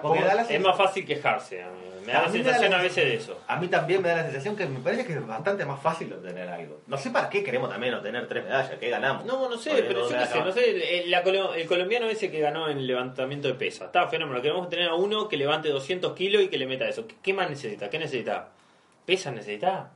Porque 0.00 0.22
da 0.22 0.34
la 0.34 0.42
Es 0.42 0.60
más 0.60 0.76
fácil 0.76 1.04
quejarse, 1.06 1.56
mí. 1.64 2.06
me 2.06 2.12
da 2.12 2.18
A 2.18 2.22
la 2.22 2.26
da 2.28 2.32
sensación 2.32 2.70
la- 2.70 2.78
a 2.78 2.82
veces 2.82 3.04
de 3.04 3.14
eso. 3.16 3.40
A 3.46 3.56
mí 3.56 3.68
también 3.68 4.00
me 4.02 4.08
da 4.08 4.16
la 4.16 4.22
sensación 4.24 4.56
que 4.56 4.66
me 4.66 4.80
parece 4.80 5.04
que 5.04 5.12
es 5.14 5.26
bastante 5.26 5.64
más 5.64 5.80
fácil 5.82 6.12
obtener 6.12 6.48
algo. 6.48 6.80
No 6.86 6.96
sé 6.96 7.10
para 7.10 7.28
qué 7.28 7.42
queremos 7.44 7.68
también 7.70 7.94
obtener 7.94 8.26
tres 8.28 8.44
medallas, 8.44 8.78
¿qué 8.78 8.88
ganamos? 8.88 9.24
No, 9.24 9.48
no 9.48 9.56
sé, 9.58 9.70
Porque 9.70 9.82
pero 9.84 10.00
no 10.00 10.10
yo 10.10 10.16
qué 10.18 10.26
sé, 10.26 10.40
no 10.40 10.52
sé, 10.52 11.00
el, 11.04 11.10
la 11.10 11.20
el 11.20 11.66
colombiano 11.66 12.06
ese 12.06 12.30
que 12.30 12.40
ganó 12.40 12.68
en 12.68 12.78
el 12.78 12.86
levantamiento 12.86 13.48
de 13.48 13.54
pesa, 13.54 13.86
está 13.86 14.06
fenómeno, 14.08 14.40
queremos 14.40 14.68
tener 14.68 14.88
a 14.88 14.94
uno 14.94 15.28
que 15.28 15.36
levante 15.36 15.68
200 15.68 16.14
kilos 16.14 16.42
y 16.42 16.48
que 16.48 16.58
le 16.58 16.66
meta 16.66 16.88
eso. 16.88 17.06
¿Qué, 17.06 17.16
qué 17.22 17.34
más 17.34 17.50
necesita? 17.50 17.90
¿Qué 17.90 17.98
necesita? 17.98 18.48
¿Pesa 19.06 19.30
necesita? 19.30 19.90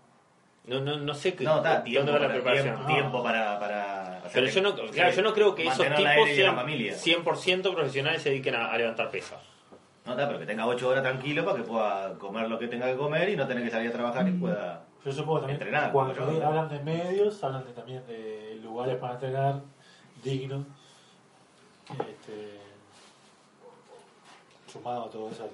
No, 0.66 0.80
no, 0.80 0.96
no 0.96 1.12
sé 1.14 1.34
qué, 1.34 1.44
No, 1.44 1.56
está 1.58 1.84
tiempo, 1.84 2.10
va 2.10 2.18
la 2.18 2.20
para, 2.26 2.34
preparación. 2.34 2.74
tiempo, 2.76 2.94
tiempo 2.94 3.22
para, 3.22 3.58
para 3.58 4.22
Pero 4.32 4.46
yo 4.46 4.62
no, 4.62 4.74
claro, 4.74 5.12
yo 5.14 5.20
no 5.22 5.34
creo 5.34 5.54
que 5.54 5.66
esos 5.66 5.86
tipos 5.94 6.28
sean 6.34 6.54
familia. 6.56 6.94
100% 6.94 7.74
profesionales 7.74 8.22
se 8.22 8.30
dediquen 8.30 8.54
a, 8.54 8.72
a 8.72 8.78
levantar 8.78 9.10
pesa. 9.10 9.38
No, 10.04 10.12
está, 10.12 10.26
pero 10.26 10.38
que 10.38 10.46
tenga 10.46 10.66
8 10.66 10.88
horas 10.88 11.02
tranquilo 11.02 11.44
para 11.44 11.56
que 11.56 11.62
pueda 11.62 12.14
comer 12.18 12.48
lo 12.48 12.58
que 12.58 12.68
tenga 12.68 12.86
que 12.86 12.96
comer 12.96 13.30
y 13.30 13.36
no 13.36 13.46
tener 13.46 13.64
que 13.64 13.70
salir 13.70 13.88
a 13.88 13.92
trabajar 13.92 14.28
y 14.28 14.32
pueda... 14.32 14.84
Yo 15.04 15.12
supongo 15.12 15.40
también, 15.40 15.60
Entrenar, 15.60 15.92
cuando 15.92 16.46
hablan 16.46 16.68
de 16.68 16.78
medios, 16.80 17.42
hablan 17.42 17.64
de, 17.66 17.72
también 17.72 18.06
de 18.06 18.58
lugares 18.62 18.96
para 18.96 19.14
entrenar 19.14 19.60
dignos. 20.22 20.66
Este, 21.90 22.58
sumado 24.70 25.04
a 25.04 25.10
todo 25.10 25.30
eso. 25.30 25.48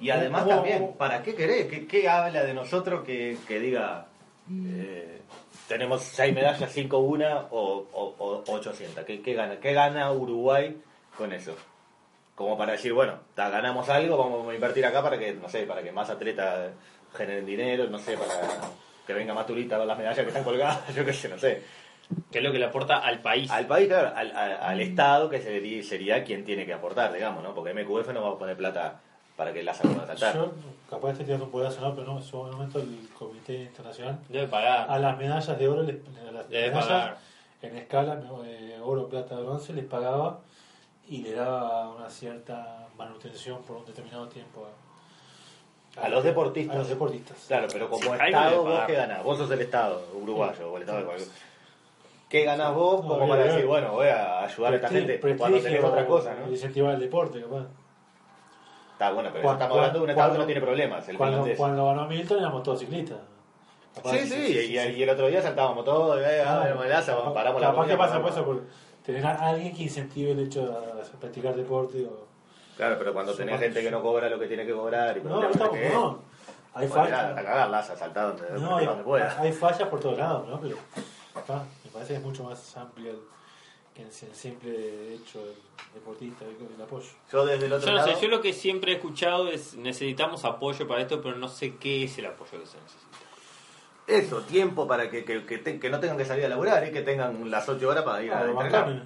Y 0.00 0.10
además 0.10 0.46
también, 0.46 0.94
¿para 0.98 1.22
qué 1.22 1.34
querés? 1.34 1.66
¿Qué, 1.68 1.86
qué 1.86 2.08
habla 2.08 2.42
de 2.42 2.54
nosotros 2.54 3.04
que, 3.04 3.38
que 3.46 3.60
diga 3.60 4.06
eh, 4.50 5.20
tenemos 5.68 6.02
6 6.02 6.34
medallas, 6.34 6.72
5 6.72 6.98
una 6.98 7.46
o, 7.50 7.86
o, 7.92 8.14
o 8.18 8.52
800? 8.52 9.04
¿Qué, 9.04 9.22
qué 9.22 9.34
gana? 9.34 9.60
¿Qué 9.60 9.72
gana 9.72 10.10
Uruguay 10.10 10.76
con 11.16 11.32
eso? 11.32 11.54
Como 12.42 12.58
para 12.58 12.72
decir, 12.72 12.92
bueno, 12.92 13.14
ta, 13.36 13.48
ganamos 13.50 13.88
algo, 13.88 14.16
vamos 14.18 14.48
a 14.50 14.54
invertir 14.54 14.84
acá 14.84 15.00
para 15.02 15.16
que, 15.18 15.32
no 15.34 15.48
sé, 15.48 15.62
para 15.64 15.80
que 15.82 15.92
más 15.92 16.10
atletas 16.10 16.70
generen 17.16 17.46
dinero, 17.46 17.86
no 17.88 17.98
sé, 17.98 18.16
para 18.16 18.30
que 19.06 19.12
venga 19.14 19.32
más 19.32 19.46
turistas 19.46 19.76
a 19.76 19.78
ver 19.78 19.86
las 19.86 19.96
medallas 19.98 20.18
que 20.22 20.28
están 20.28 20.42
colgadas, 20.44 20.80
yo 20.94 21.04
qué 21.04 21.12
sé, 21.12 21.28
no 21.28 21.38
sé. 21.38 21.62
Que 22.32 22.38
es 22.38 22.44
lo 22.44 22.50
que 22.52 22.58
le 22.58 22.64
aporta 22.66 22.98
al 22.98 23.20
país. 23.22 23.48
Al 23.50 23.66
país, 23.66 23.86
claro, 23.88 24.12
al, 24.16 24.36
al- 24.36 24.58
al 24.60 24.80
Estado, 24.80 25.30
que 25.30 25.40
sería, 25.40 25.82
sería 25.84 26.24
quien 26.24 26.44
tiene 26.44 26.66
que 26.66 26.72
aportar, 26.74 27.12
digamos, 27.12 27.42
¿no? 27.44 27.54
Porque 27.54 27.72
MQF 27.72 28.08
no 28.12 28.22
va 28.22 28.30
a 28.30 28.38
poner 28.38 28.56
plata 28.56 29.00
para 29.36 29.52
que 29.52 29.62
la 29.62 29.72
salga 29.72 30.02
a 30.02 30.06
saltar. 30.08 30.34
Yo, 30.34 30.52
capaz 30.90 31.14
tirando 31.18 31.44
un 31.46 31.52
pedazo, 31.52 31.80
¿no? 31.80 31.94
pero 31.94 32.08
no, 32.08 32.18
en 32.18 32.24
su 32.24 32.36
momento 32.36 32.80
el 32.80 33.08
Comité 33.18 33.54
Internacional 33.62 34.18
Debe 34.28 34.46
pagar. 34.48 34.90
a 34.90 34.98
las 34.98 35.16
medallas 35.16 35.58
de 35.58 35.68
oro, 35.68 35.82
les, 35.84 35.96
a 36.28 36.32
las 36.32 36.48
Debe 36.50 36.68
medallas 36.68 36.86
pagar. 36.88 37.16
en 37.62 37.76
escala, 37.78 38.20
eh, 38.44 38.78
oro, 38.82 39.08
plata, 39.08 39.36
bronce, 39.36 39.72
les 39.72 39.84
pagaba 39.86 40.40
y 41.12 41.18
le 41.22 41.32
daba 41.34 41.90
una 41.90 42.08
cierta 42.08 42.86
manutención 42.96 43.62
por 43.62 43.76
un 43.76 43.84
determinado 43.84 44.28
tiempo 44.28 44.66
A 46.02 46.08
los 46.08 46.24
deportistas. 46.24 46.74
A 46.74 46.78
los 46.78 46.88
deportistas. 46.88 47.36
Claro, 47.48 47.66
pero 47.70 47.90
como 47.90 48.02
Sí, 48.02 48.22
Estado, 48.26 48.62
vos 48.64 48.80
qué 48.86 48.94
ganás? 48.94 49.22
Vos 49.22 49.36
sos 49.36 49.50
el 49.50 49.60
Estado 49.60 50.02
uruguayo 50.14 50.72
o 50.72 50.76
el 50.76 50.82
Estado 50.82 50.98
de 51.00 51.04
cualquier... 51.04 51.28
¿Qué 52.30 52.44
ganás 52.44 52.72
vos 52.74 53.02
No, 53.04 53.10
como 53.10 53.28
para 53.28 53.44
decir, 53.44 53.66
bueno, 53.66 53.92
voy 53.92 54.06
a 54.08 54.42
ayudar 54.44 54.72
a 54.72 54.76
esta 54.76 54.88
gente 54.88 55.20
cuando 55.36 55.60
tenés 55.60 55.84
otra 55.84 56.06
cosa, 56.06 56.34
¿no? 56.34 56.50
Incentivar 56.50 56.94
el 56.94 57.00
deporte, 57.00 57.42
capaz. 57.42 57.66
Está 58.94 59.10
bueno, 59.12 59.28
pero 59.32 59.42
Cuando- 59.42 59.64
estamos 59.64 59.76
hablando 59.78 59.98
de 59.98 60.04
un 60.04 60.10
Estado 60.10 60.32
que 60.32 60.38
no 60.38 60.46
tiene 60.46 60.60
problemas, 60.62 61.08
el 61.10 61.18
Cuando, 61.18 61.46
cuando 61.58 61.86
ganó 61.86 62.06
Milton 62.06 62.38
éramos 62.38 62.62
todos 62.62 62.78
ciclistas. 62.80 63.18
Capaz 63.94 64.12
Sí, 64.12 64.26
sí, 64.26 64.34
y, 64.70 64.78
y- 64.78 64.92
y 64.96 65.02
el 65.02 65.10
otro 65.10 65.26
día 65.26 65.42
saltábamos 65.42 65.84
todos, 65.84 66.18
eh, 66.22 66.42
Ah, 66.46 66.62
ah, 66.64 66.72
bueno, 66.74 66.84
laza, 66.86 67.12
capaz- 67.14 67.34
paramos 67.34 67.60
la 67.60 67.66
Capaz 67.66 67.82
que 67.86 67.90
comida, 67.90 67.98
pasa 67.98 68.22
por 68.22 68.30
paramos. 68.30 68.36
eso, 68.38 68.44
por 68.46 68.91
tener 69.04 69.24
a 69.26 69.34
alguien 69.48 69.74
que 69.74 69.82
incentive 69.84 70.32
el 70.32 70.40
hecho 70.40 70.66
de 70.66 71.18
practicar 71.20 71.54
deporte. 71.56 72.04
O... 72.06 72.26
Claro, 72.76 72.96
pero 72.98 73.12
cuando 73.12 73.34
tenés 73.34 73.60
gente 73.60 73.82
que 73.82 73.90
no 73.90 74.02
cobra 74.02 74.28
lo 74.28 74.38
que 74.38 74.46
tiene 74.46 74.64
que 74.66 74.72
cobrar 74.72 75.16
y 75.16 75.20
No, 75.22 75.48
estamos, 75.48 75.76
que 75.76 75.88
no. 75.90 76.18
Hay 76.74 76.86
bueno, 76.88 77.04
fallas. 77.04 77.20
hasta 77.28 77.44
cagar, 77.44 77.68
laza, 77.70 77.96
saltá 77.96 78.22
donde, 78.22 78.50
No, 78.60 78.76
hay, 78.76 78.86
donde 78.86 79.04
pueda. 79.04 79.38
hay 79.40 79.52
fallas 79.52 79.88
por 79.88 80.00
todos 80.00 80.16
lados, 80.18 80.48
¿no? 80.48 80.58
Pero 80.60 80.76
ah, 81.48 81.64
me 81.84 81.90
parece 81.90 82.14
que 82.14 82.18
es 82.18 82.24
mucho 82.24 82.44
más 82.44 82.76
amplio 82.78 83.10
el, 83.10 83.18
que 83.94 84.00
el, 84.02 84.08
el 84.08 84.34
simple 84.34 85.14
hecho 85.14 85.44
del 85.44 85.54
deportista, 85.92 86.46
el, 86.46 86.56
el 86.74 86.82
apoyo. 86.82 87.08
Yo 87.30 87.44
desde 87.44 87.66
el 87.66 87.72
otro 87.74 87.86
Yo 87.86 87.92
no 87.92 87.98
lado... 87.98 88.14
sé, 88.14 88.22
yo 88.22 88.28
lo 88.28 88.40
que 88.40 88.54
siempre 88.54 88.92
he 88.92 88.94
escuchado 88.94 89.48
es 89.48 89.74
necesitamos 89.74 90.46
apoyo 90.46 90.88
para 90.88 91.02
esto, 91.02 91.20
pero 91.20 91.36
no 91.36 91.48
sé 91.48 91.76
qué 91.76 92.04
es 92.04 92.16
el 92.16 92.24
apoyo 92.26 92.52
que 92.52 92.66
se 92.66 92.78
necesita. 92.78 93.11
Eso, 94.06 94.40
tiempo 94.42 94.86
para 94.86 95.08
que, 95.10 95.24
que, 95.24 95.44
que, 95.46 95.58
te- 95.58 95.78
que 95.78 95.88
no 95.90 96.00
tengan 96.00 96.16
que 96.18 96.24
salir 96.24 96.44
a 96.44 96.48
laburar 96.48 96.86
y 96.86 96.90
que 96.92 97.02
tengan 97.02 97.50
las 97.50 97.68
8 97.68 97.88
horas 97.88 98.02
para 98.04 98.22
ir 98.22 98.32
a 98.32 98.40
Ah, 98.40 98.44
entrenar. 98.50 99.02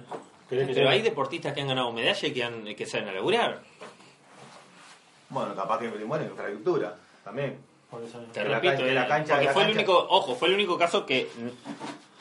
¿Querés 0.49 0.67
que 0.67 0.73
Pero 0.73 0.89
hay 0.89 1.01
deportistas 1.01 1.53
que 1.53 1.61
han 1.61 1.67
ganado 1.67 1.91
medalla 1.91 2.27
y 2.27 2.31
que, 2.33 2.43
han, 2.43 2.63
que 2.75 2.85
salen 2.85 3.09
a 3.09 3.11
laburar. 3.13 3.61
Bueno, 5.29 5.53
capaz 5.55 5.79
que 5.79 5.89
bueno, 5.89 6.25
infraestructura 6.25 6.95
también. 7.23 7.59
Te 8.33 8.43
repito, 8.43 8.83
la 8.85 9.03
eh, 9.03 9.07
cancha- 9.07 9.33
porque 9.35 9.45
la 9.45 9.53
fue 9.53 9.61
el 9.63 9.67
cancha- 9.69 9.79
único, 9.79 10.07
ojo, 10.09 10.35
fue 10.35 10.47
el 10.49 10.53
único 10.55 10.77
caso 10.77 11.05
que, 11.05 11.29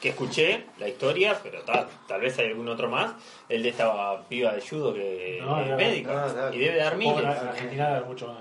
que 0.00 0.08
escuché 0.10 0.66
la 0.78 0.88
historia, 0.88 1.38
pero 1.42 1.62
tal, 1.62 1.88
tal 2.06 2.20
vez 2.20 2.38
hay 2.38 2.48
algún 2.48 2.68
otro 2.68 2.88
más, 2.88 3.14
el 3.48 3.62
de 3.62 3.70
esta 3.70 4.20
piba 4.28 4.52
de 4.52 4.60
judo 4.60 4.92
que 4.94 5.40
No, 5.42 5.60
es 5.60 5.76
médica 5.76 6.12
no, 6.12 6.32
no, 6.50 6.54
y 6.54 6.58
debe 6.58 6.76
dar 6.78 6.96
miles. 6.96 7.18
En 7.18 7.26
Argentina 7.48 8.02
mucho 8.06 8.28
más. 8.28 8.38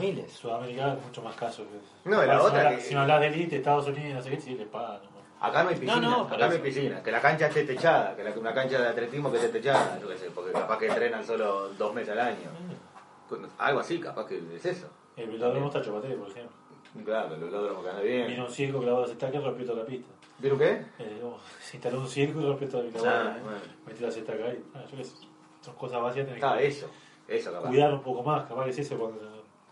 Miles. 0.00 0.24
En 0.24 0.30
Sudamérica 0.30 0.94
es 0.94 1.04
mucho 1.06 1.22
más 1.22 1.36
casos. 1.36 1.66
que- 1.66 2.10
No, 2.10 2.22
y 2.22 2.26
la 2.26 2.38
si 2.40 2.46
otra 2.46 2.58
hablas- 2.60 2.74
que- 2.76 2.80
Si 2.88 2.94
no 2.94 3.00
hablas 3.00 3.20
de 3.20 3.26
elite, 3.28 3.56
Estados 3.56 3.86
Unidos, 3.88 4.14
no 4.14 4.22
sé 4.22 4.30
qué, 4.30 4.40
sí 4.40 4.54
le 4.54 4.66
pagan. 4.66 5.00
¿no? 5.02 5.20
Acá 5.46 5.62
no 5.62 5.70
hay 5.70 5.76
piscina, 5.76 6.00
No, 6.00 6.20
acá 6.22 6.36
no 6.36 6.44
hay 6.44 6.50
eso. 6.52 6.62
piscina. 6.62 7.02
Que 7.02 7.10
la 7.12 7.20
cancha 7.20 7.46
esté 7.46 7.64
techada, 7.64 8.14
que 8.14 8.22
la, 8.24 8.30
una 8.38 8.52
cancha 8.52 8.80
de 8.80 8.88
atletismo 8.88 9.30
que 9.30 9.38
esté 9.38 9.48
techada, 9.48 9.98
yo 10.00 10.08
qué 10.08 10.18
sé, 10.18 10.30
porque 10.34 10.52
capaz 10.52 10.78
que 10.78 10.86
entrenan 10.88 11.24
solo 11.24 11.68
dos 11.70 11.94
meses 11.94 12.10
al 12.12 12.20
año. 12.20 12.50
Algo 13.58 13.80
así, 13.80 14.00
capaz 14.00 14.26
que 14.26 14.42
es 14.56 14.66
eso. 14.66 14.88
El 15.16 15.30
velódromo 15.30 15.66
está 15.68 15.80
chopatero, 15.82 16.16
por 16.18 16.30
ejemplo. 16.30 16.56
Claro, 17.04 17.34
el 17.36 17.40
velódromo 17.40 17.82
que 17.82 17.88
anda 17.90 18.02
bien. 18.02 18.26
Vino 18.26 18.44
un 18.46 18.50
circo 18.50 18.80
clavado 18.80 19.06
de 19.06 19.12
estaca 19.12 19.38
y 19.38 19.40
rompió 19.40 19.64
toda 19.66 19.78
la 19.80 19.86
pista. 19.86 20.08
¿Vieron 20.38 20.58
qué? 20.58 20.84
Eh, 20.98 21.18
no, 21.22 21.36
se 21.60 21.76
instaló 21.76 22.00
un 22.00 22.08
circo 22.08 22.40
y 22.40 22.44
rompió 22.46 22.68
toda 22.68 22.82
la 22.82 22.88
Ah, 22.88 22.92
pista. 22.92 23.38
bueno. 23.44 23.58
Metió 23.86 24.06
la 24.06 24.12
estaca 24.12 24.44
ahí. 24.44 24.64
Ah, 24.74 24.84
yo 24.90 24.96
qué 24.96 25.04
sé. 25.04 25.14
Son 25.60 25.74
cosas 25.76 26.02
básicas. 26.02 26.26
tenés 26.28 26.42
Ah, 26.42 26.56
que 26.58 26.66
eso, 26.66 26.86
eso 27.28 27.52
capaz. 27.52 27.68
cuidar 27.68 27.92
un 27.94 28.02
poco 28.02 28.22
más. 28.24 28.48
Capaz 28.48 28.64
que 28.64 28.72
sí 28.72 28.82
se 28.84 28.96
cuando. 28.96 29.20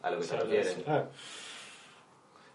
A 0.03 0.11
lo 0.11 0.19
que 0.19 0.25
se 0.25 0.37
habla 0.37 0.45
refiere. 0.55 0.65
de 0.65 0.71
eso. 0.73 0.83
Ah, 0.91 1.05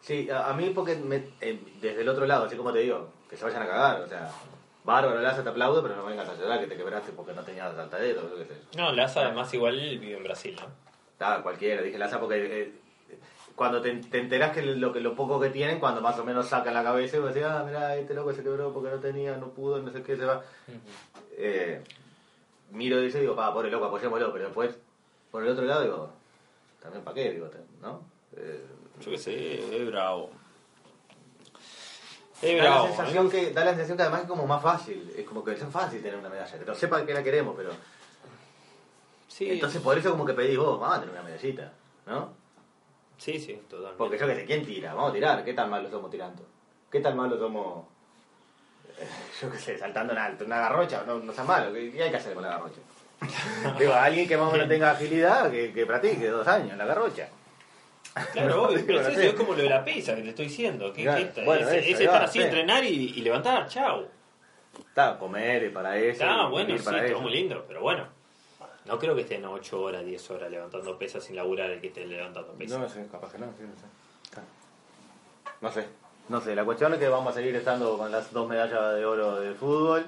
Sí, 0.02 0.30
a, 0.30 0.50
a 0.50 0.54
mí 0.54 0.70
porque 0.72 0.96
me- 0.98 1.30
eh, 1.40 1.60
desde 1.82 2.02
el 2.02 2.10
otro 2.10 2.26
lado, 2.26 2.46
así 2.46 2.58
como 2.58 2.74
te 2.74 2.80
digo, 2.80 3.08
que 3.30 3.38
se 3.38 3.46
vayan 3.46 3.62
a 3.64 3.68
cagar, 3.68 4.02
o 4.02 4.08
sea, 4.08 4.30
bárbaro, 4.84 5.22
Laza, 5.22 5.44
te 5.44 5.50
aplaudo, 5.50 5.82
pero 5.82 5.96
no 5.96 6.04
vengas 6.06 6.28
a 6.28 6.36
llorar 6.36 6.60
que 6.60 6.68
te 6.68 6.76
quebraste 6.76 7.14
porque 7.14 7.34
no 7.34 7.42
tenías 7.44 7.74
saltadero, 7.74 8.30
yo 8.30 8.38
qué 8.38 8.46
sé. 8.46 8.78
No, 8.78 8.92
Laza 8.92 9.22
además 9.22 9.54
igual 9.54 9.76
vive 9.78 10.18
en 10.18 10.24
Brasil, 10.24 10.58
¿no? 10.60 10.68
Estaba 11.14 11.42
cualquiera, 11.42 11.82
dije 11.82 11.98
Laza 11.98 12.20
porque 12.20 12.64
eh, 12.64 12.74
cuando 13.56 13.82
te, 13.82 13.94
te 13.96 14.20
enterás 14.20 14.52
que 14.52 14.62
lo, 14.62 14.92
que 14.92 15.00
lo 15.00 15.16
poco 15.16 15.40
que 15.40 15.50
tienen, 15.52 15.80
cuando 15.80 16.02
más 16.02 16.20
o 16.20 16.26
menos 16.26 16.48
sacan 16.48 16.74
la 16.74 16.84
cabeza 16.84 17.16
y 17.16 17.20
vos 17.22 17.34
decís, 17.34 17.48
ah, 17.50 17.64
mirá, 17.66 17.96
este 17.96 18.14
loco 18.14 18.34
se 18.34 18.44
quebró 18.44 18.74
porque 18.74 18.90
no 18.90 18.98
tenía, 19.00 19.38
no 19.38 19.52
pudo, 19.52 19.80
no 19.82 19.90
sé 19.90 20.04
qué, 20.04 20.18
se 20.18 20.26
va. 20.26 20.44
Eh, 21.38 21.82
miro 22.72 23.00
y 23.00 23.06
dice, 23.06 23.22
digo, 23.22 23.38
pa, 23.38 23.54
pobre 23.54 23.72
loco, 23.72 23.86
apoyémoslo, 23.86 24.34
pero 24.34 24.46
después, 24.46 24.76
por 25.32 25.44
el 25.44 25.50
otro 25.52 25.64
lado, 25.64 25.82
digo, 25.84 26.14
también 26.84 27.04
para 27.04 27.16
qué, 27.16 27.32
digo, 27.32 27.50
¿no? 27.82 28.02
Eh, 28.36 28.66
Yo 29.02 29.12
qué 29.12 29.18
sé, 29.18 29.76
es 29.82 29.88
bravo. 29.88 30.30
Es 32.42 32.58
da, 32.58 32.64
la 32.64 32.70
bravo. 32.72 32.88
sensación 32.88 33.30
que, 33.32 33.52
da 33.52 33.64
la 33.64 33.72
sensación 33.72 33.96
que 33.98 34.04
además 34.04 34.22
es 34.24 34.28
como 34.28 34.46
más 34.46 34.62
fácil, 34.62 35.14
es 35.18 35.26
como 35.26 35.44
que 35.46 35.54
es 35.54 35.64
fácil 35.64 36.02
tener 36.02 36.20
una 36.20 36.30
medalla, 36.30 36.60
que 36.60 36.66
no 36.66 36.76
sepa 36.76 37.06
que 37.06 37.14
la 37.14 37.24
queremos, 37.24 37.56
pero... 37.56 37.72
Sí, 39.30 39.50
Entonces 39.50 39.82
por 39.82 39.98
eso 39.98 40.12
como 40.12 40.26
que 40.26 40.34
pedís 40.34 40.58
vos, 40.58 40.80
vamos 40.80 40.98
a 40.98 41.00
tener 41.00 41.16
una 41.16 41.24
medallita, 41.24 41.72
¿no? 42.06 42.34
sí, 43.18 43.40
sí, 43.40 43.54
totalmente. 43.70 43.98
Porque 43.98 44.18
yo 44.18 44.28
que 44.28 44.36
sé, 44.36 44.46
¿quién 44.46 44.66
tira? 44.66 44.94
Vamos 44.94 45.12
a 45.12 45.14
tirar, 45.14 45.46
¿qué 45.46 45.54
tan 45.54 45.70
malos 45.70 45.90
somos 45.90 46.12
tirando? 46.12 46.46
¿Qué 46.92 47.00
tan 47.00 47.16
malos 47.16 47.40
somos, 47.40 47.86
eh, 49.00 49.08
yo 49.42 49.50
qué 49.50 49.58
sé, 49.58 49.78
saltando 49.78 50.12
en 50.12 50.20
alto, 50.20 50.44
una 50.44 50.60
garrocha? 50.60 51.04
No, 51.08 51.18
no 51.20 51.32
sea 51.32 51.46
malo, 51.46 51.74
¿qué, 51.74 51.92
qué 51.92 52.04
hay 52.04 52.12
que 52.12 52.18
hacer 52.18 52.34
con 52.34 52.44
la 52.44 52.50
garrocha? 52.50 52.82
Digo, 53.80 53.94
alguien 53.94 54.28
que 54.28 54.38
más 54.38 54.50
o 54.50 54.52
menos 54.52 54.68
tenga 54.68 54.92
agilidad, 54.92 55.50
que, 55.52 55.72
que 55.74 55.86
practique 55.86 56.28
dos 56.28 56.48
años 56.48 56.72
en 56.72 56.78
la 56.78 56.86
garrocha. 56.86 57.30
Claro, 58.32 58.64
obvio, 58.64 58.84
pero 58.88 59.00
es, 59.02 59.08
no 59.08 59.12
eso, 59.14 59.22
es 59.22 59.34
como 59.34 59.54
lo 59.54 59.64
de 59.64 59.70
la 59.70 59.84
pesa 59.84 60.16
que 60.16 60.22
te 60.22 60.30
estoy 60.30 60.46
diciendo. 60.46 60.94
Que, 60.94 61.04
Claro, 61.04 61.18
que 61.18 61.24
esta- 61.30 61.44
bueno, 61.44 61.68
es, 61.68 61.74
eso, 61.74 61.78
es 61.80 61.86
ahí 62.00 62.04
estar 62.06 62.22
va, 62.22 62.26
así, 62.26 62.40
sí. 62.40 62.46
entrenar 62.46 62.84
y, 62.84 62.88
y 62.88 63.22
levantar, 63.22 63.68
chao. 63.68 64.06
Está, 64.78 65.18
comer 65.18 65.64
y 65.64 65.70
para 65.70 65.98
eso. 65.98 66.24
Está 66.24 66.48
bueno, 66.48 66.78
sí, 66.78 66.84
para 66.84 67.08
todo 67.08 67.22
muy 67.22 67.32
lindo, 67.32 67.64
pero 67.68 67.82
bueno. 67.82 68.08
No 68.86 69.00
creo 69.00 69.16
que 69.16 69.22
estén 69.22 69.46
8 69.46 69.82
horas, 69.82 70.04
10 70.06 70.32
horas 70.32 70.52
levantando 70.52 70.98
pesas 70.98 71.24
sin 71.24 71.38
laburar 71.38 71.70
el 71.72 71.80
que 71.80 71.88
esté 71.88 72.06
levantando 72.06 72.52
pesas. 72.54 72.78
No 72.80 72.90
sé, 72.90 73.08
capaz 73.10 73.32
que 73.32 73.38
no, 73.38 73.46
sí, 73.58 73.64
no 73.64 73.76
sé. 73.80 74.42
No 75.62 75.72
sé. 75.72 75.88
No 76.30 76.42
sé, 76.42 76.56
la 76.56 76.64
cuestión 76.66 76.94
es 76.94 77.00
que 77.00 77.08
vamos 77.08 77.32
a 77.32 77.36
seguir 77.40 77.56
estando 77.56 77.98
con 77.98 78.12
las 78.12 78.32
dos 78.32 78.48
medallas 78.48 78.96
de 78.96 79.06
oro 79.06 79.40
de 79.40 79.54
fútbol, 79.54 80.06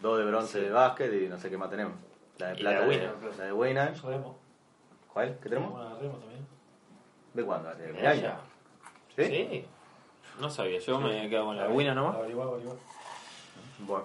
dos 0.00 0.18
de 0.18 0.24
bronce 0.24 0.60
de 0.60 0.70
básquet 0.70 1.12
y 1.12 1.28
no 1.28 1.38
sé 1.38 1.50
qué 1.50 1.56
más 1.58 1.70
tenemos. 1.70 1.94
La 2.38 2.48
de 2.48 2.54
Y 2.54 2.56
plata 2.58 2.74
la 2.74 2.80
de 2.80 2.84
de, 2.84 2.90
Wiener. 2.90 3.10
la 3.38 3.84
de. 3.84 3.94
Remo. 4.02 4.38
¿Cuál? 5.12 5.38
¿Qué 5.42 5.48
tenemos? 5.48 5.72
Una 5.74 5.94
Remo 5.98 6.14
también. 6.18 6.46
¿De 7.34 7.44
cuándo? 7.44 7.74
¿De. 7.74 8.32
¿Sí? 9.16 9.24
¿Sí? 9.24 9.64
No 10.40 10.50
sabía, 10.50 10.78
yo 10.80 11.00
me 11.00 11.28
quedo 11.30 11.46
con 11.46 11.56
la 11.56 11.68
Wina 11.68 11.94
nomás. 11.94 12.16
Averiguá, 12.16 12.44
averiguá. 12.44 12.74
Bueno. 13.80 14.04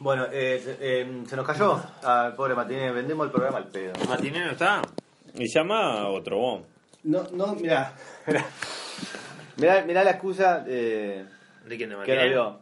Bueno, 0.00 0.26
eh, 0.32 0.60
se- 0.64 0.78
eh, 0.80 1.22
se 1.26 1.36
nos 1.36 1.46
cayó 1.46 1.78
al 2.02 2.34
pobre 2.34 2.54
Martínez, 2.54 2.92
vendemos 2.94 3.26
el 3.26 3.30
programa 3.30 3.58
al 3.58 3.66
pedo. 3.68 3.92
Martínez 4.08 4.44
no 4.46 4.50
está. 4.52 4.82
Y 5.34 5.46
llama 5.52 6.00
a 6.00 6.08
otro 6.08 6.38
bon. 6.38 6.64
No, 7.04 7.22
no, 7.32 7.54
mirá. 7.54 7.92
mirá, 9.56 9.82
mirá 9.84 10.02
la 10.04 10.10
excusa 10.12 10.64
eh, 10.66 11.24
¿De 11.66 11.76
quién 11.76 11.90
de 11.90 11.96
que 11.96 11.96
nos 11.96 11.98
Martínez? 11.98 12.28
dio. 12.30 12.58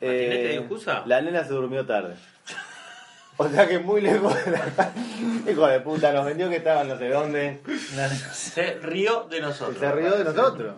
¿Martínez 0.00 0.28
te 0.30 0.46
Eh, 0.46 0.52
dio 0.52 0.60
excusa? 0.60 1.02
La 1.06 1.20
nena 1.20 1.44
se 1.44 1.50
durmió 1.52 1.84
tarde. 1.86 2.14
O 3.36 3.48
sea 3.48 3.66
que 3.66 3.80
muy 3.80 4.00
lejos 4.00 4.32
de 4.44 4.52
la... 4.52 4.92
Hijo 5.50 5.66
de 5.66 5.80
puta, 5.80 6.12
nos 6.12 6.24
vendió 6.24 6.48
que 6.48 6.54
estaban 6.56 6.86
no 6.86 6.96
sé 6.96 7.08
dónde. 7.08 7.58
Se 8.32 8.74
rió 8.74 9.26
de 9.28 9.40
nosotros. 9.40 9.76
se 9.78 9.90
rió 9.90 10.16
de 10.16 10.22
nosotros. 10.22 10.74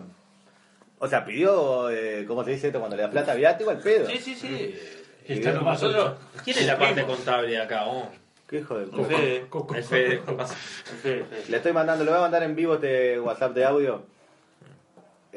O 0.97 1.07
sea, 1.07 1.23
pidió, 1.23 1.91
eh, 1.91 2.25
¿cómo 2.27 2.43
se 2.43 2.49
dice 2.51 2.67
esto? 2.67 2.79
Cuando 2.79 2.95
le 2.95 3.03
da 3.03 3.11
plata 3.11 3.35
viático 3.35 3.69
al 3.69 3.77
pedo. 3.77 4.07
Sí, 4.09 4.17
sí, 4.17 4.33
sí. 4.33 4.75
Está 5.27 5.51
Nosotros. 5.51 6.17
¿Quién 6.43 6.57
es 6.57 6.65
la 6.65 6.79
parte 6.79 7.03
contable 7.03 7.49
de 7.49 7.61
acá? 7.61 7.83
oh? 7.85 8.09
Qué 8.47 8.57
hijo 8.57 8.75
de 8.75 8.85
El 8.85 8.89
puta. 8.89 9.07
Fede. 9.17 9.45
El 9.75 9.83
Fede. 9.83 10.13
El 10.15 10.23
Fede, 11.03 11.23
Fede. 11.25 11.25
Le 11.49 11.57
estoy 11.57 11.73
mandando, 11.73 12.03
le 12.05 12.09
voy 12.09 12.17
a 12.17 12.21
mandar 12.23 12.41
en 12.41 12.55
vivo 12.55 12.73
este 12.73 13.19
WhatsApp 13.19 13.53
de 13.53 13.65
audio. 13.65 14.03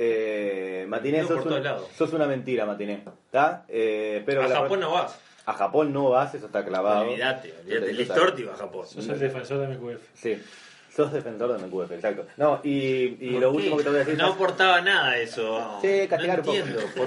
Eh, 0.02 0.86
Matiné, 0.88 1.22
sos, 1.24 1.44
un- 1.44 1.62
sos 1.94 2.12
una 2.14 2.26
mentira, 2.26 2.64
Matiné. 2.64 3.02
¿Está? 3.26 3.64
Eh, 3.68 4.16
espero 4.20 4.42
A 4.42 4.48
Japón 4.48 4.68
pro- 4.68 4.76
no 4.80 4.92
vas. 4.92 5.18
a 5.44 5.52
Japón 5.52 5.92
no 5.92 6.08
vas, 6.08 6.34
eso 6.34 6.46
está 6.46 6.64
clavado. 6.64 7.02
Olvídate, 7.10 7.52
olvídate. 7.62 7.92
Listorti 7.92 8.42
va 8.44 8.54
a 8.54 8.56
Japón. 8.56 8.86
Sos 8.86 9.06
el 9.08 9.18
defensor 9.18 9.58
de 9.58 9.66
MQF. 9.76 10.00
Sí, 10.14 10.42
sos 10.90 11.12
defensor 11.12 11.52
de 11.52 11.66
MQF, 11.66 11.92
exacto. 11.92 12.24
No, 12.38 12.60
y, 12.64 13.18
y 13.20 13.32
¿Por 13.34 13.42
lo 13.42 13.50
qué? 13.50 13.56
último 13.58 13.76
que 13.76 13.82
te 13.82 13.88
voy 13.90 13.96
a 13.96 14.04
decir. 14.04 14.16
No 14.18 14.26
aportaba 14.28 14.80
nada 14.80 15.18
eso. 15.18 15.78
Sí, 15.82 16.06
castigar 16.08 16.42
no 16.46 16.50
un 16.52 16.58
poco. 16.58 17.06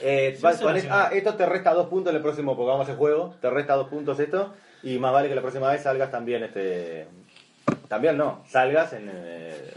Eh, 0.00 0.38
va- 0.42 0.56
con 0.56 0.74
es- 0.76 0.86
ah, 0.90 1.10
esto 1.12 1.34
te 1.34 1.44
resta 1.44 1.74
dos 1.74 1.88
puntos 1.88 2.12
en 2.12 2.16
el 2.16 2.22
próximo, 2.22 2.56
porque 2.56 2.68
vamos 2.70 2.80
a 2.80 2.84
hacer 2.84 2.96
juego. 2.96 3.34
Te 3.42 3.50
resta 3.50 3.74
dos 3.74 3.88
puntos 3.88 4.18
esto. 4.20 4.54
Y 4.82 4.98
más 4.98 5.12
vale 5.12 5.28
que 5.28 5.34
la 5.34 5.42
próxima 5.42 5.70
vez 5.70 5.82
salgas 5.82 6.10
también, 6.10 6.44
este. 6.44 7.06
También 7.88 8.16
no, 8.16 8.42
salgas 8.48 8.92
en. 8.94 9.10
eh, 9.12 9.70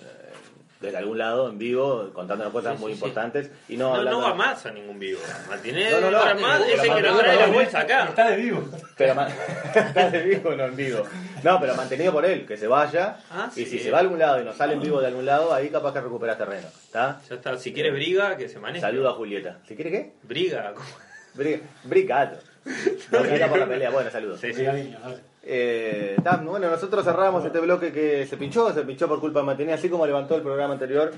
desde 0.82 0.98
algún 0.98 1.18
lado 1.20 1.48
en 1.50 1.58
vivo 1.60 2.10
contándonos 2.12 2.52
cosas 2.52 2.76
Sí, 2.76 2.82
muy 2.82 2.92
sí, 2.94 2.98
sí. 2.98 3.04
importantes 3.06 3.52
y 3.70 3.78
no, 3.78 3.90
No, 3.90 3.96
hablando 3.96 4.22
no 4.22 4.28
va 4.30 4.34
más 4.34 4.66
a 4.66 4.72
ningún 4.72 4.98
vivo. 5.00 5.20
Martínez 5.48 5.92
No, 5.92 6.02
no, 6.02 6.12
no. 6.12 6.18
ahora 6.18 6.34
más 6.36 6.62
es 6.62 6.84
el 6.84 6.94
que 6.96 7.02
nos 7.02 7.20
trae 7.20 7.36
la 7.40 7.48
bolsa 7.48 7.80
acá. 7.82 8.06
Está 8.06 8.30
de 8.32 8.36
vivo. 8.38 8.64
pero 8.98 9.16
ma- 9.16 9.28
está 9.76 10.10
de 10.10 10.22
vivo 10.24 10.52
no 10.56 10.66
en 10.66 10.76
vivo 10.76 11.04
no 11.44 11.60
pero 11.60 11.76
mantenido 11.76 12.12
por 12.12 12.26
él 12.26 12.46
que 12.46 12.58
se 12.58 12.68
vaya 12.68 13.18
Ah, 13.32 13.50
y 13.56 13.64
sí. 13.64 13.66
si 13.66 13.80
se 13.80 13.92
va 13.92 14.00
a 14.00 14.02
algún 14.02 14.18
lado 14.20 14.42
y 14.42 14.44
nos 14.44 14.56
sale 14.58 14.74
en 14.74 14.82
vivo 14.82 15.00
de 15.00 15.08
algún 15.08 15.26
lado 15.26 15.54
ahí 15.54 15.70
capaz 15.70 15.94
que 15.94 16.02
recuperas 16.02 16.38
terreno 16.38 16.68
¿está? 16.68 17.20
Ya 17.30 17.36
está. 17.36 17.58
Si 17.58 17.74
quieres 17.74 17.94
briga, 17.94 18.36
que 18.36 18.50
se 18.50 18.60
maneje. 18.60 18.82
saludo 18.82 19.10
a 19.10 19.14
Julieta 19.14 19.60
¿si 19.68 19.76
quiere 19.76 19.92
qué? 19.92 20.12
Briga. 20.24 20.74
Bri- 21.38 21.62
Brigato 21.84 22.38
no 23.12 23.20
briga 23.22 23.48
por 23.48 23.60
la 23.60 23.66
pelea 23.68 23.90
bueno 23.92 24.10
saludos 24.12 24.40
Sí, 24.42 24.54
sí. 24.54 24.66
Eh, 25.44 26.16
bueno, 26.44 26.70
nosotros 26.70 27.04
cerramos 27.04 27.44
este 27.46 27.60
bloque 27.60 27.92
que 27.92 28.26
se 28.28 28.38
pinchó, 28.38 28.74
se 28.74 28.84
pinchó 28.84 29.08
por 29.08 29.20
culpa 29.20 29.40
de 29.40 29.46
Matiné, 29.46 29.74
así 29.74 29.90
como 29.90 30.06
levantó 30.06 30.36
el 30.36 30.42
programa 30.44 30.74
anterior, 30.74 31.12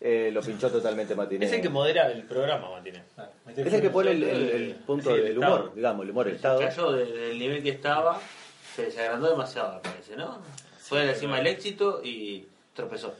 eh, 0.00 0.30
lo 0.32 0.42
pinchó 0.42 0.70
totalmente 0.70 1.14
Matiné. 1.14 1.46
Es 1.46 1.52
el 1.52 1.62
que 1.62 1.68
modera 1.70 2.10
el 2.10 2.22
programa. 2.24 2.68
Dale, 2.70 3.02
metete 3.46 3.68
Es 3.68 3.74
el 3.74 3.80
que 3.82 3.90
pone 3.90 4.10
el, 4.12 4.22
el- 4.22 4.50
el 4.50 4.74
punto 4.86 5.14
del 5.14 5.28
estado. 5.28 5.54
humor, 5.56 5.74
digamos, 5.74 6.04
el 6.04 6.10
humor, 6.10 6.28
el 6.28 6.34
estado. 6.36 6.60
Cayó 6.60 6.92
de- 6.92 7.06
del 7.06 7.38
nivel 7.38 7.62
que 7.62 7.70
estaba, 7.70 8.20
se 8.74 8.84
desagrandó 8.86 9.30
demasiado, 9.30 9.74
me 9.74 9.80
parece, 9.80 10.16
¿no? 10.16 10.40
Fue 10.78 11.00
a 11.02 11.04
la 11.04 11.14
cima 11.14 11.36
del 11.38 11.46
éxito 11.48 12.00
y 12.04 12.46
tropezó. 12.74 13.14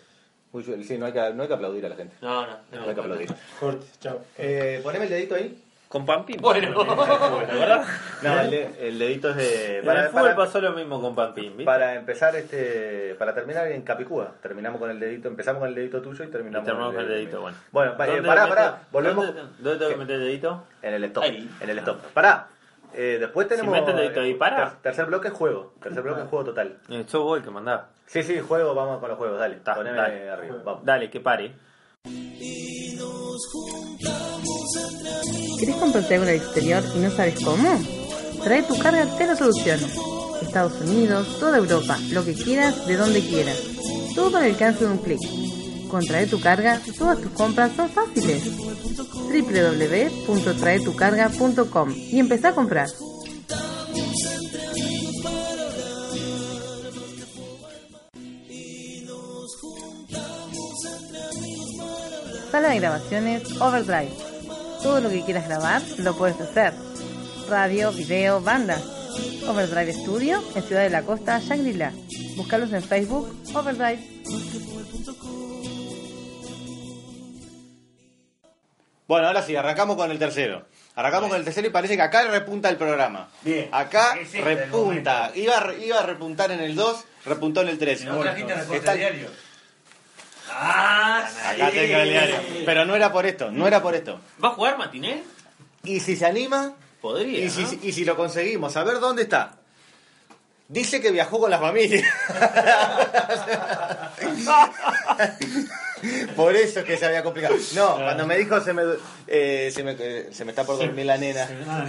Sí, 0.82 0.98
no 0.98 1.06
hay, 1.06 1.12
que, 1.12 1.32
no 1.32 1.42
hay 1.42 1.48
que 1.48 1.54
aplaudir 1.54 1.86
a 1.86 1.88
la 1.90 1.96
gente. 1.96 2.16
No, 2.20 2.44
no. 2.46 2.56
No, 2.72 2.88
hay 2.88 2.94
que 2.94 3.00
aplaudir. 3.00 3.28
Corte, 3.61 3.86
chao. 4.00 4.20
Eh, 4.36 4.80
poneme 4.82 5.04
el 5.04 5.11
dedito 5.11 5.36
ahí. 5.36 5.62
Con 5.91 6.07
Pampín. 6.07 6.36
Bueno. 6.41 6.84
¿verdad? 6.84 7.84
No, 8.22 8.41
el, 8.43 8.51
de- 8.51 8.88
el 8.88 8.97
dedito 8.97 9.30
es 9.30 9.36
de. 9.36 9.70
En 9.70 9.76
el 9.80 9.84
Para, 9.84 10.05
fútbol 10.09 10.22
para- 10.22 10.36
pasó 10.36 10.61
lo 10.61 10.70
mismo 10.70 11.01
con 11.03 11.16
Pampín, 11.16 11.49
¿viste? 11.57 11.64
para 11.64 11.97
empezar, 11.97 12.36
este, 12.36 13.16
para 13.18 13.34
terminar 13.34 13.66
en 13.66 13.82
Capicúa, 13.82 14.34
terminamos 14.41 14.78
con 14.80 14.88
el 14.88 15.01
dedito, 15.01 15.26
empezamos 15.26 15.59
con 15.59 15.68
el 15.68 15.74
dedito 15.74 16.01
tuyo 16.01 16.24
y 16.24 16.28
terminamos, 16.28 16.62
Y 16.64 16.66
terminamos 16.66 16.95
con 16.95 17.03
el 17.03 17.09
dedito, 17.11 17.41
bueno. 17.41 17.57
Bueno, 17.72 17.97
pa- 17.97 18.07
eh, 18.07 18.11
¿Dónde 18.12 18.28
pará, 18.28 18.43
meto- 18.45 18.55
pará, 18.55 18.82
volvemos. 18.93 19.26
¿Dónde, 19.26 19.43
dónde 19.59 19.78
tengo 19.80 19.91
que 19.91 19.97
meter 19.97 20.14
el 20.14 20.22
dedito? 20.26 20.64
En 20.80 20.95
el 20.95 21.05
stop. 21.05 21.24
Ahí. 21.24 21.51
En 21.61 21.70
el 21.70 21.78
stop. 21.80 21.99
Pará. 22.14 22.47
Eh, 22.95 23.16
después 23.18 23.49
tenemos. 23.49 23.72
mete 23.72 23.91
el 23.91 23.97
dedito 23.97 24.20
ahí, 24.20 24.34
para. 24.34 24.57
ter- 24.70 24.78
tercer 24.82 25.07
bloque 25.07 25.30
juego. 25.30 25.74
Tercer 25.82 26.05
bloque 26.05 26.22
juego 26.22 26.45
total. 26.45 26.78
Eh, 26.88 27.05
Sos 27.09 27.22
vos 27.24 27.36
el 27.38 27.45
que 27.45 27.51
mandá. 27.51 27.88
Sí, 28.07 28.22
sí, 28.22 28.38
juego, 28.38 28.76
vamos 28.76 29.01
con 29.01 29.09
los 29.09 29.18
juegos, 29.18 29.41
dale. 29.41 29.57
Ta, 29.57 29.74
Poneme 29.74 29.97
dale. 29.99 30.30
arriba. 30.30 30.57
Vamos. 30.64 30.84
Dale, 30.84 31.11
que 31.11 31.18
pare. 31.18 31.53
¿Querés 35.61 35.76
comprarte 35.76 36.14
algo 36.14 36.26
en 36.26 36.34
el 36.34 36.40
exterior 36.40 36.82
y 36.96 37.00
no 37.00 37.11
sabes 37.11 37.38
cómo? 37.44 37.78
Trae 38.42 38.62
tu 38.62 38.78
carga, 38.78 39.04
te 39.18 39.26
lo 39.26 39.36
soluciono. 39.36 39.86
Estados 40.40 40.72
Unidos, 40.80 41.38
toda 41.38 41.58
Europa, 41.58 41.98
lo 42.12 42.24
que 42.24 42.32
quieras, 42.32 42.86
de 42.86 42.96
donde 42.96 43.20
quieras. 43.20 43.58
Todo 44.14 44.38
al 44.38 44.44
alcance 44.44 44.86
de 44.86 44.90
un 44.90 44.96
clic. 44.96 45.20
Con 45.90 46.02
Trae 46.06 46.26
tu 46.26 46.40
carga, 46.40 46.80
todas 46.96 47.20
tus 47.20 47.30
compras 47.32 47.72
son 47.76 47.90
fáciles. 47.90 48.42
www.traetucarga.com 50.26 51.94
y 51.94 52.18
empezá 52.18 52.48
a 52.48 52.54
comprar. 52.54 52.88
Sala 62.50 62.70
de 62.70 62.78
grabaciones 62.80 63.61
Overdrive. 63.61 64.29
Todo 64.82 65.00
lo 65.00 65.10
que 65.10 65.22
quieras 65.24 65.46
grabar 65.48 65.82
lo 65.98 66.16
puedes 66.16 66.40
hacer. 66.40 66.72
Radio, 67.48 67.92
video, 67.92 68.40
bandas. 68.40 68.82
Overdrive 69.46 69.92
Studio 69.92 70.42
en 70.54 70.62
Ciudad 70.62 70.82
de 70.82 70.90
la 70.90 71.02
Costa, 71.02 71.38
Shangri-La. 71.40 71.92
Búscalos 72.36 72.72
en 72.72 72.82
Facebook, 72.82 73.34
Overdrive. 73.54 73.98
Bueno, 79.06 79.26
ahora 79.26 79.42
sí, 79.42 79.56
arrancamos 79.56 79.96
con 79.96 80.10
el 80.10 80.18
tercero. 80.18 80.66
Arrancamos 80.94 81.30
con 81.30 81.38
el 81.38 81.44
tercero 81.44 81.66
y 81.66 81.70
parece 81.70 81.96
que 81.96 82.02
acá 82.02 82.22
repunta 82.28 82.68
el 82.68 82.76
programa. 82.76 83.28
Bien. 83.42 83.68
Acá 83.72 84.14
Es 84.16 84.26
este 84.34 84.38
el 84.38 84.44
repunta. 84.44 85.32
Iba, 85.34 85.58
a 85.58 85.60
re- 85.60 85.84
iba 85.84 85.98
a 85.98 86.02
repuntar 86.06 86.52
en 86.52 86.60
el 86.60 86.76
2, 86.76 87.04
repuntó 87.26 87.62
en 87.62 87.68
el 87.68 87.78
3. 87.78 88.04
¿No 88.04 88.18
trajiste 88.20 88.54
recorte 88.54 88.76
Está- 88.76 88.94
diario? 88.94 89.28
Ah, 90.53 91.24
Acá 91.48 91.70
sí. 91.70 91.76
tengo 91.78 91.98
el 91.98 92.11
diario. 92.11 92.36
Pero 92.66 92.84
no 92.84 92.94
era 92.96 93.12
por 93.12 93.26
esto, 93.26 93.51
no 93.51 93.66
era 93.66 93.80
por 93.82 93.94
esto. 93.94 94.20
¿Va 94.42 94.48
a 94.48 94.53
jugar 94.53 94.78
Martínez? 94.78 95.22
Y 95.84 96.01
si 96.01 96.16
se 96.16 96.26
anima, 96.26 96.74
Podría. 97.01 97.44
y 97.44 97.51
si, 97.51 97.62
¿no? 97.62 97.70
y 97.82 97.92
si 97.92 98.05
lo 98.05 98.16
conseguimos, 98.16 98.76
a 98.76 98.84
ver 98.84 99.01
dónde 99.01 99.22
está. 99.22 99.53
Dice 100.68 101.01
que 101.01 101.11
viajó 101.11 101.40
con 101.40 101.51
la 101.51 101.59
familia. 101.59 102.05
Por 106.36 106.55
eso 106.57 106.80
es 106.80 106.84
que 106.84 106.96
se 106.96 107.07
había 107.07 107.22
complicado. 107.22 107.55
No, 107.74 107.94
cuando 107.96 108.26
me 108.26 108.36
dijo 108.38 108.61
se 108.61 108.72
me, 108.72 108.82
eh, 109.26 109.70
se 109.74 109.82
me, 109.82 109.96
eh, 109.98 110.28
se 110.32 110.44
me 110.44 110.53
está 110.53 110.64
por 110.64 110.78
dormir 110.78 111.07
la 111.07 111.16
nena. 111.16 111.44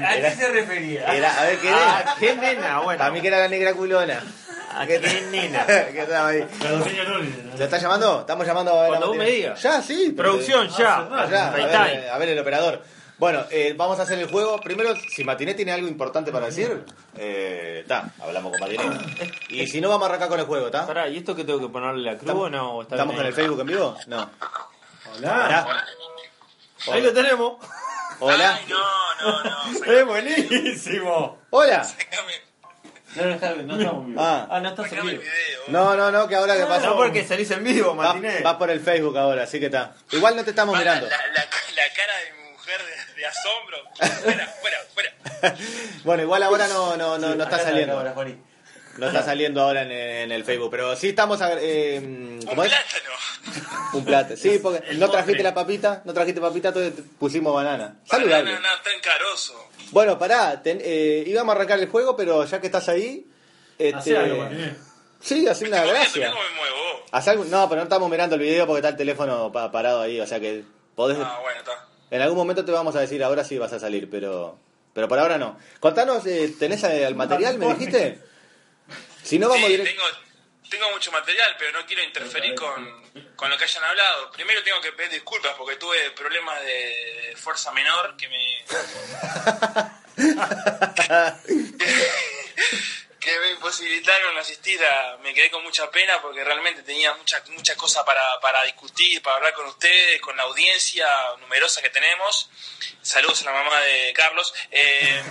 ¿A 0.07 0.15
qué 0.15 0.31
se 0.31 0.49
refería? 0.49 1.05
Era, 1.13 1.39
a 1.41 1.43
ver, 1.45 1.57
¿qué 1.57 1.69
Ah, 1.69 2.01
era? 2.03 2.15
qué 2.19 2.35
nena, 2.35 2.79
bueno. 2.81 2.97
Para 2.99 3.11
mí 3.11 3.21
que 3.21 3.27
era 3.27 3.39
la 3.39 3.47
negra 3.47 3.73
culona. 3.73 4.23
Ah, 4.73 4.85
¿Qué 4.87 4.99
qué 5.01 5.21
nena. 5.31 5.65
que 5.65 5.99
estaba 6.01 6.29
ahí. 6.29 6.45
¿Se 7.57 7.63
está 7.65 7.77
llamando? 7.77 8.21
¿Estamos 8.21 8.45
llamando 8.47 8.71
a 8.71 8.87
Cuando 8.87 8.99
la 8.99 9.05
vos 9.07 9.17
me 9.17 9.25
digas. 9.29 9.61
Ya, 9.61 9.81
sí. 9.81 10.13
pero- 10.15 10.29
Producción, 10.31 10.69
ya. 10.77 10.97
Allá, 10.99 11.47
a, 11.49 11.51
ver, 11.51 12.09
a 12.09 12.17
ver 12.17 12.29
el 12.29 12.39
operador. 12.39 12.81
Bueno, 13.21 13.45
eh, 13.51 13.75
vamos 13.77 13.99
a 13.99 14.01
hacer 14.01 14.17
el 14.17 14.27
juego. 14.31 14.59
Primero, 14.61 14.95
si 14.95 15.23
Matiné 15.23 15.53
tiene 15.53 15.71
algo 15.71 15.87
importante 15.87 16.31
para 16.31 16.47
decir, 16.47 16.83
eh, 17.15 17.81
está, 17.83 18.09
hablamos 18.19 18.51
con 18.51 18.61
Matiné. 18.61 18.83
Y 19.49 19.67
si 19.67 19.79
no, 19.79 19.89
vamos 19.89 20.05
a 20.05 20.09
arrancar 20.09 20.27
con 20.27 20.39
el 20.39 20.47
juego, 20.47 20.65
¿está? 20.65 20.87
Pará, 20.87 21.07
¿y 21.07 21.17
esto 21.17 21.35
que 21.35 21.43
tengo 21.43 21.59
que 21.59 21.67
ponerle 21.71 22.11
la 22.13 22.17
cruz 22.17 22.31
o 22.33 22.49
no? 22.49 22.77
¿O 22.77 22.81
está 22.81 22.95
¿Estamos 22.95 23.13
bien 23.13 23.17
con 23.17 23.25
ahí? 23.25 23.29
el 23.29 23.35
Facebook 23.35 23.59
en 23.61 23.67
vivo? 23.67 23.95
No. 24.07 24.31
Hola. 25.15 25.29
Pará. 25.29 25.85
Ahí 26.91 27.01
lo 27.03 27.13
tenemos. 27.13 27.63
Hola. 28.21 28.59
No, 28.67 29.13
no, 29.21 29.43
no. 29.43 29.85
Es 29.93 30.03
buenísimo. 30.07 31.37
Hola. 31.51 31.87
No, 33.17 33.25
no, 33.25 33.33
está- 33.35 33.53
no 33.53 33.77
estamos 33.77 34.07
vivos. 34.07 34.23
Ah. 34.25 34.47
Ah, 34.49 34.59
no 34.61 34.69
estás 34.69 34.91
en 34.93 34.97
el 34.97 35.03
vivo. 35.11 35.21
video. 35.21 35.61
No, 35.67 35.95
no, 35.95 36.09
no, 36.11 36.27
que 36.27 36.35
ahora 36.37 36.57
que 36.57 36.63
pasa. 36.65 36.87
No 36.87 36.95
porque 36.95 37.23
salís 37.23 37.51
en 37.51 37.63
vivo, 37.63 37.93
Martínez. 37.93 38.41
Vas 38.41 38.55
por 38.55 38.71
el 38.71 38.79
Facebook 38.79 39.15
ahora, 39.15 39.43
así 39.43 39.59
que 39.59 39.67
está. 39.67 39.93
Igual 40.11 40.35
no 40.35 40.43
te 40.43 40.49
estamos 40.49 40.73
La, 40.73 40.79
mirando. 40.79 41.05
la, 41.07 41.17
la 41.17 41.93
cara 41.95 42.13
de 42.25 42.33
mi 42.41 42.51
mujer 42.53 42.77
de, 42.79 43.10
de 43.21 43.27
asombro. 43.27 43.77
Fuera, 44.23 44.47
fuera, 44.47 44.77
fuera. 44.93 45.55
Bueno, 46.03 46.23
igual 46.23 46.43
ahora 46.43 46.67
no, 46.67 46.97
no, 46.97 47.17
no, 47.17 47.35
no 47.35 47.43
está 47.43 47.59
saliendo. 47.59 47.97
ahora. 47.97 48.15
No 48.97 49.07
está 49.07 49.23
saliendo 49.23 49.61
ahora 49.61 49.83
en, 49.83 49.91
en 49.91 50.31
el 50.31 50.43
Facebook, 50.43 50.69
pero 50.71 50.95
sí 50.95 51.09
estamos. 51.09 51.41
a- 51.41 51.53
Eh, 51.59 51.99
Un 51.99 52.39
¿Cómo 52.45 52.63
es? 52.63 52.69
plátano. 52.71 53.91
Un 53.93 54.05
plato. 54.05 54.35
Sí, 54.37 54.59
porque 54.61 54.83
El 54.89 54.99
no 54.99 55.05
postre. 55.07 55.21
trajiste 55.23 55.43
la 55.43 55.53
papita, 55.53 56.01
no 56.05 56.13
trajiste 56.13 56.41
papita, 56.41 56.67
entonces 56.69 56.93
pusimos 57.19 57.53
banana. 57.53 57.95
Saludable. 58.09 58.51
no, 58.53 58.59
no, 58.59 58.67
tan 58.83 58.99
caroso. 59.01 59.69
Bueno, 59.91 60.17
pará, 60.19 60.61
ten- 60.61 60.81
eh, 60.83 61.23
íbamos 61.25 61.53
a 61.53 61.55
arrancar 61.55 61.79
el 61.79 61.87
juego, 61.89 62.15
pero 62.15 62.43
ya 62.45 62.59
que 62.59 62.67
estás 62.67 62.89
ahí. 62.89 63.25
Este, 63.79 64.15
algo, 64.17 64.37
Martínez. 64.37 64.77
sí, 65.21 65.47
hace 65.47 65.65
una 65.65 65.81
Mirá 65.81 65.93
gracia. 65.93 66.33
Haz 67.11 67.27
algo- 67.29 67.45
no, 67.45 67.67
pero 67.67 67.77
no 67.81 67.83
estamos 67.83 68.09
mirando 68.09 68.35
el 68.35 68.41
video 68.41 68.67
porque 68.67 68.79
está 68.79 68.89
el 68.89 68.97
teléfono 68.97 69.51
pa- 69.51 69.71
parado 69.71 70.01
ahí, 70.01 70.19
o 70.19 70.27
sea 70.27 70.39
que 70.39 70.63
podés. 70.95 71.17
Ah, 71.19 71.39
bueno, 71.41 71.59
está. 71.59 71.87
En 72.11 72.21
algún 72.21 72.37
momento 72.37 72.63
te 72.63 72.71
vamos 72.71 72.95
a 72.95 72.99
decir 73.01 73.23
ahora 73.23 73.43
sí 73.43 73.57
vas 73.57 73.73
a 73.73 73.79
salir, 73.79 74.07
pero 74.09 74.59
pero 74.93 75.07
por 75.07 75.17
ahora 75.19 75.37
no. 75.37 75.57
Contanos, 75.79 76.25
eh, 76.27 76.53
¿tenés 76.59 76.83
eh, 76.83 77.05
el 77.05 77.15
material, 77.15 77.57
me 77.57 77.73
dijiste? 77.73 78.19
Si 79.23 79.37
no, 79.39 79.47
vamos 79.49 79.67
Sí, 79.67 79.71
directo. 79.77 79.91
tengo, 79.91 80.03
tengo 80.67 80.91
mucho 80.91 81.11
material, 81.11 81.55
pero 81.59 81.71
no 81.79 81.85
quiero 81.85 82.03
interferir 82.03 82.55
con, 82.55 83.03
con 83.35 83.49
lo 83.51 83.57
que 83.57 83.65
hayan 83.65 83.83
hablado. 83.83 84.31
Primero 84.31 84.63
tengo 84.63 84.81
que 84.81 84.91
pedir 84.93 85.11
disculpas 85.11 85.53
porque 85.55 85.75
tuve 85.75 86.09
problemas 86.11 86.59
de 86.63 87.33
fuerza 87.37 87.71
menor 87.71 88.17
que 88.17 88.27
me... 88.27 88.65
que 93.21 93.39
me 93.39 93.51
imposibilitaron 93.51 94.35
asistir 94.37 94.83
a... 94.83 95.15
Me 95.17 95.33
quedé 95.33 95.49
con 95.51 95.63
mucha 95.63 95.89
pena 95.91 96.19
porque 96.21 96.43
realmente 96.43 96.81
tenía 96.81 97.13
mucha, 97.13 97.41
mucha 97.49 97.75
cosa 97.75 98.03
para, 98.03 98.39
para 98.41 98.63
discutir, 98.63 99.21
para 99.21 99.37
hablar 99.37 99.53
con 99.53 99.67
ustedes, 99.67 100.19
con 100.19 100.35
la 100.35 100.43
audiencia 100.43 101.07
numerosa 101.39 101.81
que 101.83 101.91
tenemos. 101.91 102.49
Saludos 103.03 103.43
a 103.43 103.45
la 103.45 103.51
mamá 103.63 103.79
de 103.81 104.11
Carlos. 104.13 104.53
Eh, 104.71 105.21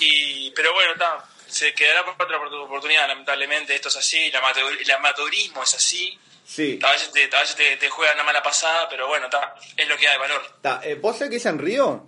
y, 0.00 0.50
pero 0.52 0.72
bueno, 0.74 0.92
está. 0.92 1.24
Se 1.46 1.74
quedará 1.74 2.04
por 2.04 2.14
otra 2.26 2.38
oportunidad, 2.38 3.06
lamentablemente. 3.08 3.74
Esto 3.74 3.88
es 3.88 3.96
así. 3.96 4.24
El, 4.24 4.34
amateur- 4.34 4.78
el 4.80 4.90
amateurismo 4.90 5.62
es 5.62 5.74
así. 5.74 6.18
Sí. 6.46 6.78
A 6.82 6.90
veces 6.92 7.12
te, 7.12 7.24
a 7.36 7.40
veces 7.40 7.56
te, 7.56 7.76
te 7.76 7.88
juegan 7.90 8.14
una 8.16 8.24
mala 8.24 8.42
pasada, 8.42 8.88
pero 8.88 9.06
bueno, 9.06 9.26
está. 9.26 9.54
Es 9.76 9.86
lo 9.86 9.96
que 9.96 10.08
hay, 10.08 10.18
valor. 10.18 10.58
Ta, 10.62 10.80
eh, 10.82 10.94
¿Vos 10.94 11.16
sabés 11.18 11.30
que 11.30 11.36
es 11.36 11.46
en 11.46 11.58
Río? 11.58 12.06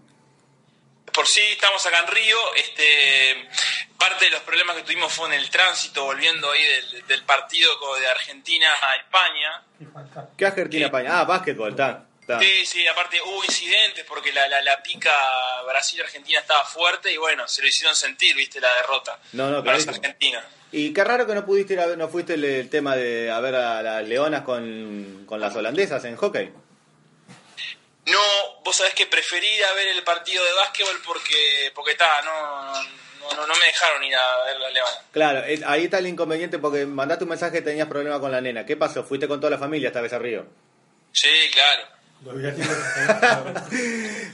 Por 1.15 1.27
sí, 1.29 1.43
estamos 1.53 1.85
acá 1.87 2.01
en 2.01 2.09
Río. 2.09 2.37
Este, 2.57 3.49
parte 3.97 4.25
de 4.25 4.31
los 4.33 4.41
problemas 4.41 4.77
que 4.77 4.83
tuvimos 4.83 5.13
fue 5.13 5.29
en 5.29 5.35
el 5.35 5.49
tránsito, 5.49 6.05
volviendo 6.05 6.51
ahí 6.51 6.63
del, 6.63 7.07
del 7.07 7.23
partido 7.23 7.71
de 8.01 8.09
Argentina 8.09 8.69
a 8.83 8.97
España. 8.97 9.63
¿Qué 10.37 10.47
Argentina, 10.47 10.87
España? 10.87 11.21
Ah, 11.21 11.25
básquetbol, 11.25 11.71
está. 11.71 12.05
Sí, 12.41 12.65
sí, 12.65 12.87
aparte 12.89 13.21
hubo 13.21 13.45
incidentes 13.45 14.05
porque 14.09 14.33
la, 14.33 14.49
la, 14.49 14.63
la 14.63 14.83
pica 14.83 15.13
Brasil-Argentina 15.67 16.41
estaba 16.41 16.65
fuerte 16.65 17.13
y 17.13 17.19
bueno, 17.19 17.47
se 17.47 17.61
lo 17.61 17.69
hicieron 17.69 17.95
sentir, 17.95 18.35
viste, 18.35 18.61
la 18.63 18.75
derrota 18.77 19.19
No, 19.33 19.51
no, 19.51 19.59
argentinos. 19.71 20.43
Y 20.73 20.93
qué 20.95 21.05
raro 21.05 21.27
que 21.27 21.35
no 21.35 21.45
pudiste 21.45 21.75
ir 21.75 21.81
a 21.81 21.87
ver, 21.87 21.99
no 21.99 22.09
fuiste 22.09 22.35
el, 22.35 22.45
el 22.45 22.71
tema 22.71 22.97
de 22.97 23.31
a 23.31 23.39
ver 23.41 23.55
a 23.55 23.83
las 23.83 24.09
leonas 24.09 24.43
con, 24.43 25.25
con 25.27 25.39
las 25.39 25.55
holandesas 25.55 26.03
en 26.05 26.17
hockey. 26.17 26.51
No, 28.07 28.21
vos 28.65 28.77
sabés 28.77 28.95
que 28.95 29.07
preferí 29.07 29.47
ir 29.47 29.65
a 29.65 29.73
ver 29.73 29.89
el 29.89 30.03
partido 30.03 30.45
de 30.45 30.53
básquetbol 30.53 31.01
porque 31.07 31.73
porque 31.75 31.93
está, 31.93 32.21
no, 32.23 32.73
no, 33.21 33.37
no, 33.37 33.47
no 33.47 33.55
me 33.55 33.67
dejaron 33.67 34.05
ir 34.05 34.15
a 34.15 34.45
ver 34.45 34.61
la 34.61 34.71
Leona. 34.71 34.91
Claro, 35.11 35.39
eh, 35.45 35.61
ahí 35.67 35.85
está 35.85 35.99
el 35.99 36.07
inconveniente 36.07 36.59
porque 36.59 36.85
mandaste 36.85 37.25
un 37.25 37.31
mensaje 37.31 37.53
que 37.53 37.63
tenías 37.63 37.89
problemas 37.89 38.21
con 38.21 38.31
la 38.31 38.41
nena. 38.41 38.67
¿Qué 38.67 38.77
pasó? 38.77 39.05
¿Fuiste 39.05 39.27
con 39.27 39.41
toda 39.41 39.51
la 39.51 39.59
familia 39.59 39.89
esta 39.89 40.03
vez 40.03 40.13
a 40.13 40.19
Río? 40.19 40.47
Sí, 41.13 41.51
claro. 41.53 41.87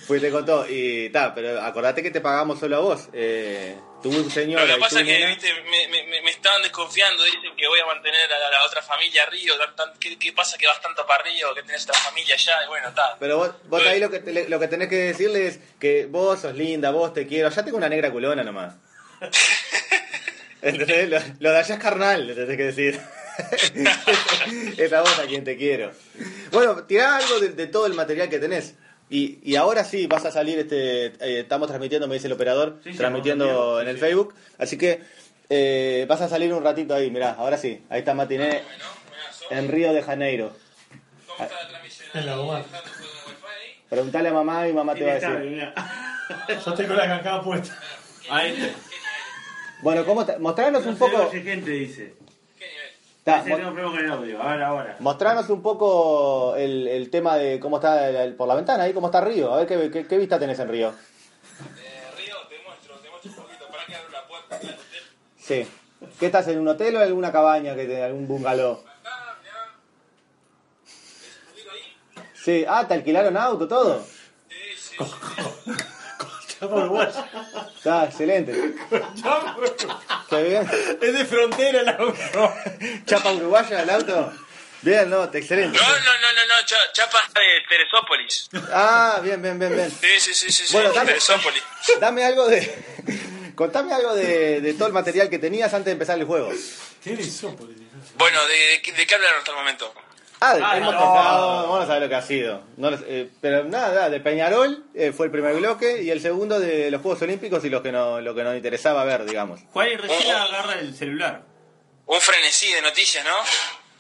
Fuiste 0.07 0.31
con 0.31 0.45
todo. 0.47 0.69
Y 0.69 1.07
está, 1.07 1.35
pero 1.35 1.61
acordate 1.61 2.03
que 2.03 2.11
te 2.11 2.21
pagamos 2.21 2.59
solo 2.61 2.77
a 2.77 2.81
vos. 2.81 3.09
Eh, 3.13 3.77
tu 4.03 4.31
señora 4.31 4.65
Lo 4.65 4.75
que 4.75 4.81
pasa 4.81 5.01
es 5.01 5.07
que 5.07 5.27
viste, 5.27 5.53
me, 5.65 5.89
me, 5.89 6.07
me- 6.07 6.23
me 6.23 6.31
estaban 6.31 6.63
desconfiando, 6.63 7.23
dicen 7.25 7.55
que 7.57 7.67
voy 7.69 7.81
a 7.81 7.87
mantener 7.87 8.33
a 8.33 8.39
la, 8.39 8.49
a 8.49 8.51
la 8.51 8.65
otra 8.65 8.81
familia 8.83 9.25
a 9.25 9.27
Río, 9.27 9.57
tan- 9.59 9.77
tan- 9.77 9.99
¿qué, 9.99 10.19
qué 10.19 10.33
pasa 10.33 10.57
que 10.57 10.67
vas 10.67 10.81
tanto 10.81 11.07
para 11.07 11.25
Río, 11.25 11.55
que 11.55 11.63
tenés 11.63 11.83
otra 11.85 12.01
familia 12.01 12.35
allá? 12.35 12.65
Y 12.65 12.69
bueno, 12.69 12.89
está. 12.89 13.17
Pero 13.19 13.37
vos, 13.39 13.51
vos 13.69 13.87
ahí 13.87 14.01
lo 14.01 14.11
que, 14.11 14.21
te- 14.21 14.49
lo 14.49 14.59
que 14.61 14.69
tenés 14.69 14.89
que 14.89 14.97
decirle 14.97 15.49
es 15.49 15.59
que 15.79 16.07
vos 16.07 16.41
sos 16.41 16.55
linda, 16.55 16.91
vos 16.93 17.13
te 17.13 17.27
quiero. 17.27 17.51
Ya 17.51 17.65
tengo 17.65 17.77
una 17.77 17.89
negra 17.89 18.11
culona 18.11 18.43
nomás. 18.45 18.75
¿Entendés? 20.63 21.09
Lo, 21.09 21.19
lo 21.41 21.51
de 21.53 21.59
allá 21.59 21.75
es 21.75 21.81
carnal, 21.81 22.27
le 22.27 22.35
tenés 22.35 22.57
que 22.57 22.65
decir. 22.65 23.01
es 24.79 24.93
a 24.93 25.01
vos 25.01 25.19
a 25.19 25.27
quien 25.27 25.45
te 25.45 25.57
quiero. 25.57 25.91
Bueno, 26.53 26.85
tirá 26.85 27.17
algo 27.17 27.41
de, 27.41 27.51
de 27.51 27.67
todo 27.67 27.87
el 27.87 27.95
material 27.95 28.29
que 28.29 28.39
tenés. 28.39 28.75
Y, 29.09 29.39
y 29.43 29.57
ahora 29.57 29.83
sí, 29.85 30.07
vas 30.07 30.25
a 30.25 30.31
salir, 30.31 30.59
este, 30.59 31.07
eh, 31.07 31.41
estamos 31.41 31.67
transmitiendo, 31.69 32.07
me 32.07 32.15
dice 32.15 32.29
el 32.29 32.33
operador, 32.33 32.79
Sí, 32.85 32.93
sí, 32.93 32.99
transmitiendo 32.99 33.81
en 33.81 33.89
el 33.89 33.97
sí. 33.97 34.01
Facebook. 34.01 34.35
Así 34.59 34.79
que 34.79 35.01
eh, 35.49 36.07
vas 36.09 36.21
a 36.21 36.29
salir 36.29 36.53
un 36.55 36.63
ratito 36.63 36.95
ahí, 36.95 37.11
mirá, 37.11 37.33
ahora 37.33 37.59
sí. 37.59 37.83
Ahí 37.91 38.01
está 38.01 38.15
Matiné 38.15 38.49
Bueno, 38.49 38.63
bueno, 38.69 38.85
sos- 39.33 39.51
en 39.51 39.69
Río 39.69 39.93
de 39.93 40.03
Janeiro. 40.03 40.53
¿Cómo 41.27 41.43
está 41.45 41.61
la 41.63 41.69
transmisión? 41.71 42.09
En 42.15 42.27
la 42.27 42.37
goma. 42.37 42.61
¿Está 42.61 42.83
tu 42.83 42.89
wifi 42.91 43.01
ahí? 43.47 43.83
Preguntale 43.89 44.29
a 44.29 44.33
mamá 44.33 44.69
y 44.69 44.73
mamá 44.73 44.95
te 44.95 45.05
va 45.05 45.11
a 45.13 45.15
decir. 45.15 45.73
Yo 46.65 46.75
tengo 46.75 46.95
la 46.95 47.07
cancada 47.09 47.43
puesta. 47.43 47.77
Ahí 48.29 48.73
Bueno, 49.83 50.05
¿cómo 50.05 50.21
está? 50.21 50.39
mostranos 50.39 50.87
un 50.87 50.97
No 50.97 51.07
se 51.07 51.13
poco. 51.17 51.31
gente 51.33 51.71
dice. 51.73 52.15
Ta, 53.25 53.41
Ese 53.41 53.51
tengo 53.55 53.73
problema 53.75 53.91
con 53.91 53.99
el 54.05 54.11
audio. 54.11 54.43
Ahora, 54.43 54.67
ahora. 54.69 54.97
mostranos 55.01 55.51
un 55.51 55.63
poco 55.63 56.57
el, 56.57 56.89
el 56.89 57.11
tema 57.11 57.37
de 57.37 57.61
cómo 57.61 57.77
está 57.77 58.09
el- 58.09 58.17
el- 58.17 58.35
por 58.35 58.49
la 58.49 58.55
ventana, 58.55 58.85
ahí 58.85 58.95
cómo 58.95 59.09
está 59.09 59.21
Río. 59.21 59.53
A 59.53 59.59
ver 59.59 59.67
qué, 59.67 59.91
qué- 59.91 60.07
qué 60.07 60.17
vista 60.19 60.39
tenés 60.39 60.59
en 60.59 60.69
Río. 60.69 60.89
Eh, 60.89 60.93
Río, 62.17 62.37
te 62.49 62.57
muestro, 62.67 62.95
te 62.97 63.11
muestro 63.11 63.31
un 63.31 63.37
poquito. 63.37 63.67
Para 63.71 63.85
que 63.85 63.95
abro 63.95 64.11
la 64.11 64.27
puerta 64.27 64.59
del 64.59 64.69
hotel. 64.71 65.03
Sí. 65.39 65.69
¿Qué 66.19 66.27
estás 66.27 66.49
en 66.49 66.61
un 66.61 66.69
hotel 66.69 66.97
o 66.97 67.01
en 67.01 67.09
alguna 67.09 67.31
cabaña, 67.31 67.75
que 67.75 67.85
te, 67.85 68.03
algún 68.03 68.27
bungalow? 68.27 68.73
Acá, 68.87 69.37
mirá. 69.43 69.75
¿Ves 70.87 71.39
un 71.45 71.51
poquito 71.51 71.71
ahí? 71.73 72.25
Sí. 72.33 72.65
Ah, 72.67 72.89
¿te 72.89 72.95
alquilaron 72.95 73.37
auto, 73.37 73.69
todo? 73.69 74.01
Sí, 74.03 74.57
sí, 74.79 74.97
sí. 74.99 75.05
sí. 75.67 75.73
Chapa 76.61 76.75
uruguaya. 76.77 77.31
Está 77.77 78.05
excelente. 78.05 78.53
Qué 80.29 80.43
bien. 80.43 80.71
Es 81.01 81.13
de 81.15 81.25
frontera 81.25 81.81
el 81.81 81.89
auto. 81.89 82.55
Chapa 83.07 83.33
uruguaya 83.33 83.83
el 83.83 83.91
auto. 83.91 84.33
Bien, 84.83 85.11
no, 85.11 85.29
te 85.29 85.39
excelente. 85.39 85.79
No, 85.79 85.87
no, 85.89 85.95
no, 85.99 86.33
no, 86.33 86.47
no, 86.47 86.67
Cha- 86.67 86.93
Chapa 86.93 87.19
de 87.35 87.63
Teresópolis. 87.69 88.49
Ah, 88.73 89.21
bien, 89.23 89.41
bien, 89.43 89.59
bien, 89.59 89.75
bien. 89.75 89.91
Sí, 89.91 90.07
sí, 90.21 90.35
sí, 90.35 90.51
sí, 90.53 90.67
sí. 90.67 90.73
Bueno, 90.73 90.93
dame- 90.93 91.09
Teresópolis. 91.09 91.63
Dame 91.99 92.25
algo 92.25 92.47
de. 92.49 93.53
Contame 93.55 93.93
algo 93.93 94.15
de, 94.15 94.61
de 94.63 94.75
todo 94.75 94.87
el 94.89 94.95
material 94.95 95.29
que 95.29 95.39
tenías 95.39 95.73
antes 95.75 95.87
de 95.87 95.93
empezar 95.93 96.19
el 96.19 96.25
juego. 96.25 96.51
Tiene 97.03 97.21
isópolis. 97.23 97.77
Bueno, 98.17 98.39
¿de, 98.47 98.55
de, 98.85 98.93
de 98.97 99.07
qué 99.07 99.15
hablaron 99.15 99.39
hasta 99.39 99.51
el 99.51 99.57
momento? 99.59 99.93
Ah, 100.43 100.57
Ah, 100.63 100.77
hemos 100.79 100.95
no. 100.95 100.99
tocado, 101.01 101.63
vamos 101.69 101.85
a 101.85 101.87
saber 101.87 102.03
lo 102.03 102.09
que 102.09 102.15
ha 102.15 102.23
sido. 102.23 102.63
No, 102.79 102.91
lo- 102.91 102.99
eh, 103.07 103.31
pero 103.43 103.65
nada, 103.65 104.09
de 104.09 104.21
Peñarol 104.21 104.85
eh, 104.95 105.13
fue 105.13 105.27
el 105.27 105.33
primer 105.33 105.55
bloque 105.57 106.03
y 106.03 106.11
el 106.11 106.21
segundo 106.23 106.59
de 106.59 106.91
los 106.91 107.03
Juegos 107.03 107.21
Olímpicos 107.23 107.63
y 107.65 107.69
los 107.69 107.83
que 107.83 107.93
no, 107.93 108.21
lo 108.23 108.35
que 108.35 108.43
nos 108.43 108.57
interesaba 108.57 109.05
ver, 109.05 109.27
digamos. 109.27 109.61
Juan 109.73 109.89
y 109.89 109.97
recién 109.97 110.35
agarra 110.35 110.79
el 110.81 110.95
celular. 110.95 111.43
Un 112.07 112.21
frenesí 112.21 112.73
de 112.73 112.81
noticias, 112.83 113.25
¿no? 113.25 113.37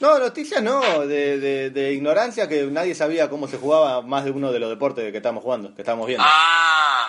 No, 0.00 0.18
noticias 0.18 0.62
no, 0.62 1.06
de, 1.06 1.38
de, 1.38 1.68
de 1.70 1.92
ignorancia 1.92 2.48
que 2.48 2.62
nadie 2.64 2.94
sabía 2.94 3.28
cómo 3.28 3.46
se 3.46 3.58
jugaba 3.58 4.00
más 4.00 4.24
de 4.24 4.30
uno 4.30 4.50
de 4.50 4.58
los 4.58 4.70
deportes 4.70 5.10
que 5.12 5.16
estamos 5.18 5.42
jugando, 5.42 5.74
que 5.74 5.82
estamos 5.82 6.06
viendo. 6.06 6.24
Ah, 6.26 7.06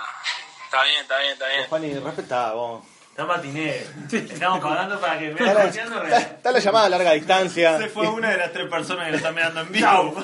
está 0.66 0.84
bien, 0.84 0.98
está 1.02 1.18
bien, 1.20 1.32
está 1.32 1.48
bien. 1.48 1.64
Juan, 1.70 1.86
y 1.86 1.94
respetá 1.94 2.52
vos. 2.52 2.84
Está 3.12 3.26
matiné. 3.26 3.86
Estamos 4.12 4.59
pagando 4.62 4.99
para 4.99 5.20
que 5.20 5.26
me 5.28 5.32
Está 5.32 5.53
la, 5.53 5.66
está- 5.66 6.18
está 6.20 6.51
la 6.51 6.59
llamada 6.59 6.86
a 6.86 6.89
larga 6.89 7.12
distancia. 7.14 7.78
Se 7.78 7.89
fue 7.89 8.07
una 8.07 8.32
de 8.32 8.38
las 8.38 8.51
tres 8.53 8.68
personas 8.70 9.05
que 9.05 9.12
lo 9.12 9.18
están 9.18 9.36
mirando 9.36 9.62
en 9.62 9.72
vivo. 9.72 10.16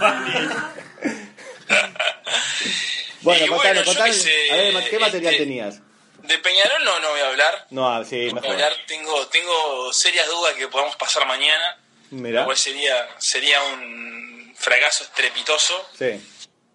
Bueno, 3.22 3.46
Y 3.46 3.50
contanos, 3.50 3.86
bueno, 3.86 4.14
sé, 4.14 4.52
A 4.52 4.56
ver, 4.56 4.90
¿qué 4.90 5.00
material 5.00 5.34
este- 5.34 5.44
tenías? 5.46 5.80
De 6.22 6.38
Peñarol 6.38 6.84
no, 6.86 7.00
no 7.00 7.10
voy 7.10 7.20
a 7.22 7.28
hablar. 7.28 7.68
No, 7.72 7.90
ah, 7.90 8.06
sí, 8.06 8.28
No 8.28 8.34
voy 8.36 8.40
a 8.40 8.42
mejor. 8.42 8.52
hablar. 8.52 8.74
Tengo, 8.88 9.28
tengo 9.28 9.92
serias 9.94 10.28
dudas 10.28 10.54
que 10.54 10.68
podamos 10.68 10.96
pasar 10.96 11.26
mañana. 11.26 11.78
Mira, 12.12 12.42
Lo 12.42 12.46
cual 12.46 12.58
sería, 12.58 13.08
sería 13.18 13.62
un 13.64 14.54
fracaso 14.58 15.04
estrepitoso. 15.04 15.90
sí. 15.98 16.22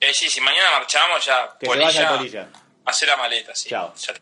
Es 0.00 0.08
decir, 0.08 0.30
si 0.32 0.40
mañana 0.40 0.72
marchamos 0.72 1.24
ya, 1.24 1.56
Que 1.60 1.66
polilla, 1.66 2.16
polilla. 2.16 2.48
hacer 2.84 3.06
la 3.08 3.16
maleta, 3.16 3.54
sí. 3.54 3.68
Chao. 3.68 3.94
Ya- 3.94 4.14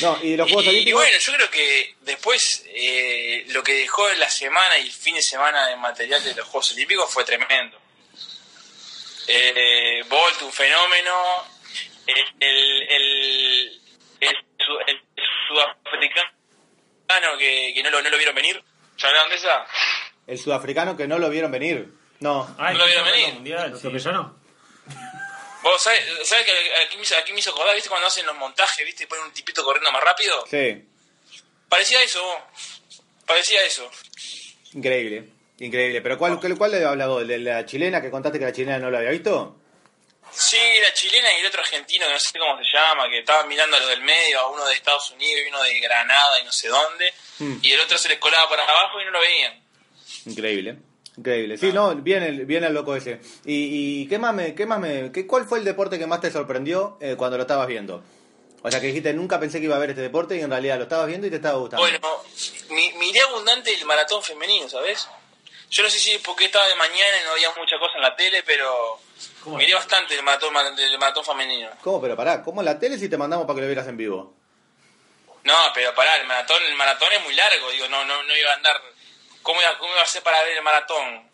No, 0.00 0.18
y 0.22 0.30
de 0.32 0.36
los 0.36 0.46
Juegos 0.48 0.64
y, 0.64 0.66
y 0.66 0.70
Olímpicos. 0.70 1.00
bueno, 1.02 1.18
yo 1.18 1.32
creo 1.34 1.50
que 1.50 1.94
después 2.00 2.64
eh, 2.68 3.44
lo 3.48 3.62
que 3.62 3.74
dejó 3.74 4.08
la 4.14 4.28
semana 4.30 4.78
y 4.78 4.86
el 4.86 4.92
fin 4.92 5.14
de 5.14 5.22
semana 5.22 5.66
de 5.68 5.76
material 5.76 6.22
de 6.24 6.34
los 6.34 6.46
Juegos 6.48 6.72
Olímpicos 6.72 7.10
fue 7.12 7.24
tremendo. 7.24 7.78
Eh, 9.28 10.02
Bolt, 10.08 10.42
un 10.42 10.52
fenómeno. 10.52 11.12
El, 12.06 12.16
el, 12.40 12.82
el, 12.90 13.80
el 14.20 14.36
su- 14.58 14.80
el 14.86 15.00
sudafricano 15.48 17.38
que, 17.38 17.72
que 17.74 17.82
no, 17.82 17.90
lo, 17.90 18.02
no 18.02 18.10
lo 18.10 18.16
vieron 18.16 18.34
venir. 18.34 18.62
¿Ya 18.98 19.08
hablaron 19.08 19.30
de 19.30 19.36
esa? 19.36 19.64
El 20.26 20.38
sudafricano 20.38 20.96
que 20.96 21.06
no 21.06 21.18
lo 21.18 21.30
vieron 21.30 21.50
venir. 21.52 21.88
No. 22.20 22.54
Ay, 22.58 22.72
No 22.74 22.80
lo 22.80 22.86
vieron 22.86 23.04
venir. 23.04 23.34
mundial, 23.34 23.70
¿Lo 23.70 23.76
sí. 23.78 23.86
atropelló 23.86 24.34
¿Vos 25.62 25.80
sabés, 25.82 26.04
sabés 26.28 26.44
que 26.46 26.52
aquí 26.84 26.96
me, 26.96 27.02
hizo, 27.02 27.16
aquí 27.16 27.32
me 27.32 27.38
hizo 27.40 27.50
acordar, 27.50 27.74
viste, 27.74 27.88
cuando 27.88 28.08
hacen 28.08 28.26
los 28.26 28.36
montajes, 28.36 28.84
viste, 28.84 29.04
y 29.04 29.06
ponen 29.06 29.24
un 29.26 29.32
tipito 29.32 29.62
corriendo 29.64 29.92
más 29.92 30.02
rápido? 30.02 30.44
Sí. 30.50 30.84
Parecía 31.68 32.02
eso, 32.02 32.22
vos. 32.22 32.38
Parecía 33.26 33.64
eso. 33.64 33.90
Increíble. 34.74 35.28
Increíble. 35.58 36.00
Pero 36.02 36.18
¿cuál, 36.18 36.40
cuál, 36.40 36.56
cuál 36.58 36.70
le 36.72 36.84
hablaba? 36.84 37.22
¿De 37.22 37.38
la 37.38 37.64
chilena 37.64 38.02
que 38.02 38.10
contaste 38.10 38.38
que 38.38 38.44
la 38.44 38.52
chilena 38.52 38.78
no 38.78 38.90
lo 38.90 38.98
había 38.98 39.10
visto? 39.10 39.56
Sí, 40.32 40.58
la 40.80 40.92
chilena 40.94 41.30
y 41.32 41.40
el 41.40 41.46
otro 41.46 41.60
argentino, 41.60 42.06
que 42.06 42.12
no 42.12 42.18
sé 42.18 42.38
cómo 42.38 42.56
se 42.58 42.64
llama, 42.76 43.08
que 43.08 43.18
estaban 43.20 43.46
mirando 43.48 43.76
a 43.76 43.80
los 43.80 43.88
del 43.90 44.00
medio, 44.00 44.40
a 44.40 44.50
uno 44.50 44.64
de 44.64 44.74
Estados 44.74 45.10
Unidos 45.10 45.42
y 45.44 45.48
uno 45.48 45.62
de 45.62 45.78
Granada 45.80 46.40
y 46.40 46.44
no 46.44 46.52
sé 46.52 46.68
dónde, 46.68 47.12
Hmm. 47.38 47.58
y 47.62 47.72
el 47.72 47.80
otro 47.80 47.98
se 47.98 48.08
les 48.08 48.18
colaba 48.18 48.48
para 48.48 48.62
abajo 48.62 49.00
y 49.00 49.04
no 49.04 49.10
lo 49.10 49.20
veían. 49.20 49.62
Increíble. 50.26 50.76
Increíble. 51.16 51.58
Sí, 51.58 51.72
no, 51.72 51.94
bien 51.94 52.22
el, 52.22 52.46
bien 52.46 52.64
el 52.64 52.72
loco 52.72 52.96
ese. 52.96 53.20
¿Y, 53.44 54.02
y 54.02 54.08
qué 54.08 54.18
más 54.18 54.34
me, 54.34 54.54
qué 54.54 54.64
más 54.64 54.80
me, 54.80 55.12
qué, 55.12 55.26
cuál 55.26 55.44
fue 55.44 55.58
el 55.58 55.64
deporte 55.64 55.98
que 55.98 56.06
más 56.06 56.20
te 56.20 56.30
sorprendió 56.30 56.96
eh, 57.00 57.16
cuando 57.16 57.36
lo 57.36 57.42
estabas 57.42 57.66
viendo? 57.66 58.02
O 58.62 58.70
sea, 58.70 58.80
que 58.80 58.86
dijiste, 58.86 59.12
nunca 59.12 59.40
pensé 59.40 59.58
que 59.58 59.64
iba 59.64 59.76
a 59.76 59.80
ver 59.80 59.90
este 59.90 60.02
deporte 60.02 60.36
y 60.36 60.40
en 60.40 60.50
realidad 60.50 60.76
lo 60.76 60.84
estabas 60.84 61.08
viendo 61.08 61.26
y 61.26 61.30
te 61.30 61.36
estaba 61.36 61.58
gustando. 61.58 61.84
Bueno, 61.84 62.22
mi, 62.70 62.92
miré 62.92 63.20
abundante 63.20 63.74
el 63.74 63.84
maratón 63.84 64.22
femenino, 64.22 64.68
¿sabes? 64.68 65.08
Yo 65.68 65.82
no 65.82 65.90
sé 65.90 65.98
si 65.98 66.12
es 66.12 66.22
porque 66.22 66.44
estaba 66.44 66.68
de 66.68 66.76
mañana 66.76 67.16
y 67.20 67.24
no 67.24 67.32
había 67.32 67.48
mucha 67.56 67.78
cosa 67.78 67.94
en 67.96 68.02
la 68.02 68.14
tele, 68.14 68.42
pero 68.44 69.00
miré 69.46 69.74
bastante 69.74 70.14
el 70.14 70.22
maratón, 70.22 70.54
el 70.78 70.98
maratón 70.98 71.24
femenino. 71.24 71.70
¿Cómo? 71.82 72.00
Pero 72.00 72.14
pará, 72.14 72.42
¿cómo 72.42 72.60
en 72.60 72.66
la 72.66 72.78
tele 72.78 72.98
si 72.98 73.08
te 73.08 73.16
mandamos 73.16 73.46
para 73.46 73.56
que 73.56 73.62
lo 73.62 73.66
vieras 73.66 73.88
en 73.88 73.96
vivo? 73.96 74.34
No, 75.44 75.56
pero 75.74 75.92
pará, 75.94 76.16
el 76.16 76.26
maratón, 76.26 76.62
el 76.62 76.76
maratón 76.76 77.12
es 77.12 77.22
muy 77.24 77.34
largo, 77.34 77.70
digo, 77.72 77.88
no, 77.88 78.04
no, 78.04 78.22
no 78.22 78.36
iba 78.36 78.50
a 78.50 78.54
andar. 78.54 78.80
¿Cómo 79.42 79.60
iba, 79.60 79.78
cómo 79.78 79.92
iba 79.92 80.02
a 80.02 80.06
ser 80.06 80.22
para 80.22 80.42
ver 80.42 80.56
el 80.56 80.62
maratón? 80.62 81.30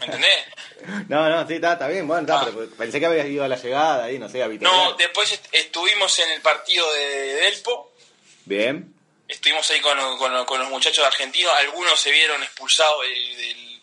¿Me 0.00 0.06
entendés? 0.06 0.36
No, 1.08 1.28
no, 1.28 1.46
sí, 1.46 1.54
está, 1.54 1.74
está 1.74 1.86
bien, 1.86 2.08
bueno, 2.08 2.22
está, 2.22 2.40
Ah. 2.40 2.44
pero 2.52 2.68
pensé 2.76 2.98
que 2.98 3.06
habías 3.06 3.26
ido 3.26 3.44
a 3.44 3.48
la 3.48 3.54
llegada 3.56 4.04
ahí, 4.04 4.18
no 4.18 4.28
sé, 4.28 4.42
a 4.42 4.48
No, 4.48 4.94
después 4.94 5.30
est- 5.30 5.46
estuvimos 5.52 6.18
en 6.18 6.30
el 6.32 6.40
partido 6.42 6.92
de 6.94 7.34
Delpo, 7.34 7.92
Bien. 8.46 8.92
estuvimos 9.28 9.70
ahí 9.70 9.80
con, 9.80 9.96
con- 10.18 10.44
con 10.44 10.58
los 10.60 10.68
muchachos 10.70 11.04
argentinos, 11.06 11.52
algunos 11.56 12.00
se 12.00 12.10
vieron 12.10 12.42
expulsados 12.42 13.00
del, 13.02 13.36
del, 13.36 13.82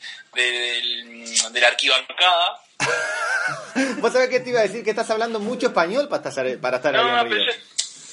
del- 1.26 1.54
de 1.54 1.62
la 1.62 1.68
arquibancada. 1.70 2.62
¿Vos 4.00 4.12
sabés 4.12 4.30
qué 4.30 4.42
te 4.42 4.50
iba 4.50 4.60
a 4.60 4.64
decir? 4.64 4.84
Que 4.84 4.90
estás 4.90 5.10
hablando 5.10 5.40
mucho 5.40 5.68
español 5.68 6.10
para 6.10 6.28
estar, 6.30 6.58
para 6.60 6.78
estar 6.78 6.96
ahí 6.96 7.02
No, 7.06 7.22
en 7.22 7.30
pero 7.30 7.44
Río. 7.46 7.54
yo 7.54 7.60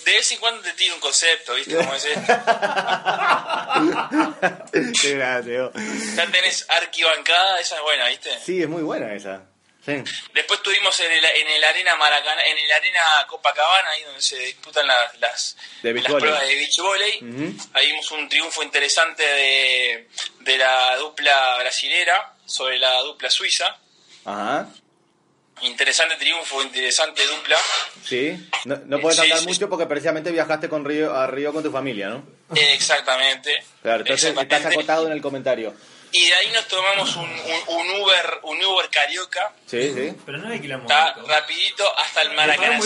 de 0.07 0.13
vez 0.13 0.31
en 0.31 0.39
cuando 0.39 0.63
te 0.63 0.73
tiro 0.75 0.95
un 0.95 1.01
concepto, 1.01 1.55
¿viste 1.55 1.75
cómo 1.75 1.93
es 1.97 2.05
esto? 2.05 2.21
Qué 5.03 5.17
grande. 5.17 5.69
Ya 6.15 6.31
tenés 6.31 6.65
arquibancada, 6.69 7.59
esa 7.59 7.75
es 7.75 7.83
buena, 7.83 8.07
¿viste? 8.07 8.39
Sí, 8.39 8.63
es 8.63 8.69
muy 8.69 8.85
buena 8.85 9.13
esa. 9.13 9.43
Sí. 9.85 9.95
Después 10.33 10.61
estuvimos 10.61 11.01
en 11.01 11.11
el, 11.11 11.25
en 11.25 11.49
el 11.49 11.65
Arena 11.65 11.97
Maracaná, 11.97 12.47
en 12.47 12.57
el 12.57 12.71
Arena 12.71 13.01
Copacabana, 13.27 13.91
ahí 13.91 14.05
donde 14.05 14.23
se 14.23 14.39
disputan 14.39 14.87
las, 14.87 15.19
las, 15.19 15.57
pruebas 15.83 16.47
de 16.47 16.55
beach 16.55 16.79
volley. 16.79 17.19
Ahí 17.73 17.91
vimos 17.91 18.09
un 18.13 18.29
triunfo 18.29 18.63
interesante 18.63 19.25
de, 19.25 20.09
de 20.39 20.59
la 20.59 20.95
dupla 20.99 21.57
brasilera 21.59 22.33
sobre 22.45 22.79
la 22.79 23.01
dupla 23.01 23.29
suiza. 23.29 23.77
Ajá. 24.25 24.69
Interesante 25.63 26.17
triunfo, 26.17 26.63
interesante 26.63 27.23
dupla. 27.27 27.57
Sí. 28.05 28.49
No, 28.67 28.77
no 28.87 29.01
puedes 29.01 29.17
Sí, 29.17 29.23
hablar 29.23 29.39
sí. 29.39 29.47
mucho 29.49 29.69
porque 29.71 29.87
precisamente 29.87 30.31
viajaste 30.31 30.69
con 30.69 30.85
Río, 30.85 31.15
a 31.15 31.27
Río 31.27 31.53
con 31.53 31.63
tu 31.63 31.73
familia, 31.73 32.09
¿no? 32.11 32.23
Exactamente. 32.55 33.65
Claro, 33.83 34.01
entonces 34.01 34.31
Exactamente. 34.31 34.57
estás 34.57 34.73
acotado 34.73 35.07
en 35.07 35.13
el 35.13 35.23
comentario. 35.23 35.75
Y 36.13 36.27
de 36.27 36.35
ahí 36.35 36.51
nos 36.55 36.69
tomamos 36.69 37.17
un, 37.17 37.25
un, 37.25 37.77
un 37.77 38.01
Uber, 38.01 38.41
un 38.45 38.65
Uber 38.65 38.89
carioca, 38.91 39.53
Sí, 39.67 39.93
sí. 39.93 40.15
Pero 40.25 40.39
no 40.39 40.49
hay 40.49 40.61
que 40.61 40.69
la 40.69 40.77
está 40.77 41.15
rapidito 41.27 41.85
hasta 41.99 42.23
el 42.23 42.33
Maracaná. 42.35 42.79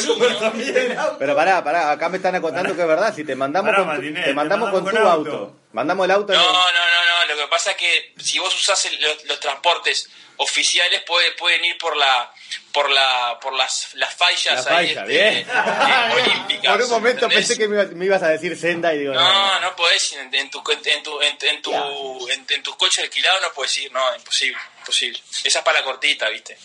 Pero 1.19 1.37
pará, 1.37 1.63
pará, 1.63 1.91
acá 1.91 2.09
me 2.09 2.17
están 2.17 2.35
acotando 2.35 2.75
que 2.75 2.81
es 2.83 2.89
verdad, 2.89 3.15
si 3.15 3.25
te 3.25 3.35
mandamos 3.37 3.71
Pará, 3.73 3.79
con, 3.79 3.87
tu- 3.87 3.93
Martínez, 3.93 4.25
te 4.25 4.31
te 4.31 4.35
mandamos 4.35 4.71
con 4.71 4.85
tu 4.85 4.97
auto. 4.97 5.57
Mandamos 5.73 6.05
el 6.05 6.11
auto. 6.11 6.33
No, 6.33 6.39
no, 6.43 6.73
no, 6.73 7.05
no. 7.27 7.27
Lo 7.27 7.37
que 7.37 7.47
pasa 7.49 7.73
es 7.73 7.77
que 7.77 8.15
si 8.19 8.39
vos 8.39 8.55
usás 8.55 8.85
el- 8.87 9.01
los, 9.01 9.25
los 9.25 9.39
transportes 9.41 10.09
oficiales 10.37 11.03
puede, 11.03 11.33
pueden 11.33 11.65
ir 11.65 11.77
por 11.79 11.97
la 11.97 12.33
por 12.73 12.89
la 12.91 13.39
por 13.41 13.53
las 13.55 13.95
las 13.95 14.15
fallas 14.15 14.65
La 14.67 14.79
ahí, 14.79 14.95
falla, 14.95 15.01
este, 15.03 15.05
bien. 15.13 15.47
eh, 15.49 16.13
olímpicas. 16.15 16.73
Por 16.73 16.83
un 16.83 16.91
momento 16.91 17.25
¿entendés? 17.27 17.47
pensé 17.49 17.59
que 17.59 17.69
me, 17.69 17.85
me 17.87 18.05
ibas 18.07 18.23
a 18.23 18.29
decir 18.31 18.57
senda 18.59 18.93
y 18.95 18.99
digo, 19.01 19.13
no. 19.15 19.21
No, 19.21 19.61
no 19.61 19.77
podés 19.77 20.13
ir 20.13 20.19
en, 20.21 20.35
en 20.35 20.51
tu 20.51 20.63
en 20.71 21.03
tu 21.03 21.21
en, 21.23 21.39
en 21.41 21.63
tu 21.63 22.29
en, 22.31 22.47
en 22.49 22.63
tus 22.63 22.77
coches 22.77 23.05
alquilados 23.05 23.41
no 23.43 23.53
puedes 23.53 23.77
ir, 23.79 23.93
no, 23.93 24.17
imposible, 24.17 24.59
imposible. 24.79 25.21
Esa 25.45 25.59
es 25.61 25.65
para 25.65 25.81
la 25.81 25.85
cortita, 25.85 26.29
¿viste? 26.31 26.59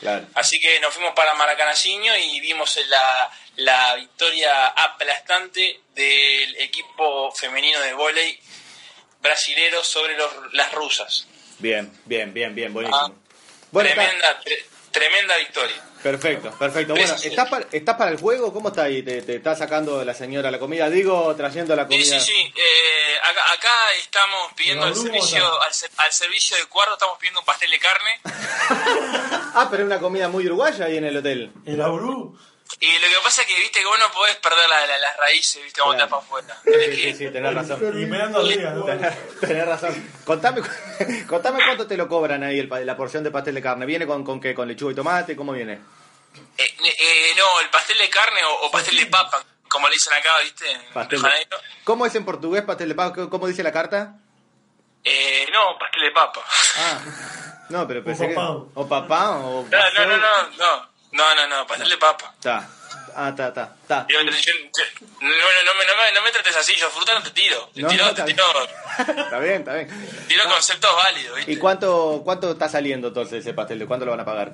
Claro. 0.00 0.26
Así 0.34 0.60
que 0.60 0.78
nos 0.80 0.94
fuimos 0.94 1.12
para 1.12 1.34
Maracanacino 1.34 2.16
y 2.16 2.38
vimos 2.40 2.78
la, 2.86 3.30
la 3.58 3.94
victoria 3.96 4.68
aplastante 4.68 5.80
del 5.94 6.56
equipo 6.56 7.30
femenino 7.32 7.78
de 7.80 7.92
vóley 7.92 8.38
brasilero 9.20 9.82
sobre 9.84 10.16
los, 10.16 10.30
las 10.52 10.72
rusas. 10.72 11.26
Bien, 11.58 11.92
bien, 12.04 12.32
bien, 12.32 12.54
bien, 12.54 12.72
buenísimo. 12.72 12.98
Ah, 13.00 13.12
bueno, 13.72 13.90
tremenda, 13.90 14.40
tre- 14.42 14.64
tremenda 14.92 15.36
victoria. 15.38 15.76
perfecto, 16.02 16.50
perfecto. 16.56 16.94
Bueno, 16.94 17.14
Sí, 17.18 17.22
sí. 17.24 17.28
¿estás 17.28 17.48
para, 17.50 17.66
¿estás 17.72 17.96
para 17.96 18.10
el 18.12 18.18
juego? 18.18 18.52
¿Cómo 18.52 18.68
está 18.68 18.84
ahí? 18.84 19.02
¿Te, 19.02 19.22
te 19.22 19.34
está 19.36 19.56
sacando 19.56 20.04
la 20.04 20.14
señora 20.14 20.50
la 20.52 20.58
comida? 20.60 20.88
Digo, 20.88 21.34
trayendo 21.36 21.74
la 21.74 21.82
Sí, 21.82 21.88
comida. 21.88 22.20
sí, 22.20 22.32
sí. 22.32 22.52
Eh, 22.56 23.18
acá, 23.24 23.52
acá 23.54 23.72
estamos 24.00 24.52
pidiendo 24.56 24.86
al 24.86 24.94
servicio, 24.94 25.62
al, 25.62 25.74
ser- 25.74 25.90
al 25.96 26.12
servicio 26.12 26.56
de 26.56 26.64
cuarto, 26.66 26.94
estamos 26.94 27.18
pidiendo 27.18 27.40
un 27.40 27.46
pastel 27.46 27.70
de 27.72 27.78
carne. 27.80 28.20
Ah, 29.54 29.66
pero 29.70 29.82
es 29.82 29.86
una 29.86 29.98
comida 29.98 30.28
muy 30.28 30.46
uruguaya 30.46 30.84
ahí 30.84 30.98
en 30.98 31.04
el 31.06 31.16
hotel. 31.16 31.50
¿El 31.66 31.80
Aurú? 31.80 32.38
Y 32.80 32.92
lo 32.92 33.00
que 33.08 33.14
pasa 33.24 33.42
es 33.42 33.48
que, 33.48 33.58
viste, 33.58 33.80
que 33.80 33.86
vos 33.86 33.98
no 33.98 34.10
podés 34.12 34.36
perder 34.36 34.68
la- 34.68 34.86
la- 34.86 34.98
las 34.98 35.16
raíces, 35.16 35.62
viste, 35.64 35.80
cuando 35.80 36.06
Claro. 36.06 36.20
estás 36.20 36.28
para 36.28 36.54
afuera. 36.54 36.84
Sí, 36.94 37.02
sí, 37.02 37.14
sí, 37.14 37.30
tenés 37.32 37.54
razón. 37.54 38.02
Y 38.02 38.06
me 38.06 38.18
dan 38.18 38.32
dos 38.32 38.48
días, 38.48 38.74
¿no? 38.74 38.84
Tenés 38.84 39.66
razón. 39.66 40.10
Contame, 40.24 40.60
contame 41.26 41.64
cuánto 41.64 41.86
te 41.86 41.96
lo 41.96 42.06
cobran 42.08 42.42
ahí 42.44 42.58
el 42.58 42.68
la 42.86 42.96
porción 42.96 43.24
de 43.24 43.30
pastel 43.30 43.54
de 43.54 43.62
carne. 43.62 43.86
¿Viene 43.86 44.06
con, 44.06 44.22
con 44.24 44.40
qué? 44.40 44.54
¿Con 44.54 44.68
lechuga 44.68 44.92
y 44.92 44.94
tomate? 44.94 45.34
¿Cómo 45.34 45.52
viene? 45.52 45.80
Eh, 46.58 46.76
eh, 46.84 47.32
no, 47.36 47.60
el 47.60 47.70
pastel 47.70 47.98
de 47.98 48.08
carne 48.10 48.44
o, 48.44 48.66
o 48.66 48.70
pastel 48.70 48.96
de 48.96 49.06
papa, 49.06 49.42
como 49.68 49.88
le 49.88 49.94
dicen 49.94 50.12
acá, 50.12 50.36
viste, 50.42 50.66
Pastel 50.92 51.22
de. 51.22 51.48
¿Cómo 51.84 52.06
es 52.06 52.14
en 52.14 52.24
portugués 52.24 52.62
pastel 52.62 52.90
de 52.90 52.94
papa? 52.94 53.28
¿Cómo 53.28 53.46
dice 53.48 53.62
la 53.62 53.72
carta? 53.72 54.14
Eh, 55.02 55.46
no, 55.52 55.76
pastel 55.78 56.02
de 56.02 56.10
papa. 56.12 56.44
Ah, 56.76 57.00
no, 57.70 57.88
pero 57.88 58.04
pensé 58.04 58.28
que... 58.28 58.34
papão. 58.34 58.70
O 58.74 58.86
papá 58.86 59.30
o... 59.38 59.62
No, 59.68 59.90
no, 59.94 60.06
no, 60.06 60.16
no, 60.18 60.48
no, 60.58 60.88
no, 61.18 61.34
no, 61.34 61.46
no, 61.48 61.66
pastel 61.66 61.88
de 61.90 61.96
papa. 61.98 62.32
Está. 62.34 62.68
Ah, 63.14 63.30
está, 63.30 63.48
está, 63.48 63.74
está. 63.82 64.06
Yo- 64.08 64.20
yo- 64.22 64.30
yo- 64.30 64.84
no, 65.20 65.28
no, 65.28 65.62
no, 65.64 65.74
me, 65.74 65.84
no, 65.86 65.96
me, 66.02 66.12
no 66.12 66.22
me 66.22 66.30
trates 66.30 66.54
así, 66.56 66.74
yo 66.76 66.88
fruta 66.88 67.14
no 67.14 67.22
te 67.22 67.30
tiro. 67.30 67.68
Te 67.74 67.82
No, 67.82 67.88
tiro, 67.88 68.06
no, 68.06 68.14
te 68.14 68.20
está 68.20 68.24
tiro, 68.26 68.44
Está 69.24 69.38
bien, 69.40 69.54
está 69.56 69.74
bien. 69.74 70.24
tiro 70.28 70.44
conceptos 70.44 70.94
válidos, 70.94 71.36
¿viste? 71.36 71.52
¿Y 71.52 71.56
cuánto, 71.56 72.20
cuánto 72.24 72.52
está 72.52 72.68
saliendo 72.68 73.08
entonces 73.08 73.40
ese 73.40 73.54
pastel? 73.54 73.78
¿De 73.80 73.86
cuánto 73.86 74.04
lo 74.06 74.12
van 74.12 74.20
a 74.20 74.24
pagar? 74.24 74.52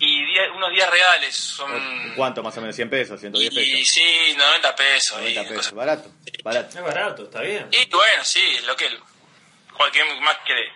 Y 0.00 0.24
día- 0.24 0.50
unos 0.56 0.70
días 0.70 0.90
reales 0.90 1.36
son... 1.36 1.70
¿Cuánto 2.16 2.42
más 2.42 2.56
o 2.56 2.60
menos? 2.62 2.74
¿100 2.76 2.88
pesos? 2.90 3.20
¿110 3.22 3.34
Y 3.34 3.50
pesos? 3.50 3.88
sí, 3.94 4.34
90 4.36 4.74
pesos. 4.76 5.18
90 5.18 5.40
y 5.40 5.44
pesos. 5.44 5.56
cosas. 5.58 5.72
Barato, 5.74 6.10
barato. 6.42 6.78
Es 6.78 6.84
barato, 6.84 7.22
está 7.24 7.40
bien. 7.42 7.68
Y 7.70 7.88
bueno, 7.90 8.24
sí, 8.24 8.42
lo 8.66 8.74
que... 8.76 8.88
Cualquier 9.76 10.06
más 10.20 10.38
querés. 10.46 10.72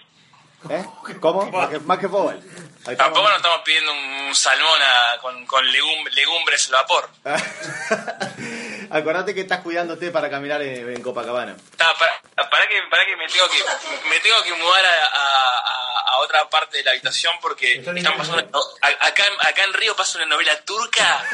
¿Eh? 0.70 0.84
¿Cómo? 1.20 1.50
Más 1.50 1.68
que, 1.70 1.78
más 1.80 1.98
que 1.98 2.08
fútbol. 2.08 2.40
Estamos. 2.84 2.98
Tampoco 2.98 3.28
nos 3.28 3.36
estamos 3.38 3.60
pidiendo 3.64 3.92
un 3.92 4.34
salmón 4.36 4.78
a- 4.82 5.18
con, 5.20 5.46
con 5.46 5.64
legum- 5.66 6.10
legumbres 6.10 6.66
al 6.66 6.72
vapor. 6.72 7.08
Acordate 8.90 9.34
que 9.34 9.40
estás 9.40 9.60
cuidándote 9.60 10.10
para 10.10 10.28
caminar 10.30 10.60
en, 10.62 10.90
en 10.94 11.02
Copacabana. 11.02 11.56
Ah, 11.80 11.94
para, 11.98 12.50
para 12.50 12.66
que, 12.68 12.74
para 12.90 13.06
que 13.06 13.16
me 13.16 13.26
tengo 13.28 13.48
que 13.48 13.58
me 14.10 14.18
tengo 14.20 14.42
que 14.42 14.52
mudar 14.54 14.84
a, 14.84 15.06
a- 15.06 15.58
a- 16.10 16.18
otra 16.18 16.48
parte 16.48 16.78
de 16.78 16.84
la 16.84 16.92
habitación 16.92 17.32
porque 17.42 17.72
están 17.78 18.16
pasando 18.16 18.38
una- 18.38 18.88
acá, 19.00 19.24
acá 19.40 19.64
en 19.64 19.72
Río 19.74 19.96
pasa 19.96 20.18
una 20.18 20.26
novela 20.26 20.58
turca. 20.64 21.24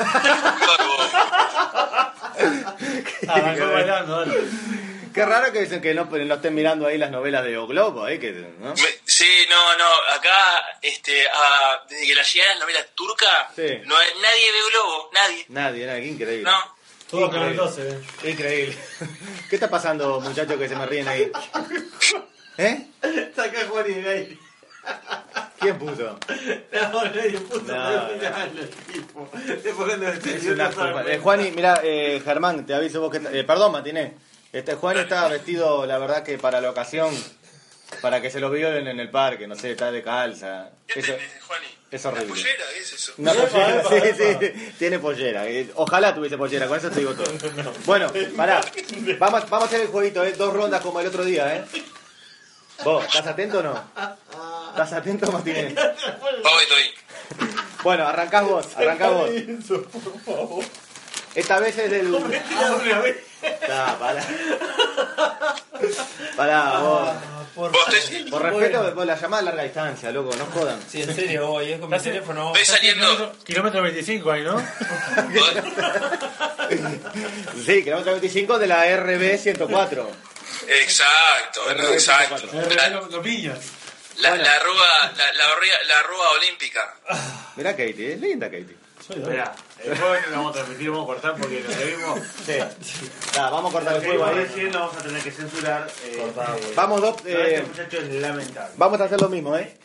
Arrancó 3.28 3.72
bailando, 3.72 4.20
dale. 4.20 4.40
Qué 5.14 5.24
raro 5.26 5.52
que 5.52 5.60
dicen 5.62 5.80
que 5.80 5.92
no, 5.94 6.04
no 6.04 6.34
estén 6.34 6.54
mirando 6.54 6.86
ahí 6.86 6.96
las 6.98 7.10
novelas 7.10 7.44
de 7.44 7.56
O 7.58 7.66
Globo, 7.66 8.06
¿eh? 8.08 8.18
Que, 8.18 8.32
¿no? 8.32 8.70
Me- 8.74 8.98
sí, 9.04 9.28
no, 9.50 9.76
no, 9.78 9.88
acá 10.16 10.78
este, 10.82 11.26
a- 11.28 11.82
desde 11.88 12.06
que 12.06 12.14
la 12.14 12.22
llegaron 12.22 12.54
las 12.54 12.60
novelas 12.60 12.86
turcas, 12.94 13.28
Sí. 13.56 13.62
no 13.84 13.94
nadie 13.94 14.52
ve 14.52 14.58
Globo, 14.72 15.10
nadie. 15.12 15.44
Nadie, 15.48 15.86
nadie, 15.86 16.06
increíble. 16.06 16.50
No. 16.50 16.80
Todo 17.10 17.26
Increíble. 17.26 17.56
Canal 17.56 17.74
12, 17.74 17.88
eh. 17.90 18.30
Increíble. 18.30 18.78
¿Qué 19.50 19.56
está 19.56 19.68
pasando, 19.68 20.20
muchachos, 20.20 20.56
que 20.56 20.68
se 20.68 20.76
me 20.76 20.86
ríen 20.86 21.08
ahí? 21.08 21.30
¿Eh? 22.58 22.86
Saca 23.34 23.66
Juan 23.68 23.84
y 23.90 23.94
de 23.94 24.10
ahí. 24.10 24.38
¿Quién 25.58 25.78
puso? 25.78 26.18
No, 26.72 27.04
nadie 27.04 27.38
puso. 27.40 27.62
No, 27.62 28.08
el 28.08 28.70
tipo. 28.92 29.30
Es 29.34 30.44
una. 30.46 30.70
Eh, 31.06 31.18
Juani, 31.18 31.50
mira, 31.50 31.80
eh, 31.82 32.20
Germán, 32.24 32.64
te 32.64 32.74
aviso 32.74 33.00
vos 33.00 33.10
que... 33.10 33.18
eh, 33.38 33.44
perdón, 33.44 33.72
Matiné. 33.72 34.14
Este, 34.52 34.74
Juan 34.74 34.98
está 34.98 35.28
vestido, 35.28 35.86
la 35.86 35.98
verdad 35.98 36.24
que 36.24 36.36
para 36.36 36.60
la 36.60 36.70
ocasión, 36.70 37.14
para 38.02 38.20
que 38.20 38.30
se 38.30 38.40
lo 38.40 38.50
violen 38.50 38.88
en 38.88 38.98
el 38.98 39.10
parque, 39.10 39.46
no 39.46 39.54
sé, 39.54 39.72
está 39.72 39.92
de 39.92 40.02
calza. 40.02 40.70
Eso, 40.88 41.14
es 41.90 42.04
horrible. 42.04 42.28
pollera? 42.28 42.64
¿Qué 42.72 42.80
es 42.80 42.92
eso? 42.92 43.12
Una 43.18 43.32
pollera, 43.32 43.84
sí, 43.88 43.96
sí, 44.18 44.72
tiene 44.78 44.98
pollera. 44.98 45.48
Eh, 45.48 45.70
Ojalá 45.76 46.14
tuviese 46.14 46.36
pollera, 46.36 46.66
con 46.66 46.78
eso 46.78 46.90
te 46.90 47.00
digo 47.00 47.14
todo. 47.14 47.32
Bueno, 47.84 48.12
pará. 48.36 48.60
Vamos, 49.18 49.48
vamos 49.48 49.64
a 49.64 49.66
hacer 49.66 49.82
el 49.82 49.88
jueguito, 49.88 50.24
¿eh? 50.24 50.32
Dos 50.32 50.52
rondas 50.52 50.80
como 50.82 51.00
el 51.00 51.06
otro 51.06 51.24
día, 51.24 51.56
¿eh? 51.56 51.64
¿Vos, 52.84 53.04
estás 53.04 53.26
atento 53.26 53.58
o 53.58 53.62
no? 53.62 53.84
¿Estás 54.70 54.92
atento, 54.94 55.30
Matiné? 55.30 55.68
Estoy, 55.68 56.62
estoy. 56.62 56.94
Bueno, 57.82 58.06
arrancás 58.06 58.44
vos, 58.44 58.66
arrancás 58.76 59.12
vos. 59.12 60.64
Esta 61.34 61.58
vez 61.60 61.78
es 61.78 61.90
del... 61.90 62.14
Está, 63.42 63.98
pará. 63.98 64.22
Pará, 66.36 66.78
vos. 66.80 67.08
Por, 67.54 67.72
Por 68.30 68.42
respeto, 68.42 68.94
vos 68.94 69.06
la 69.06 69.16
llamada 69.20 69.42
a 69.42 69.44
larga 69.46 69.62
distancia, 69.64 70.10
loco, 70.12 70.34
no 70.36 70.46
jodan. 70.46 70.80
Sí, 70.88 71.02
en 71.02 71.14
serio, 71.14 71.48
voy, 71.48 71.72
es 71.72 71.80
con 71.80 71.90
mi 71.90 71.98
teléfono. 71.98 72.52
Estoy 72.54 72.76
saliendo. 72.76 73.32
Kilómetro 73.44 73.82
25 73.82 74.30
ahí, 74.30 74.42
¿no? 74.44 74.56
Sí, 77.66 77.82
kilómetro 77.82 78.12
25 78.12 78.58
de 78.58 78.66
la 78.66 78.96
RB 78.96 79.36
104. 79.38 80.10
Exacto, 80.82 81.60
RB 81.74 81.92
exacto. 81.92 82.38
104. 82.48 82.76
La, 82.76 82.88
Los 82.88 83.14
piñas. 83.24 83.58
la, 84.18 84.36
la 84.36 84.52
arruga, 84.52 85.12
la, 85.16 85.32
la, 85.32 85.44
arruga- 85.44 85.82
la 85.88 85.98
arruga 85.98 86.30
olímpica. 86.38 86.94
Mirá 87.56 87.70
Katie, 87.72 88.14
es 88.14 88.20
linda 88.20 88.46
Katie. 88.46 88.76
Espera, 89.10 89.52
el 89.84 89.98
juego 89.98 90.14
no 90.14 90.30
lo 90.30 90.36
vamos 90.36 90.50
a 90.50 90.54
transmitir, 90.54 90.90
vamos 90.90 91.04
a 91.04 91.06
cortar 91.06 91.34
porque 91.36 91.60
lo 91.60 91.70
debimos. 91.70 92.20
Sí. 92.46 92.52
Vamos 93.36 93.70
a 93.70 93.72
cortar 93.72 93.96
el 93.96 94.04
juego 94.04 94.24
ahí. 94.24 94.34
recién 94.36 94.72
lo 94.72 94.80
vamos 94.80 94.96
a 94.96 95.02
tener 95.02 95.22
que 95.22 95.30
censurar. 95.30 95.86
Eh, 96.04 96.32
Vamos 96.76 97.00
dos, 97.00 97.22
no, 97.24 97.28
este 97.30 97.56
eh, 97.56 97.62
muchacho 97.62 97.96
es 97.98 98.14
lamentable. 98.14 98.74
vamos 98.76 99.00
a 99.00 99.04
hacer 99.04 99.20
lo 99.20 99.28
mismo, 99.28 99.56
¿eh? 99.56 99.76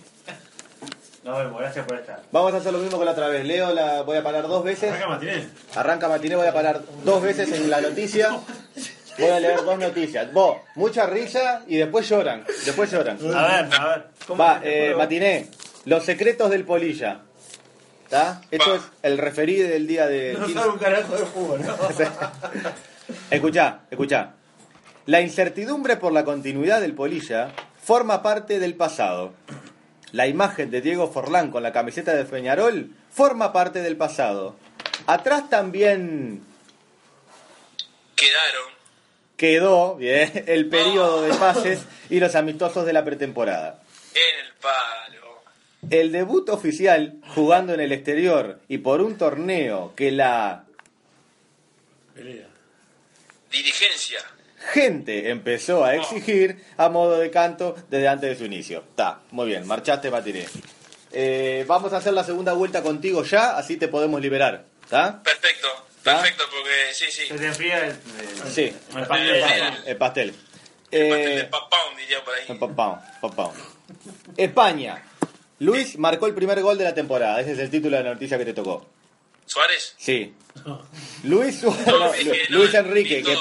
Nos 1.23 1.39
vemos, 1.39 1.59
gracias 1.59 1.86
por 1.88 1.97
estar. 1.97 2.21
Vamos 2.32 2.53
a 2.53 2.57
hacer 2.57 2.71
lo 2.71 2.78
mismo 2.78 2.99
que 2.99 3.05
la 3.05 3.11
otra 3.11 3.28
vez. 3.30 3.43
Leo 3.45 3.73
la 3.73 4.03
voy 4.03 4.17
a 4.17 4.23
parar 4.23 4.43
dos 4.47 4.63
veces. 4.63 4.91
Arranca 4.91 5.07
Matiné. 5.07 5.47
Arranca 5.76 6.07
matiné, 6.07 6.36
voy 6.36 6.47
a 6.47 6.53
parar 6.53 6.82
dos 7.03 7.23
veces 7.23 7.51
en 7.51 7.67
la 7.69 7.82
noticia. 7.82 8.30
Voy 9.17 9.30
a 9.30 9.39
leer 9.39 9.63
dos 9.63 9.80
noticias. 9.80 10.32
Vos, 10.34 10.57
mucha 10.76 11.07
risa 11.07 11.63
y 11.67 11.78
después 11.78 12.07
lloran. 12.07 12.45
Después 12.65 12.91
lloran. 12.91 13.17
A 13.34 13.47
ver, 13.47 13.73
a 13.80 13.88
ver. 13.88 14.05
¿cómo 14.28 14.43
Va, 14.43 14.59
eh, 14.63 14.93
matiné. 14.95 15.47
Los 15.86 16.03
secretos 16.03 16.51
del 16.51 16.63
polilla. 16.63 17.21
¿Está? 18.06 18.41
Esto 18.51 18.76
es 18.76 18.82
el 19.01 19.18
referí 19.18 19.58
del 19.58 19.88
día 19.88 20.06
de. 20.08 20.34
No 20.39 20.47
sabe 20.47 20.70
un 20.70 20.78
carajo 20.78 21.18
de 21.18 21.26
fútbol, 21.26 21.62
¿no? 21.66 21.76
Escuchá, 23.32 23.82
escuchá. 23.91 24.34
La 25.08 25.22
incertidumbre 25.22 25.97
por 25.97 26.14
la 26.14 26.24
continuidad 26.24 26.82
del 26.82 26.93
polilla 26.95 27.51
forma 27.84 28.24
parte 28.24 28.60
del 28.60 28.76
pasado. 28.76 29.34
La 30.12 30.28
imagen 30.28 30.72
de 30.72 30.82
Diego 30.82 31.12
Forlán 31.12 31.51
con 31.51 31.62
la 31.62 31.72
camiseta 31.74 32.16
de 32.16 32.26
Peñarol 32.26 32.89
forma 33.12 33.51
parte 33.53 33.82
del 33.82 33.97
pasado. 33.97 34.56
Atrás 35.08 35.49
también 35.49 36.41
Quedaron. 38.16 38.72
quedó 39.36 39.95
bien, 39.95 40.45
el 40.47 40.70
periodo 40.70 41.22
de 41.24 41.34
pases 41.36 41.82
y 42.10 42.20
los 42.20 42.34
amistosos 42.36 42.86
de 42.86 42.93
la 42.93 43.03
pretemporada. 43.03 43.82
En 44.14 44.45
el 44.45 44.53
palo. 44.53 45.14
El 45.90 46.12
debut 46.12 46.50
oficial 46.50 47.16
jugando 47.36 47.74
en 47.74 47.80
el 47.80 47.92
exterior 47.92 48.60
y 48.68 48.80
por 48.80 49.02
un 49.02 49.18
torneo 49.18 49.94
que 49.96 50.12
la 50.12 50.64
Pelea. 52.14 52.48
Dirigencia. 53.52 54.20
gente 54.74 55.30
empezó 55.30 55.84
a 55.86 55.96
exigir 55.96 56.64
a 56.78 56.90
modo 56.90 57.18
de 57.20 57.30
canto 57.30 57.76
desde 57.90 58.08
antes 58.08 58.30
de 58.32 58.36
su 58.38 58.46
inicio. 58.46 58.80
Está, 58.90 59.20
muy 59.32 59.48
bien, 59.48 59.68
marchaste 59.68 60.10
Matiné. 60.10 60.46
Eh, 61.12 61.64
vamos 61.68 61.94
a 61.94 61.98
hacer 61.98 62.14
la 62.14 62.24
segunda 62.24 62.54
vuelta 62.54 62.82
contigo 62.82 63.24
ya, 63.24 63.58
así 63.58 63.78
te 63.78 63.88
podemos 63.88 64.20
liberar. 64.22 64.66
¿Está? 64.84 65.22
Perfecto. 65.24 65.68
Perfecto, 66.04 66.44
porque 66.52 66.94
sí, 66.94 67.06
sí. 67.10 67.28
Se 67.28 67.36
te 67.36 67.46
enfría 67.48 67.86
el, 67.86 67.92
el- 67.92 68.52
Sí, 68.52 68.74
el 68.96 69.06
pastel. 69.08 69.30
El- 69.36 69.88
el 69.88 69.98
pastel. 69.98 70.36
El 70.92 71.02
Eh, 71.02 71.36
de 71.38 71.44
papón, 71.46 71.80
diría 71.98 72.24
por 72.24 72.34
ahí. 72.36 72.58
Papao, 72.60 73.02
papao. 73.22 73.54
España. 74.38 75.04
Luis 75.60 75.97
marcó 75.97 76.28
el 76.28 76.34
primer 76.34 76.62
gol 76.62 76.78
de 76.78 76.84
la 76.84 76.93
temporada. 76.93 77.39
Ese 77.41 77.53
es 77.53 77.60
el 77.60 77.70
título 77.70 77.97
de 77.97 78.03
la 78.03 78.14
noticia 78.14 78.38
que 78.38 78.45
te 78.45 78.53
tocó. 78.53 78.86
¿Suárez? 79.45 79.93
Sí. 79.97 80.34
Luis, 81.24 81.60
Su- 81.60 81.70
No, 81.86 81.99
no, 81.99 82.14
es 82.14 82.24
que 82.24 82.41
no, 82.49 82.58
Luis 82.58 82.74
Enrique. 82.74 83.22
que. 83.24 83.38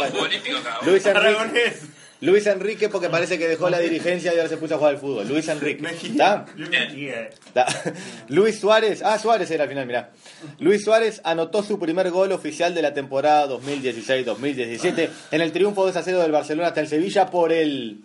Luis 0.87 1.07
Enrique. 1.07 1.77
Luis 2.21 2.47
Enrique 2.47 2.89
porque 2.89 3.11
parece 3.11 3.39
que 3.39 3.47
dejó 3.49 3.69
la 3.69 3.79
dirigencia 3.81 4.33
y 4.33 4.37
ahora 4.39 4.49
se 4.49 4.57
puso 4.57 4.75
a 4.77 4.79
jugar 4.79 4.95
al 4.95 5.01
fútbol. 5.01 5.29
Luis 5.29 5.47
Enrique. 5.49 5.87
¿Está? 5.91 6.47
Luis 8.29 8.61
Suárez, 8.61 9.03
ah, 9.05 9.19
Suárez 9.19 9.51
era 9.51 9.65
al 9.65 9.69
final, 9.69 9.87
mirá. 9.87 10.11
Luis 10.59 10.85
Suárez 10.85 11.21
anotó 11.25 11.62
su 11.62 11.79
primer 11.79 12.11
gol 12.11 12.33
oficial 12.33 12.75
de 12.75 12.81
la 12.83 12.95
temporada 12.95 13.47
2016-2017 13.49 15.11
en 15.33 15.41
el 15.41 15.53
triunfo 15.53 15.85
2 15.85 15.97
a 15.97 16.03
0 16.03 16.21
del 16.21 16.33
Barcelona 16.33 16.69
hasta 16.69 16.81
el 16.81 16.89
Sevilla 16.89 17.27
por 17.31 17.53
el. 17.53 18.01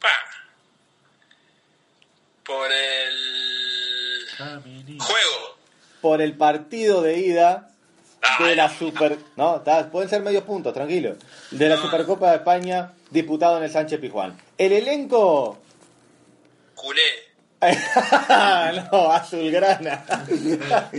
Pa. 0.00 0.08
Por 2.44 2.70
el 2.72 4.28
juego. 5.00 5.56
por 6.00 6.20
el 6.20 6.36
partido 6.36 7.00
de 7.02 7.18
ida 7.18 7.70
de 8.38 8.44
Ay, 8.50 8.56
la 8.56 8.68
Super. 8.68 9.16
No, 9.36 9.56
está- 9.56 9.90
pueden 9.90 10.08
ser 10.10 10.22
medios 10.22 10.44
puntos, 10.44 10.72
tranquilo. 10.74 11.16
De 11.50 11.68
la 11.68 11.76
Supercopa 11.76 12.30
de 12.30 12.36
España 12.36 12.92
disputado 13.10 13.56
en 13.58 13.64
el 13.64 13.70
Sánchez 13.70 14.00
Pijuán. 14.00 14.36
El 14.58 14.72
elenco. 14.72 15.58
Culé. 16.74 17.00
no, 18.92 19.10
azulgrana. 19.12 20.04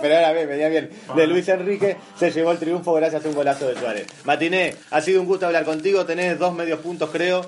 Pero 0.00 0.14
ahora 0.16 0.32
bien, 0.32 0.48
venía 0.48 0.68
bien. 0.68 0.90
De 1.14 1.26
Luis 1.26 1.46
Enrique 1.48 1.96
se 2.18 2.30
llevó 2.30 2.52
el 2.52 2.58
triunfo 2.58 2.94
gracias 2.94 3.22
a 3.24 3.28
un 3.28 3.34
golazo 3.34 3.68
de 3.68 3.78
Suárez. 3.78 4.06
Matiné, 4.24 4.76
ha 4.90 5.00
sido 5.02 5.20
un 5.20 5.26
gusto 5.26 5.44
hablar 5.46 5.64
contigo. 5.66 6.06
Tenés 6.06 6.38
dos 6.38 6.54
medios 6.54 6.80
puntos, 6.80 7.10
creo. 7.10 7.44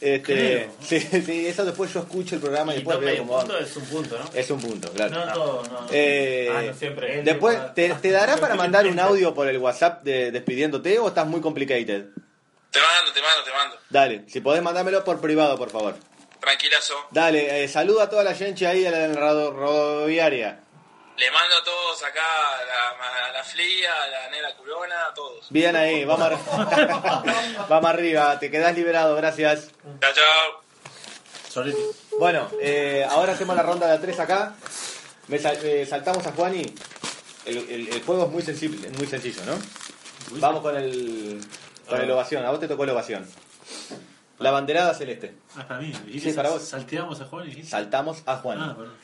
Este, 0.00 0.68
sí, 0.82 1.00
sí, 1.00 1.46
eso 1.46 1.64
después 1.64 1.92
yo 1.92 2.00
escucho 2.00 2.34
el 2.34 2.40
programa 2.40 2.72
y, 2.72 2.76
Y 2.76 2.78
después 2.80 3.00
veo 3.00 3.18
cómo 3.18 3.38
punto 3.38 3.58
es 3.58 3.76
un 3.76 3.84
punto, 3.86 4.18
¿no? 4.18 4.30
Es 4.38 4.50
un 4.50 4.60
punto, 4.60 4.92
claro. 4.92 5.14
No 5.26 5.32
todo, 5.32 5.62
no. 5.64 5.86
Eh, 5.90 6.48
Ah, 6.54 6.62
no 6.62 6.74
siempre. 6.74 7.22
Después, 7.22 7.58
¿te, 7.74 7.88
te 7.94 8.10
dará 8.10 8.36
para 8.36 8.54
mandar 8.56 8.86
un 8.86 8.98
audio 9.00 9.32
por 9.34 9.48
el 9.48 9.58
WhatsApp 9.58 10.02
de, 10.02 10.30
despidiéndote 10.32 10.98
o 10.98 11.08
estás 11.08 11.26
muy 11.26 11.40
complicated? 11.40 12.06
Te 12.70 12.80
mando, 12.80 13.12
te 13.12 13.22
mando, 13.22 13.42
te 13.44 13.50
mando. 13.52 13.76
Dale, 13.88 14.24
si 14.28 14.40
podés 14.40 14.62
mandármelo 14.62 15.02
por 15.02 15.20
privado, 15.20 15.56
por 15.56 15.70
favor. 15.70 15.94
Tranquilazo. 16.40 16.94
Dale, 17.10 17.64
eh, 17.64 17.68
saluda 17.68 18.04
a 18.04 18.10
toda 18.10 18.22
la 18.22 18.34
gente 18.34 18.66
ahí 18.66 18.82
de 18.82 18.90
la 18.90 19.08
rodo- 19.14 19.52
rodoviaria. 19.52 20.60
Le 21.18 21.30
mando 21.30 21.56
a 21.56 21.64
todos 21.64 22.02
acá, 22.02 22.20
a 22.20 22.64
la, 22.64 23.28
a 23.28 23.32
la 23.32 23.42
Flia, 23.42 24.02
a 24.02 24.06
la 24.08 24.30
Nera 24.30 24.54
Curona, 24.56 25.06
a 25.06 25.14
todos. 25.14 25.46
Bien 25.50 25.74
ahí, 25.74 26.04
vamos, 26.04 26.26
ar- 26.30 26.38
vamos 27.68 27.90
arriba, 27.90 28.38
te 28.38 28.50
quedás 28.50 28.74
liberado, 28.76 29.16
gracias. 29.16 29.70
Chao, 30.00 30.12
chao. 30.12 30.62
Solete. 31.48 31.78
Bueno, 32.18 32.50
eh, 32.60 33.06
ahora 33.08 33.32
hacemos 33.32 33.56
la 33.56 33.62
ronda 33.62 33.86
de 33.86 33.94
a 33.94 34.00
tres 34.00 34.20
acá. 34.20 34.54
Me 35.28 35.38
sal- 35.38 35.58
eh, 35.62 35.86
saltamos 35.88 36.26
a 36.26 36.32
Juani. 36.32 36.74
El, 37.46 37.56
el- 37.70 37.88
el 37.88 38.02
juego 38.02 38.24
es 38.26 38.30
muy, 38.30 38.42
sensible, 38.42 38.90
muy 38.90 39.06
sencillo, 39.06 39.40
¿no? 39.46 39.58
Vamos 40.38 40.60
con 40.60 40.76
el, 40.76 41.40
con 41.88 42.00
el 42.00 42.10
ovación. 42.10 42.44
A 42.44 42.50
vos 42.50 42.60
te 42.60 42.68
tocó 42.68 42.84
la 42.84 42.92
ovación. 42.92 43.26
La 44.38 44.50
banderada 44.50 44.92
celeste. 44.92 45.34
Ah, 45.56 45.66
para 45.66 45.80
mí. 45.80 45.92
Sí, 46.20 46.32
para 46.32 46.50
vos. 46.50 46.62
Salteamos 46.62 47.18
a 47.22 47.24
Juan 47.24 47.48
y. 47.48 47.62
Saltamos 47.64 48.22
a 48.26 48.36
Juan. 48.36 48.60
Ah, 48.60 48.74
perdón. 48.76 48.94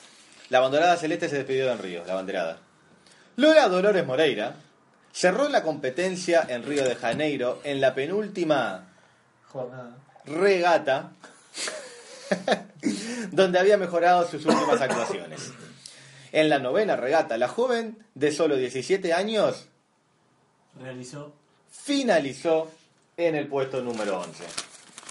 La 0.53 0.61
banderada 0.61 0.98
celeste 0.98 1.30
se 1.30 1.36
despidió 1.36 1.66
de 1.68 1.78
Río, 1.78 2.05
la 2.05 2.12
banderada. 2.12 2.59
Lola 3.36 3.68
Dolores 3.68 4.05
Moreira 4.05 4.57
cerró 5.11 5.48
la 5.48 5.62
competencia 5.62 6.44
en 6.46 6.62
Río 6.62 6.84
de 6.84 6.94
Janeiro 6.94 7.62
en 7.64 7.80
la 7.80 7.94
penúltima 7.94 8.86
Jornada. 9.48 9.96
regata 10.26 11.12
donde 13.32 13.61
había 13.61 13.78
mejorado 13.78 14.28
sus 14.28 14.44
últimas 14.44 14.78
actuaciones. 14.78 15.53
En 16.32 16.50
la 16.50 16.59
novena 16.59 16.96
regata, 16.96 17.38
la 17.38 17.48
joven 17.48 18.05
de 18.14 18.30
solo 18.30 18.57
17 18.57 19.14
años 19.14 19.68
Realizó. 20.78 21.32
finalizó 21.70 22.70
en 23.16 23.36
el 23.36 23.48
puesto 23.48 23.80
número 23.80 24.20
11. 24.20 24.44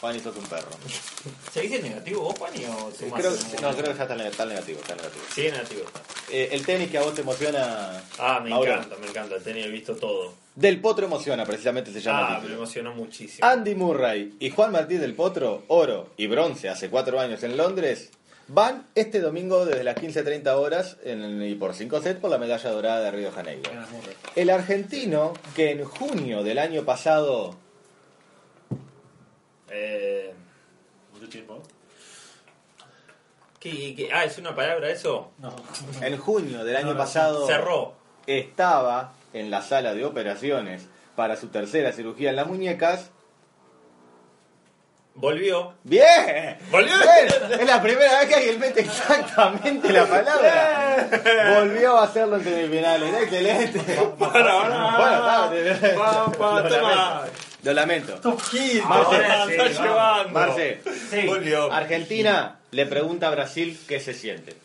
Juan 0.02 0.20
sos 0.20 0.36
un 0.36 0.45
perro. 0.45 0.68
¿Se 1.54 1.62
dice 1.62 1.82
negativo 1.82 2.24
vos, 2.24 2.38
Pani, 2.39 2.66
o 2.66 2.91
Sí, 2.91 3.06
sumás 3.06 3.20
creo, 3.22 3.32
el 3.34 3.62
no, 3.62 3.72
creo 3.78 3.91
que 3.93 3.97
ya 3.99 4.04
está, 4.04 4.28
está 4.28 4.45
negativo, 4.45 4.80
está 4.82 4.95
negativo. 4.95 5.24
Sí, 5.34 5.41
negativo. 5.43 5.82
Eh, 6.32 6.49
el 6.52 6.66
tenis 6.66 6.89
que 6.89 6.97
a 6.97 7.02
vos 7.04 7.14
te 7.14 7.22
emociona. 7.22 8.02
Ah, 8.18 8.39
me 8.43 8.49
encanta, 8.49 8.95
me 8.99 9.08
encanta. 9.08 9.38
Tenía 9.39 9.68
visto 9.68 9.95
todo. 9.95 10.34
Del 10.56 10.82
Potro 10.82 11.06
emociona, 11.06 11.45
precisamente 11.45 11.91
se 11.93 12.02
llama 12.02 12.20
el 12.20 12.26
Ah, 12.26 12.30
me 12.30 12.36
título. 12.39 12.56
emocionó 12.56 12.93
muchísimo. 12.93 13.47
Andy 13.47 13.76
Murray 13.76 14.34
y 14.39 14.49
Juan 14.49 14.72
Martí 14.72 14.95
del 14.97 15.14
Potro, 15.14 15.64
oro 15.68 16.10
y 16.18 16.28
bronce 16.28 16.68
hace 16.70 16.89
cuatro 16.89 17.20
años 17.20 17.41
en 17.43 17.56
Londres, 17.56 18.10
van 18.47 18.88
este 18.95 19.22
domingo 19.22 19.66
desde 19.66 19.84
las 19.84 19.95
15.30 19.95 20.58
horas 20.58 20.97
en- 21.06 21.41
y 21.41 21.56
por 21.56 21.74
5 21.74 22.02
sets 22.02 22.20
por 22.20 22.30
la 22.32 22.38
medalla 22.38 22.70
dorada 22.70 22.99
de 23.02 23.12
Río 23.12 23.28
de 23.28 23.32
Janeiro. 23.36 23.72
El 24.36 24.49
argentino 24.49 25.34
que 25.56 25.72
en 25.72 25.86
junio 25.86 26.43
del 26.43 26.58
año 26.60 26.84
pasado 26.84 27.56
Eh, 29.72 30.34
Mucho 31.13 31.30
tiempo. 31.30 31.61
¿qué, 33.59 33.95
qué- 33.95 34.09
ah, 34.13 34.24
¿es 34.26 34.38
una 34.38 34.55
palabra 34.55 34.89
eso? 34.89 35.32
No. 35.38 35.53
en 36.01 36.17
junio 36.17 36.63
del 36.65 36.76
año 36.78 36.88
No, 36.88 36.93
no, 36.93 36.97
pasado 36.99 37.47
Cerró. 37.47 37.93
estaba 38.28 39.13
en 39.34 39.49
la 39.51 39.61
sala 39.61 39.93
de 39.93 40.03
operaciones 40.05 40.88
para 41.15 41.36
su 41.36 41.47
tercera 41.49 41.91
cirugía 41.93 42.32
en 42.32 42.36
las 42.38 42.47
muñecas. 42.47 43.11
Volvió. 45.13 45.74
¡Bien! 45.84 46.57
¡Volvió! 46.72 46.93
Bien, 46.95 47.59
Es 47.59 47.67
la 47.67 47.82
primera 47.82 48.19
vez 48.19 48.30
que 48.30 48.36
alguien 48.36 48.59
mete 48.59 48.80
exactamente 48.82 49.91
la 49.91 50.05
palabra. 50.05 51.59
Volvió 51.59 51.97
a 51.97 52.03
hacerlo 52.05 52.38
en 52.38 52.43
semifinales. 52.45 53.13
Excelente. 53.24 53.80
Bueno, 54.17 54.63
está, 54.63 55.51
Pa, 55.97 56.32
pa, 56.32 56.61
lo 56.61 56.69
toma. 56.69 56.95
lamento. 56.95 57.34
Lo 57.64 57.74
lamento. 57.74 58.20
Marce, 58.88 59.18
está 59.51 59.68
llevando. 59.68 60.30
Marce, 60.30 60.82
Volvió. 61.26 61.72
Argentina 61.72 62.59
le 62.72 62.86
pregunta 62.86 63.28
a 63.28 63.32
Brasil 63.32 63.80
qué 63.88 63.99
se 63.99 64.14
siente. 64.14 64.55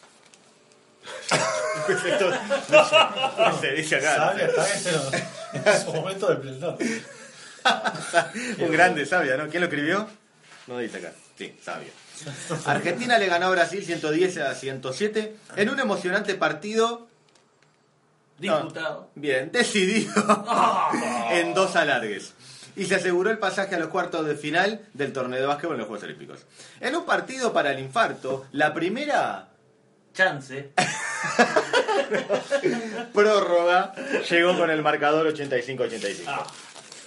Esto 1.88 2.30
no 2.70 2.84
se, 2.84 3.42
no 3.42 3.60
se 3.60 3.72
dice 3.72 3.96
acá. 3.96 4.16
Sabia, 4.16 4.50
sabia, 4.50 5.30
pero 5.52 5.74
en 5.74 5.82
su 5.82 5.92
momento 5.92 6.26
de 6.28 6.34
esplendor. 6.34 6.78
Un 8.58 8.72
grande, 8.72 9.06
Sabia, 9.06 9.36
¿no? 9.36 9.48
¿Quién 9.48 9.60
lo 9.60 9.68
escribió? 9.68 10.08
No 10.66 10.78
dice 10.78 10.98
acá. 10.98 11.12
Sí, 11.36 11.54
Sabia. 11.62 11.90
Argentina 12.64 13.18
le 13.18 13.26
ganó 13.26 13.46
a 13.46 13.50
Brasil 13.50 13.84
110 13.84 14.38
a 14.38 14.54
107 14.54 15.36
en 15.56 15.68
un 15.68 15.78
emocionante 15.78 16.34
partido 16.34 17.08
Disputado. 18.38 19.10
Bien, 19.14 19.50
decidido 19.50 20.12
en 21.30 21.54
dos 21.54 21.74
alargues. 21.74 22.34
Y 22.76 22.84
se 22.84 22.96
aseguró 22.96 23.30
el 23.30 23.38
pasaje 23.38 23.74
a 23.74 23.78
los 23.78 23.88
cuartos 23.88 24.26
de 24.26 24.36
final 24.36 24.86
del 24.92 25.12
torneo 25.12 25.40
de 25.40 25.46
básquetbol 25.46 25.74
en 25.74 25.78
los 25.78 25.88
Juegos 25.88 26.04
Olímpicos. 26.04 26.40
En 26.80 26.94
un 26.94 27.04
partido 27.04 27.52
para 27.52 27.72
el 27.72 27.78
infarto, 27.78 28.46
la 28.52 28.74
primera 28.74 29.48
Chance. 30.16 30.70
prórroga 33.12 33.92
llegó 34.28 34.56
con 34.56 34.70
el 34.70 34.80
marcador 34.80 35.32
85-85. 35.34 36.22
Ah, 36.26 36.46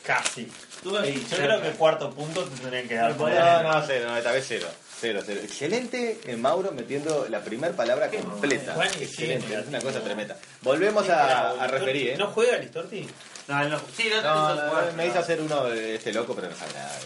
casi. 0.03 0.51
Yo 0.83 1.01
creo 1.35 1.61
que 1.61 1.71
cuarto 1.71 2.11
punto 2.11 2.43
te 2.43 2.57
tendrían 2.57 2.87
que 2.87 2.95
dar. 2.95 3.17
No, 3.17 3.63
no, 3.63 3.83
cero, 3.85 4.09
no, 4.09 4.17
esta 4.17 4.31
vez 4.31 4.45
cero. 4.47 4.67
Cero, 4.99 5.21
cero. 5.25 5.39
Excelente 5.43 6.19
el 6.25 6.37
Mauro 6.37 6.71
metiendo 6.71 7.27
la 7.29 7.39
primera 7.41 7.73
palabra 7.73 8.09
completa. 8.09 8.73
Juan, 8.73 8.87
Excelente, 8.99 9.47
sí, 9.47 9.53
es 9.53 9.67
una 9.67 9.79
cosa 9.79 10.01
tremenda. 10.01 10.35
Volvemos 10.61 11.07
a, 11.09 11.51
a 11.51 11.67
referir, 11.67 12.09
¿eh? 12.09 12.17
¿No 12.17 12.27
juega 12.27 12.57
Listorti? 12.57 13.07
No, 13.47 13.63
no, 13.69 13.79
sí, 13.95 14.09
no, 14.13 14.21
No, 14.21 14.55
no, 14.55 14.81
no, 14.85 14.93
me 14.93 15.07
hizo 15.07 15.19
hacer 15.19 15.41
uno 15.41 15.65
de 15.65 15.95
este 15.95 16.11
loco, 16.11 16.35
pero 16.35 16.49
no 16.49 16.55
sabe 16.55 16.73
nada. 16.73 16.91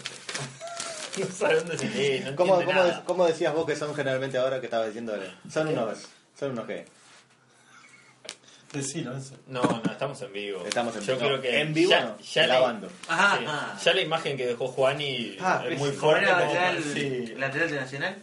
No 1.16 1.26
sabe 1.26 1.54
dónde 1.60 1.78
se 1.78 1.88
lee, 1.90 2.24
no 2.24 2.34
¿Cómo, 2.34 2.56
cómo, 2.56 2.72
nada. 2.72 3.04
cómo 3.06 3.24
decías 3.24 3.54
vos 3.54 3.64
que 3.64 3.76
son 3.76 3.94
generalmente 3.94 4.36
ahora 4.36 4.58
que 4.58 4.66
estabas 4.66 4.88
diciendo? 4.88 5.14
Son 5.48 5.68
unos, 5.68 5.98
son 6.36 6.50
unos 6.50 6.66
qué? 6.66 6.86
Decilo 8.74 9.16
eso. 9.16 9.34
No, 9.46 9.62
no, 9.62 9.82
estamos 9.90 10.20
en 10.22 10.32
vivo. 10.32 10.64
Estamos 10.66 10.94
en 10.96 11.02
Yo 11.02 11.14
vivo. 11.16 11.26
creo 11.28 11.40
que 11.42 11.60
En 11.60 11.72
vivo 11.74 11.90
ya, 11.90 12.00
no, 12.04 12.18
ya 12.18 12.46
grabando. 12.46 12.88
La, 13.08 13.14
Ajá, 13.14 13.38
sí, 13.38 13.44
ajá. 13.46 13.78
ya 13.84 13.94
la 13.94 14.00
imagen 14.00 14.36
que 14.36 14.46
dejó 14.46 14.66
Juani 14.68 15.36
Ah, 15.40 15.62
es 15.68 15.78
muy 15.78 15.88
pésimo. 15.90 16.00
¿Cómo 16.00 16.12
fuerte. 16.12 16.26
como 16.30 16.40
lateral, 16.40 16.82
sí. 16.82 17.34
lateral 17.38 17.70
de 17.70 17.76
Nacional? 17.76 18.16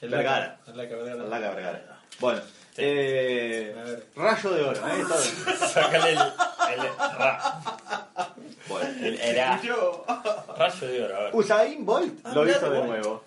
El 0.00 0.08
Vergara. 0.10 0.58
El 0.66 0.76
Laca 0.76 0.96
Vergara. 0.96 1.24
Laca 1.28 1.50
Vergara. 1.54 2.00
Bueno, 2.20 2.40
eh, 2.76 4.02
rayo 4.16 4.50
de 4.50 4.62
oro, 4.62 4.80
¿eh? 4.88 5.04
Sácale 5.72 6.10
el, 6.10 6.18
el 6.18 6.98
ra. 7.18 7.60
Bueno. 8.68 8.90
El 9.06 9.20
era. 9.20 9.56
Rayo 9.56 10.86
de 10.88 11.04
oro, 11.04 11.16
a 11.16 11.20
ver. 11.24 11.30
Usain 11.34 11.84
Bolt 11.86 12.20
Ah, 12.24 12.32
lo 12.34 12.42
mirá, 12.42 12.56
hizo 12.56 12.70
de 12.70 12.78
Bolt. 12.78 12.88
nuevo. 12.90 13.24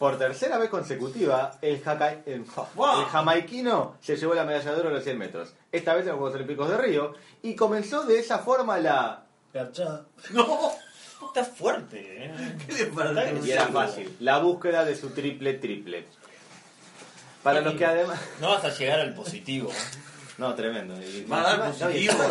Por 0.00 0.16
tercera 0.16 0.56
vez 0.56 0.70
consecutiva, 0.70 1.58
el, 1.60 1.82
jaca- 1.82 2.22
el, 2.24 2.42
el 2.46 3.04
jamaiquino 3.12 3.98
se 4.00 4.16
llevó 4.16 4.32
la 4.32 4.44
medalla 4.46 4.72
de 4.72 4.80
oro 4.80 4.88
a 4.88 4.92
los 4.92 5.04
100 5.04 5.18
metros. 5.18 5.52
Esta 5.70 5.92
vez 5.92 6.04
en 6.04 6.12
los 6.12 6.18
Juegos 6.20 6.36
Olímpicos 6.36 6.70
de 6.70 6.78
Río. 6.78 7.12
Y 7.42 7.54
comenzó 7.54 8.04
de 8.04 8.18
esa 8.18 8.38
forma 8.38 8.78
la... 8.78 9.24
Garchada. 9.52 10.06
No, 10.30 10.72
está 11.26 11.44
fuerte. 11.44 12.24
¿eh? 12.24 12.56
¿Qué 12.66 12.72
le 12.72 12.86
pasa? 12.86 13.30
Y 13.44 13.50
era 13.50 13.66
fácil. 13.66 14.16
La 14.20 14.38
búsqueda 14.38 14.86
de 14.86 14.96
su 14.96 15.10
triple 15.10 15.52
triple. 15.54 16.06
Para 17.42 17.60
los 17.60 17.74
que 17.74 17.84
además... 17.84 18.18
No 18.40 18.48
vas 18.48 18.64
a 18.64 18.70
llegar 18.70 19.00
al 19.00 19.12
positivo. 19.14 19.70
No, 20.38 20.54
tremendo. 20.54 20.94
Y- 21.02 21.26
Va 21.30 21.40
a 21.40 21.56
dar 21.56 21.58
no, 21.78 21.90
y- 21.90 22.08
positivo. 22.08 22.24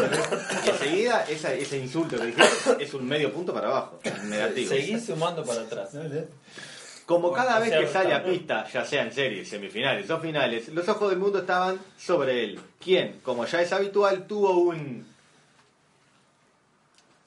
y 0.65 0.69
enseguida 0.69 1.23
esa- 1.29 1.53
ese 1.53 1.77
insulto 1.77 2.17
que 2.17 2.25
dijiste 2.25 2.83
es 2.83 2.91
un 2.95 3.07
medio 3.07 3.31
punto 3.31 3.53
para 3.53 3.67
abajo. 3.67 3.99
Negativo. 4.23 4.69
Seguí 4.69 4.99
sumando 4.99 5.45
para 5.45 5.61
atrás. 5.61 5.91
Como 7.09 7.33
cada 7.33 7.57
vez 7.57 7.71
que 7.71 7.87
sale 7.87 8.13
a 8.13 8.23
pista, 8.23 8.67
ya 8.71 8.85
sea 8.85 9.01
en 9.01 9.11
series, 9.11 9.49
semifinales 9.49 10.07
o 10.11 10.19
finales, 10.19 10.67
los 10.69 10.87
ojos 10.89 11.09
del 11.09 11.17
mundo 11.17 11.39
estaban 11.39 11.79
sobre 11.97 12.43
él. 12.43 12.59
Quien, 12.79 13.19
como 13.21 13.47
ya 13.47 13.63
es 13.63 13.73
habitual, 13.73 14.27
tuvo 14.27 14.51
un 14.59 15.07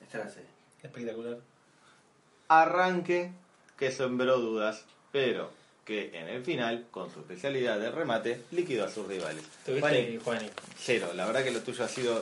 Esta 0.01 0.18
la 0.18 0.28
sé. 0.28 0.45
Espectacular. 0.85 1.37
arranque 2.47 3.33
que 3.76 3.91
sembró 3.91 4.39
dudas, 4.39 4.85
pero 5.11 5.51
que 5.85 6.16
en 6.16 6.28
el 6.28 6.45
final, 6.45 6.87
con 6.93 7.12
su 7.12 7.18
especialidad 7.18 7.80
de 7.80 7.91
remate, 7.91 8.41
liquidó 8.53 8.85
a 8.85 8.89
sus 8.89 9.09
rivales. 9.09 9.43
¿Tuviste, 9.66 9.80
Juani, 9.80 10.18
Juani? 10.18 10.51
cero. 10.78 11.09
La 11.12 11.26
verdad 11.26 11.43
que 11.43 11.51
lo 11.51 11.61
tuyo 11.61 11.83
ha 11.83 11.89
sido 11.89 12.20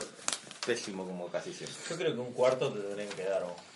pésimo 0.65 1.05
como 1.05 1.27
casi 1.27 1.53
siempre. 1.53 1.77
Yo 1.87 1.95
creo 1.95 2.13
que 2.15 2.19
un 2.21 2.33
cuarto 2.33 2.73
te 2.73 2.79
tendrían 2.79 3.09
que 3.09 3.23
dar 3.23 3.43
vos. 3.43 3.70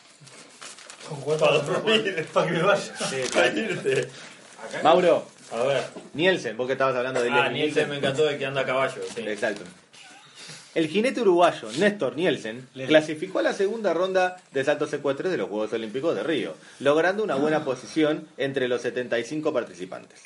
Con 1.07 1.21
cuatro 1.21 1.45
Para 1.47 1.59
dormir. 1.59 2.27
para 2.33 2.45
que 2.47 2.51
me 2.53 2.61
vaya. 2.63 2.81
Sí, 3.09 3.15
Para 3.33 3.47
irte. 3.47 4.09
Mauro, 4.83 5.27
A 5.51 5.63
ver. 5.63 5.83
Nielsen, 6.13 6.57
vos 6.57 6.65
que 6.67 6.73
estabas 6.73 6.95
hablando 6.95 7.21
de 7.21 7.29
Ah, 7.29 7.49
Nielsen 7.49 7.89
me 7.89 7.97
encantó 7.97 8.25
de 8.25 8.37
que 8.37 8.45
anda 8.45 8.61
a 8.61 8.65
caballo. 8.65 9.01
Sí. 9.13 9.21
Exacto. 9.27 9.61
El 10.73 10.87
jinete 10.89 11.21
uruguayo 11.21 11.69
Néstor 11.77 12.17
Nielsen 12.17 12.67
clasificó 12.87 13.39
a 13.39 13.43
la 13.43 13.53
segunda 13.53 13.93
ronda 13.93 14.35
de 14.51 14.63
saltos 14.65 14.89
secuestres 14.89 15.31
de 15.31 15.37
los 15.37 15.47
Juegos 15.47 15.71
Olímpicos 15.71 16.13
de 16.15 16.23
Río, 16.23 16.55
logrando 16.79 17.23
una 17.23 17.35
buena 17.35 17.63
posición 17.63 18.27
entre 18.37 18.67
los 18.67 18.81
75 18.81 19.53
participantes. 19.53 20.21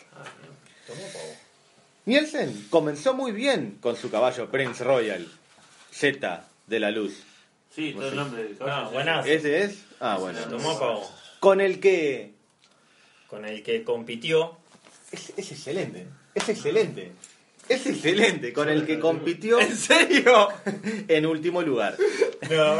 Pavo. 0.87 0.97
Nielsen 2.05 2.67
comenzó 2.71 3.13
muy 3.13 3.31
bien 3.31 3.77
con 3.81 3.95
su 3.95 4.09
caballo 4.09 4.49
Prince 4.49 4.83
Royal, 4.83 5.27
Z 5.91 6.43
de 6.65 6.79
la 6.79 6.89
Luz. 6.89 7.21
Sí, 7.73 7.93
todo 7.93 8.09
el 8.09 8.15
nombre 8.15 8.43
del 8.43 8.57
caballo. 8.57 8.83
No, 8.85 8.91
buenas. 8.91 9.25
¿Ese 9.27 9.63
es? 9.63 9.85
Ah, 9.99 10.17
bueno. 10.19 10.39
Tomó 10.49 10.77
pavo. 10.79 11.09
Con 11.39 11.61
el 11.61 11.79
que... 11.79 12.33
Con 13.27 13.45
el 13.45 13.61
que 13.63 13.83
compitió. 13.83 14.57
Es, 15.11 15.31
es 15.37 15.51
excelente, 15.51 16.07
es 16.35 16.49
excelente. 16.49 17.11
Es 17.67 17.85
excelente, 17.85 18.51
con 18.51 18.67
el 18.67 18.83
que 18.87 18.99
compitió 18.99 19.59
¿En 19.59 19.77
serio? 19.77 20.47
en 21.07 21.25
último 21.27 21.61
lugar. 21.61 21.95
No. 22.49 22.77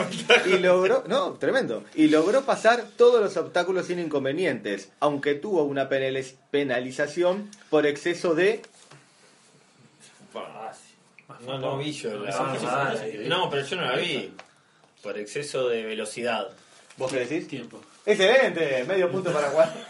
Y 0.48 0.58
logró, 0.58 1.04
no, 1.08 1.34
tremendo. 1.34 1.84
Y 1.94 2.08
logró 2.08 2.44
pasar 2.44 2.84
todos 2.98 3.22
los 3.22 3.38
obstáculos 3.38 3.86
sin 3.86 4.00
inconvenientes, 4.00 4.92
aunque 5.00 5.36
tuvo 5.36 5.62
una 5.64 5.88
penaliz- 5.90 6.34
penalización 6.50 7.52
por 7.70 7.86
exceso 7.86 8.34
de. 8.34 8.64
No, 11.46 11.60
no 11.60 11.78
vi 11.78 11.92
yo 11.92 12.18
la... 12.18 12.32
Ah. 12.36 12.96
No, 13.28 13.50
pero 13.52 13.64
yo 13.66 13.76
no 13.76 13.84
la 13.84 13.96
vi. 13.96 14.34
Por 15.02 15.18
exceso 15.18 15.68
de 15.70 15.84
velocidad. 15.84 16.50
¿Vos 16.98 17.12
qué 17.12 17.20
decís? 17.26 17.48
Tiempo. 17.48 17.80
Excelente, 18.06 18.84
medio 18.86 19.10
punto 19.12 19.32
para 19.32 19.50
Juan. 19.50 19.70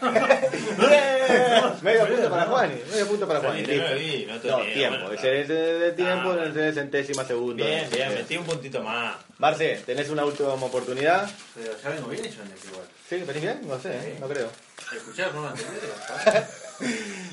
Bien, 0.78 1.72
medio 1.82 2.06
punto 2.06 2.30
para 2.30 2.44
Juan, 2.46 2.80
medio 2.90 3.06
punto 3.06 3.26
para 3.26 3.40
Juan. 3.40 3.62
No 3.62 4.34
No, 4.58 4.64
tiempo, 4.64 4.98
bueno, 4.98 5.12
excelente 5.12 5.52
de 5.54 5.92
tiempo, 5.92 6.30
Ah, 6.32 6.44
en 6.46 6.58
el 6.58 6.74
centésima 6.74 7.24
segundo. 7.24 7.64
Bien, 7.64 7.88
bien, 7.90 8.12
Eh, 8.12 8.14
metí 8.16 8.36
un 8.36 8.44
puntito 8.44 8.82
más. 8.82 9.16
Marce, 9.38 9.82
¿tenés 9.86 10.10
una 10.10 10.24
última 10.24 10.50
oportunidad? 10.54 11.28
Pero 11.54 11.72
ya 11.82 11.88
vengo 11.90 12.08
bien 12.08 12.24
hecho 12.26 12.42
en 12.42 12.52
este 12.52 12.68
igual. 12.68 12.84
¿Sí? 13.08 13.16
¿Venís 13.26 13.42
bien? 13.42 13.60
No 13.66 13.80
sé, 13.80 13.90
¿eh? 13.96 14.16
no 14.20 14.28
creo. 14.28 14.48
¿Escuchar 14.94 15.26
el 15.26 15.30
programa 15.32 15.56
anterior? 15.56 16.44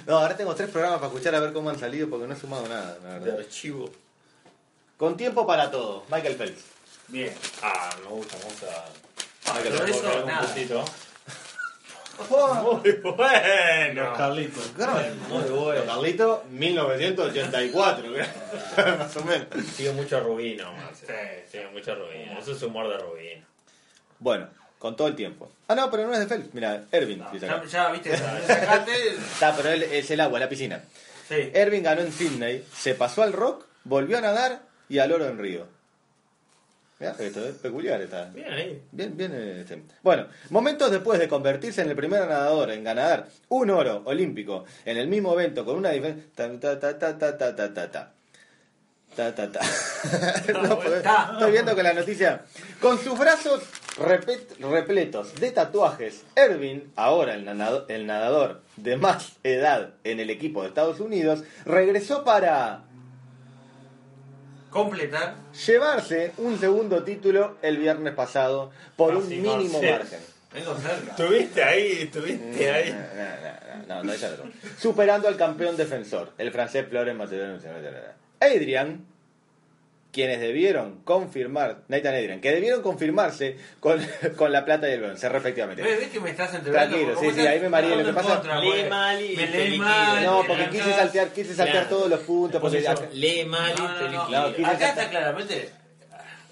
No, 0.06 0.18
ahora 0.20 0.38
tengo 0.38 0.56
tres 0.56 0.70
programas 0.70 1.00
para 1.00 1.12
escuchar 1.12 1.36
a 1.36 1.40
ver 1.40 1.54
cómo 1.54 1.70
han 1.70 1.80
salido 1.80 2.10
porque 2.10 2.28
no 2.28 2.34
he 2.34 2.38
sumado 2.40 2.68
nada, 2.68 2.98
la 3.04 3.14
De 3.16 3.20
verdad. 3.26 3.40
archivo. 3.40 3.92
Con 4.96 5.18
tiempo 5.18 5.46
para 5.46 5.70
todo, 5.70 6.04
Michael 6.10 6.36
Phelps. 6.36 6.62
Bien. 7.08 7.34
Ah, 7.62 7.89
me 8.03 8.10
gusta, 8.10 8.38
me 8.38 8.43
gusta. 8.45 8.86
Michael 9.45 9.64
pero 9.64 9.78
Phelps. 9.86 9.97
eso, 9.97 10.10
Algún 10.10 10.28
nada. 10.28 10.41
puntito. 10.45 10.86
Muy 12.30 12.91
bueno. 13.16 14.14
Carlitos. 14.18 14.72
Muy 15.30 15.43
bueno. 15.43 15.86
Carlito, 15.86 16.43
1984, 16.49 18.05
más 18.97 19.18
o 19.18 19.24
menos. 19.24 19.47
Sigue 19.76 19.91
mucho 19.93 20.20
Rubino, 20.22 20.74
Marce. 20.74 21.45
Sigue 21.51 21.68
mucho 21.68 21.93
Rubino. 21.95 22.39
Eso 22.39 22.53
es 22.53 22.64
humor 22.64 22.89
de 22.89 22.97
Rubino. 22.97 23.45
Bueno, 24.20 24.49
con 24.80 24.95
todo 24.95 25.08
el 25.08 25.16
tiempo. 25.16 25.51
Ah, 25.68 25.76
no, 25.76 25.91
pero 25.91 26.08
no 26.08 26.14
es 26.14 26.20
de 26.20 26.26
Phelps. 26.26 26.53
Mira, 26.53 26.86
Ervin. 26.91 27.24
Ya, 27.39 27.64
ya 27.64 27.89
viste, 27.91 28.18
sacaste. 28.18 29.10
Está, 29.10 29.55
pero 29.55 29.70
él 29.70 29.84
es 29.84 30.10
el 30.10 30.20
agua, 30.20 30.39
la 30.39 30.49
piscina. 30.49 30.82
Sí. 31.28 31.51
Ervin 31.53 31.84
ganó 31.84 32.01
en 32.01 32.12
Sydney, 32.12 32.66
se 32.76 32.95
pasó 32.95 33.22
al 33.22 33.34
rock, 33.34 33.66
volvió 33.84 34.18
a 34.18 34.22
nadar 34.22 34.62
y 34.89 34.97
al 34.99 35.12
oro 35.12 35.28
en 35.28 35.38
Río. 35.38 35.68
Mirá, 37.00 37.16
esto 37.20 37.48
es 37.48 37.56
peculiar 37.56 38.02
esta. 38.02 38.26
Bien 38.30 38.52
ahí. 38.52 38.82
Bien, 38.91 39.16
bien. 39.16 39.32
este. 39.34 39.84
Bueno, 40.02 40.28
momentos 40.50 40.89
después 40.89 41.20
de 41.20 41.28
convertirse 41.28 41.82
en 41.82 41.89
el 41.89 41.95
primer 41.95 42.22
nadador 42.28 42.72
en 42.72 42.84
ganar 42.84 43.28
un 43.50 43.70
oro 43.70 44.02
olímpico 44.06 44.66
en 44.84 44.98
el 44.98 45.08
mismo 45.08 45.34
evento 45.34 45.64
con 45.64 45.78
una 45.78 45.91
diferencia. 45.91 46.26
Ta, 46.34 46.60
ta, 46.60 46.80
ta, 46.80 46.98
ta, 46.98 47.18
ta, 47.18 47.38
ta, 47.38 47.56
ta, 47.56 47.74
ta, 47.74 47.91
ta. 47.91 48.14
Ta, 49.16 49.34
ta, 49.34 49.52
ta. 49.52 49.62
No, 50.62 50.80
porque 50.80 50.98
estoy 50.98 51.52
viendo 51.52 51.76
que 51.76 51.84
la 51.84 51.93
noticia. 51.93 52.41
Con 52.82 52.98
sus 53.00 53.18
brazos 53.18 53.64
repletos 53.98 55.36
de 55.36 55.52
tatuajes, 55.52 56.24
Ervin, 56.36 56.91
ahora 56.95 57.34
el 57.34 57.45
nadador, 57.45 57.86
el 57.89 58.06
nadador 58.06 58.62
de 58.76 58.98
más 58.98 59.38
edad 59.43 59.93
en 60.04 60.20
el 60.20 60.30
equipo 60.30 60.62
de 60.62 60.70
Estados 60.70 61.00
Unidos, 61.00 61.43
regresó 61.66 62.24
para 62.24 62.84
Completar. 64.70 65.36
llevarse 65.65 66.34
un 66.38 66.59
segundo 66.59 67.03
título 67.03 67.57
el 67.61 67.78
viernes 67.78 68.13
pasado 68.13 68.72
por 68.95 69.15
un 69.15 69.28
mínimo 69.28 69.82
margen. 69.82 70.20
Estuviste 71.09 71.63
ahí, 71.63 71.91
estuviste 72.03 72.72
ahí. 72.72 72.95
No, 73.88 74.03
no, 74.03 74.03
no, 74.03 74.13
no. 74.13 74.51
Superando 74.78 75.28
al 75.28 75.38
campeón 75.38 75.78
defensor, 75.78 76.34
el 76.38 76.51
francés 76.51 76.88
Florent 76.89 77.18
Macedonio. 77.18 77.59
Adrian, 78.39 79.05
quienes 80.18 80.39
debieron 80.39 81.03
confirmar, 81.03 81.84
Nathan 81.89 82.15
Adrian, 82.15 82.41
que 82.41 82.51
debieron 82.51 82.82
confirmarse 82.82 83.55
con, 83.80 84.03
con 84.36 84.51
la 84.51 84.65
plata 84.65 84.89
y 84.89 84.93
el 84.93 85.01
bronce, 85.01 85.30
respectivamente. 85.30 85.84
¿Ves, 85.84 85.99
ves 85.99 86.09
que 86.09 86.20
me 86.20 86.32
estás 86.32 86.55
entregando? 86.55 86.95
Tranquilo, 86.95 87.13
¿Cómo 87.20 87.30
sí, 87.30 87.36
sí, 87.39 87.45
ahí 87.45 87.59
me 87.59 87.70
mareé, 87.70 87.95
lo 87.97 88.03
que 88.03 88.13
pasa- 88.13 88.30
contra, 88.38 88.59
Lee 88.59 88.84
mal 88.89 89.22
y 89.24 89.36
Me 89.38 89.78
mal. 89.78 90.24
No, 90.26 90.43
porque 90.47 90.70
quise 90.72 90.91
saltear, 90.91 91.28
quise 91.30 91.53
saltear 91.53 91.84
Claro. 91.86 91.95
todos 91.97 92.09
los 92.09 92.20
puntos. 92.22 92.59
Porque 92.59 92.88
acá- 92.88 93.05
Lee 93.13 93.45
mal 93.45 93.72
y 93.78 93.80
No, 93.82 93.95
te 93.95 94.03
no, 94.05 94.09
no. 94.09 94.30
No, 94.30 94.47
Acá 94.47 94.57
saltar- 94.57 94.89
está 94.89 95.09
claramente. 95.11 95.70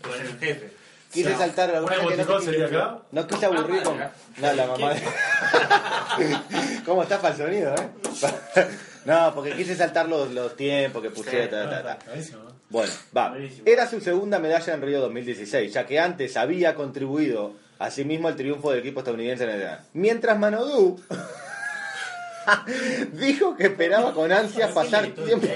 Bueno, 0.07 0.23
el 0.29 0.37
jefe. 0.39 0.69
Quise 1.11 1.35
saltar 1.35 1.69
¿Un 1.71 1.75
alguna 1.91 2.15
que 2.17 2.23
no 2.23 2.39
sería 2.41 2.65
acá? 2.67 2.99
No 3.11 3.25
quise 3.25 3.45
aburrir 3.47 3.81
con. 3.81 3.97
No, 3.97 4.53
la 4.53 4.67
mamá. 4.67 4.93
de- 4.93 5.01
¿Cómo 6.85 7.01
está 7.03 7.19
para 7.19 7.33
el 7.33 7.41
sonido, 7.41 7.73
eh? 7.73 8.67
No, 9.05 9.33
porque 9.35 9.53
quise 9.53 9.75
saltar 9.75 10.07
los, 10.07 10.31
los 10.31 10.55
tiempos 10.55 11.01
que 11.01 11.09
pusieron. 11.11 11.49
ta, 11.51 11.83
ta, 11.83 11.97
¿no? 12.07 12.54
Bueno, 12.69 12.91
va. 13.15 13.29
Buenísimo. 13.29 13.63
Era 13.65 13.87
su 13.87 14.01
segunda 14.01 14.39
medalla 14.39 14.73
en 14.73 14.81
Río 14.81 14.99
2016, 15.01 15.71
ya 15.73 15.85
que 15.85 15.99
antes 15.99 16.35
había 16.37 16.75
contribuido 16.75 17.53
asimismo 17.79 18.27
al 18.27 18.35
triunfo 18.35 18.71
del 18.71 18.79
equipo 18.79 18.99
estadounidense 19.01 19.43
en 19.43 19.49
el 19.51 19.57
verano. 19.59 19.81
Mientras 19.93 20.37
Manodú 20.39 20.99
dijo 23.13 23.55
que 23.55 23.65
esperaba 23.67 24.13
con 24.13 24.31
ansias 24.31 24.71
pasar 24.71 25.05
tiempo. 25.07 25.47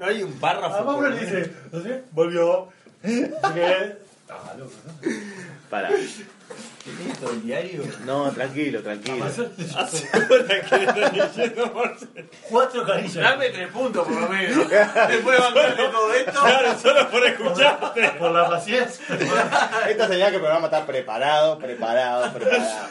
No 0.00 0.06
hay 0.06 0.22
un 0.22 0.32
párrafo. 0.34 0.76
Ah, 0.78 0.86
Pablo 0.86 1.08
le 1.10 1.20
dice, 1.20 1.52
no 1.70 1.82
sé, 1.82 2.02
volvió. 2.12 2.68
Porque- 3.02 3.96
Ah, 4.28 4.54
loco, 4.56 4.72
¿no? 4.86 5.10
Para. 5.68 5.90
¿Tienes 6.84 7.18
todo 7.18 7.32
el 7.32 7.42
diario? 7.42 7.82
No, 8.04 8.30
tranquilo, 8.32 8.82
tranquilo. 8.82 9.24
Cuatro 12.50 12.84
carillas. 12.84 13.14
Dame 13.14 13.48
tres 13.50 13.68
puntos 13.68 14.06
por 14.06 14.20
lo 14.20 14.28
menos. 14.28 14.68
Después 14.68 15.38
de 15.38 15.88
todo 15.90 16.14
esto. 16.14 16.40
Claro, 16.40 16.78
solo 16.78 17.10
por 17.10 17.24
escucharte. 17.26 18.08
Por 18.18 18.30
la 18.32 18.48
paciencia. 18.48 19.04
Esta 19.88 20.08
señal 20.08 20.30
que 20.30 20.36
el 20.36 20.42
programa 20.42 20.66
está 20.66 20.84
preparado, 20.84 21.58
preparado, 21.58 22.32
preparado. 22.32 22.88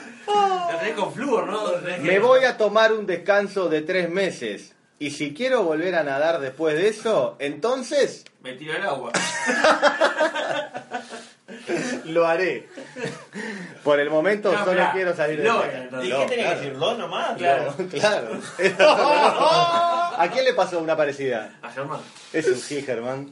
Te 0.69 0.77
tenés 0.77 0.95
con 0.95 1.13
flúor, 1.13 1.47
¿no? 1.47 1.61
Me 2.01 2.19
voy 2.19 2.45
a 2.45 2.57
tomar 2.57 2.93
un 2.93 3.05
descanso 3.05 3.69
de 3.69 3.81
tres 3.81 4.09
meses. 4.09 4.73
Y 4.99 5.09
si 5.09 5.33
quiero 5.33 5.63
volver 5.63 5.95
a 5.95 6.03
nadar 6.03 6.39
después 6.39 6.75
de 6.75 6.87
eso, 6.87 7.35
entonces 7.39 8.23
Me 8.43 8.53
tiro 8.53 8.75
al 8.75 8.83
agua. 8.83 9.11
lo 12.05 12.25
haré. 12.27 12.67
Por 13.83 13.99
el 13.99 14.09
momento 14.09 14.51
No, 14.51 14.59
solo 14.59 14.71
mirá, 14.73 14.91
quiero 14.93 15.15
salir 15.15 15.41
de 15.41 15.47
no, 15.47 15.59
acá. 15.59 15.77
entonces. 15.77 16.09
¿Y 16.09 16.11
No, 16.13 16.19
qué 16.21 16.25
tenés 16.27 16.45
claro. 16.45 16.59
que 16.59 16.65
decir? 16.65 16.79
¿Dos 16.79 16.97
nomás? 16.97 17.37
Claro. 17.37 17.75
Claro. 17.91 18.39
¿A 20.17 20.29
quién 20.31 20.45
le 20.45 20.53
pasó 20.53 20.79
una 20.79 20.95
parecida? 20.95 21.53
A 21.61 21.69
Germán. 21.71 21.99
Es 22.33 22.47
un 22.47 22.55
sí, 22.57 22.81
Germán. 22.81 23.29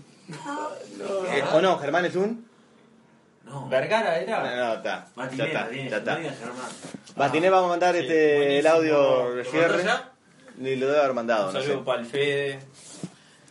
Eh, 1.32 1.43
¿O 1.53 1.61
no? 1.61 1.77
¿Germán 1.80 2.05
es 2.05 2.15
un? 2.15 2.47
No. 3.45 3.67
¿Vergara 3.67 4.11
No, 4.11 4.15
era? 4.17 4.55
no, 4.55 4.73
está. 4.75 5.05
Ya 5.05 5.11
Matiné, 5.15 5.47
está, 5.47 5.59
Matiné, 5.61 5.89
ya 5.89 5.97
está. 5.97 6.11
no 6.19 6.30
Germán. 6.30 6.69
Matiné, 7.15 7.49
vamos 7.49 7.65
a 7.65 7.69
mandar 7.69 7.95
Sí, 7.95 8.01
este, 8.01 8.59
el 8.59 8.67
audio 8.67 9.32
de 9.36 9.43
¿Lo 9.43 9.49
cierre. 9.49 9.84
ya? 9.84 10.11
Ni 10.57 10.75
lo 10.75 10.88
debe 10.88 10.99
haber 10.99 11.13
mandado, 11.13 11.47
Un 11.47 11.53
no 11.55 11.61
sé. 11.61 11.77
para 11.77 12.01
el 12.01 12.05
Fede. 12.05 12.59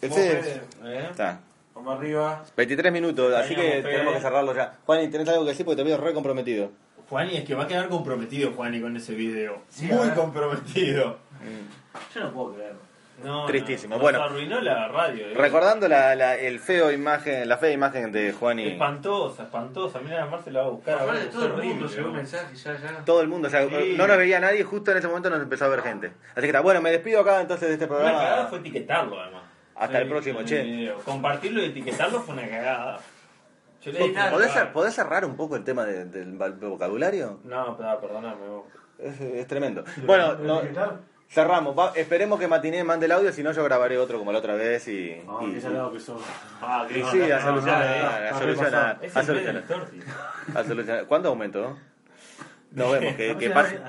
El 0.02 0.10
Fede, 0.12 0.62
¿Eh? 0.84 1.08
Está. 1.10 1.40
Vamos 1.78 1.98
arriba. 1.98 2.44
23 2.56 2.92
minutos, 2.92 3.34
así 3.34 3.54
que 3.54 3.60
Fede. 3.62 3.82
tenemos 3.82 4.14
que 4.14 4.20
cerrarlo 4.20 4.54
ya. 4.54 4.74
Juan, 4.84 5.10
¿tenés 5.10 5.28
algo 5.28 5.44
que 5.44 5.50
decir? 5.50 5.64
Porque 5.64 5.82
te 5.82 5.88
veo 5.88 5.96
re 5.96 6.12
comprometido. 6.12 6.70
Juani 7.08 7.36
es 7.38 7.44
que 7.44 7.54
va 7.54 7.64
a 7.64 7.66
quedar 7.66 7.88
comprometido 7.88 8.52
Juani 8.52 8.80
con 8.80 8.96
ese 8.96 9.14
video. 9.14 9.62
Sí, 9.68 9.86
Muy 9.86 10.06
ver. 10.08 10.14
comprometido. 10.14 11.18
Yo 12.14 12.20
no 12.20 12.32
puedo 12.32 12.54
creerlo. 12.54 12.80
No, 13.24 13.46
Tristísimo. 13.46 13.96
no, 13.96 14.00
Bueno. 14.00 14.18
nos 14.20 14.30
arruinó 14.30 14.60
la 14.60 14.86
radio. 14.88 15.26
eh. 15.26 15.34
Recordando 15.34 15.88
la, 15.88 16.14
la- 16.14 16.36
el 16.36 16.60
feo 16.60 16.92
imagen, 16.92 17.48
la 17.48 17.56
fea 17.56 17.72
imagen 17.72 18.12
de 18.12 18.32
Juan 18.32 18.60
y 18.60 18.68
Espantosa, 18.68 19.42
espantosa. 19.44 19.98
Mira, 20.00 20.24
Marce 20.26 20.52
la 20.52 20.60
va 20.60 20.66
a 20.66 20.70
buscar. 20.70 21.00
Aparte, 21.00 21.24
todo 21.26 21.46
el 21.46 21.52
mundo 21.54 21.86
llegó 21.88 22.08
un 22.10 22.16
mensaje 22.16 22.54
ya, 22.54 22.76
ya. 22.78 23.04
todo 23.04 23.20
el 23.22 23.26
mundo. 23.28 23.48
O 23.48 23.50
sea, 23.50 23.66
Sí. 23.68 23.94
no 23.96 24.06
nos 24.06 24.16
veía 24.18 24.38
nadie, 24.38 24.62
justo 24.62 24.92
en 24.92 24.98
ese 24.98 25.08
momento 25.08 25.30
nos 25.30 25.40
empezó 25.42 25.64
a 25.64 25.68
ver 25.68 25.82
gente. 25.82 26.12
Así 26.32 26.42
que 26.42 26.46
está, 26.48 26.60
bueno, 26.60 26.80
me 26.80 26.92
despido 26.92 27.20
acá 27.22 27.40
entonces 27.40 27.66
de 27.68 27.74
este 27.74 27.86
Una 27.86 27.96
cagada 27.96 28.18
programa. 28.26 28.48
fue 28.50 28.58
etiquetarlo, 28.58 29.20
además. 29.20 29.42
Hasta 29.78 29.98
el 30.00 30.08
próximo, 30.08 30.42
che. 30.42 30.62
video. 30.62 30.96
Compartirlo 31.04 31.62
y 31.62 31.66
etiquetarlo 31.66 32.20
fue 32.20 32.34
una 32.34 32.48
cagada. 32.48 33.00
Yo 33.82 33.92
claro. 33.92 34.32
¿Podés, 34.36 34.52
cer- 34.54 34.72
podés 34.72 34.94
cerrar 34.94 35.24
un 35.24 35.36
poco 35.36 35.56
el 35.56 35.64
tema 35.64 35.84
de- 35.84 36.04
del 36.06 36.32
vocabulario? 36.32 37.40
No, 37.44 37.76
perdóname. 37.76 38.46
vos. 38.48 38.64
Es, 38.98 39.20
es 39.20 39.46
tremendo. 39.46 39.84
Bueno, 40.04 40.34
no- 40.34 40.62
cerramos. 41.28 41.78
Va- 41.78 41.92
esperemos 41.94 42.40
que 42.40 42.48
Matiné 42.48 42.82
mande 42.82 43.06
el 43.06 43.12
audio, 43.12 43.30
si 43.32 43.42
no 43.42 43.52
yo 43.52 43.62
grabaré 43.62 43.96
otro 43.98 44.18
como 44.18 44.32
la 44.32 44.38
otra 44.38 44.54
vez 44.54 44.88
y... 44.88 45.22
Ah, 45.28 45.38
y- 45.42 45.52
qué 45.54 45.60
salado 45.60 45.92
que 45.92 46.00
sos. 46.00 46.20
Ah, 46.60 46.84
que 46.88 46.94
sí, 47.04 47.22
a 47.30 47.36
no, 47.38 47.42
solucionar, 47.42 47.86
no, 47.96 48.02
no, 48.02 48.08
a 48.08 48.30
no, 48.32 48.38
solucionar, 48.38 48.98
Es 49.02 49.16
a 49.16 49.22
solucionar, 49.22 49.64
a 50.54 50.64
solucionar. 50.64 51.06
¿Cuánto 51.06 51.28
aumento? 51.28 51.78
Nos 52.72 52.92
vemos, 52.92 53.14
que, 53.14 53.36
que, 53.36 53.50
pasen, 53.50 53.80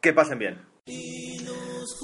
que 0.00 0.12
pasen 0.12 0.38
bien. 0.38 0.58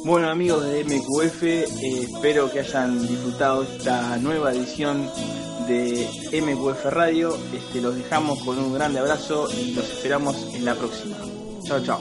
Bueno 0.04 0.28
amigos 0.28 0.64
de 0.64 0.84
MQF, 0.84 1.42
eh, 1.42 1.64
espero 2.02 2.50
que 2.52 2.60
hayan 2.60 3.06
disfrutado 3.06 3.62
esta 3.62 4.16
nueva 4.18 4.52
edición 4.52 5.10
de 5.66 6.06
MQF 6.32 6.84
Radio. 6.86 7.36
Este, 7.52 7.80
los 7.80 7.96
dejamos 7.96 8.38
con 8.44 8.58
un 8.58 8.74
grande 8.74 9.00
abrazo 9.00 9.48
y 9.52 9.72
los 9.72 9.84
esperamos 9.84 10.36
en 10.54 10.64
la 10.64 10.74
próxima. 10.74 11.16
Chao, 11.64 11.80
chao. 11.82 12.00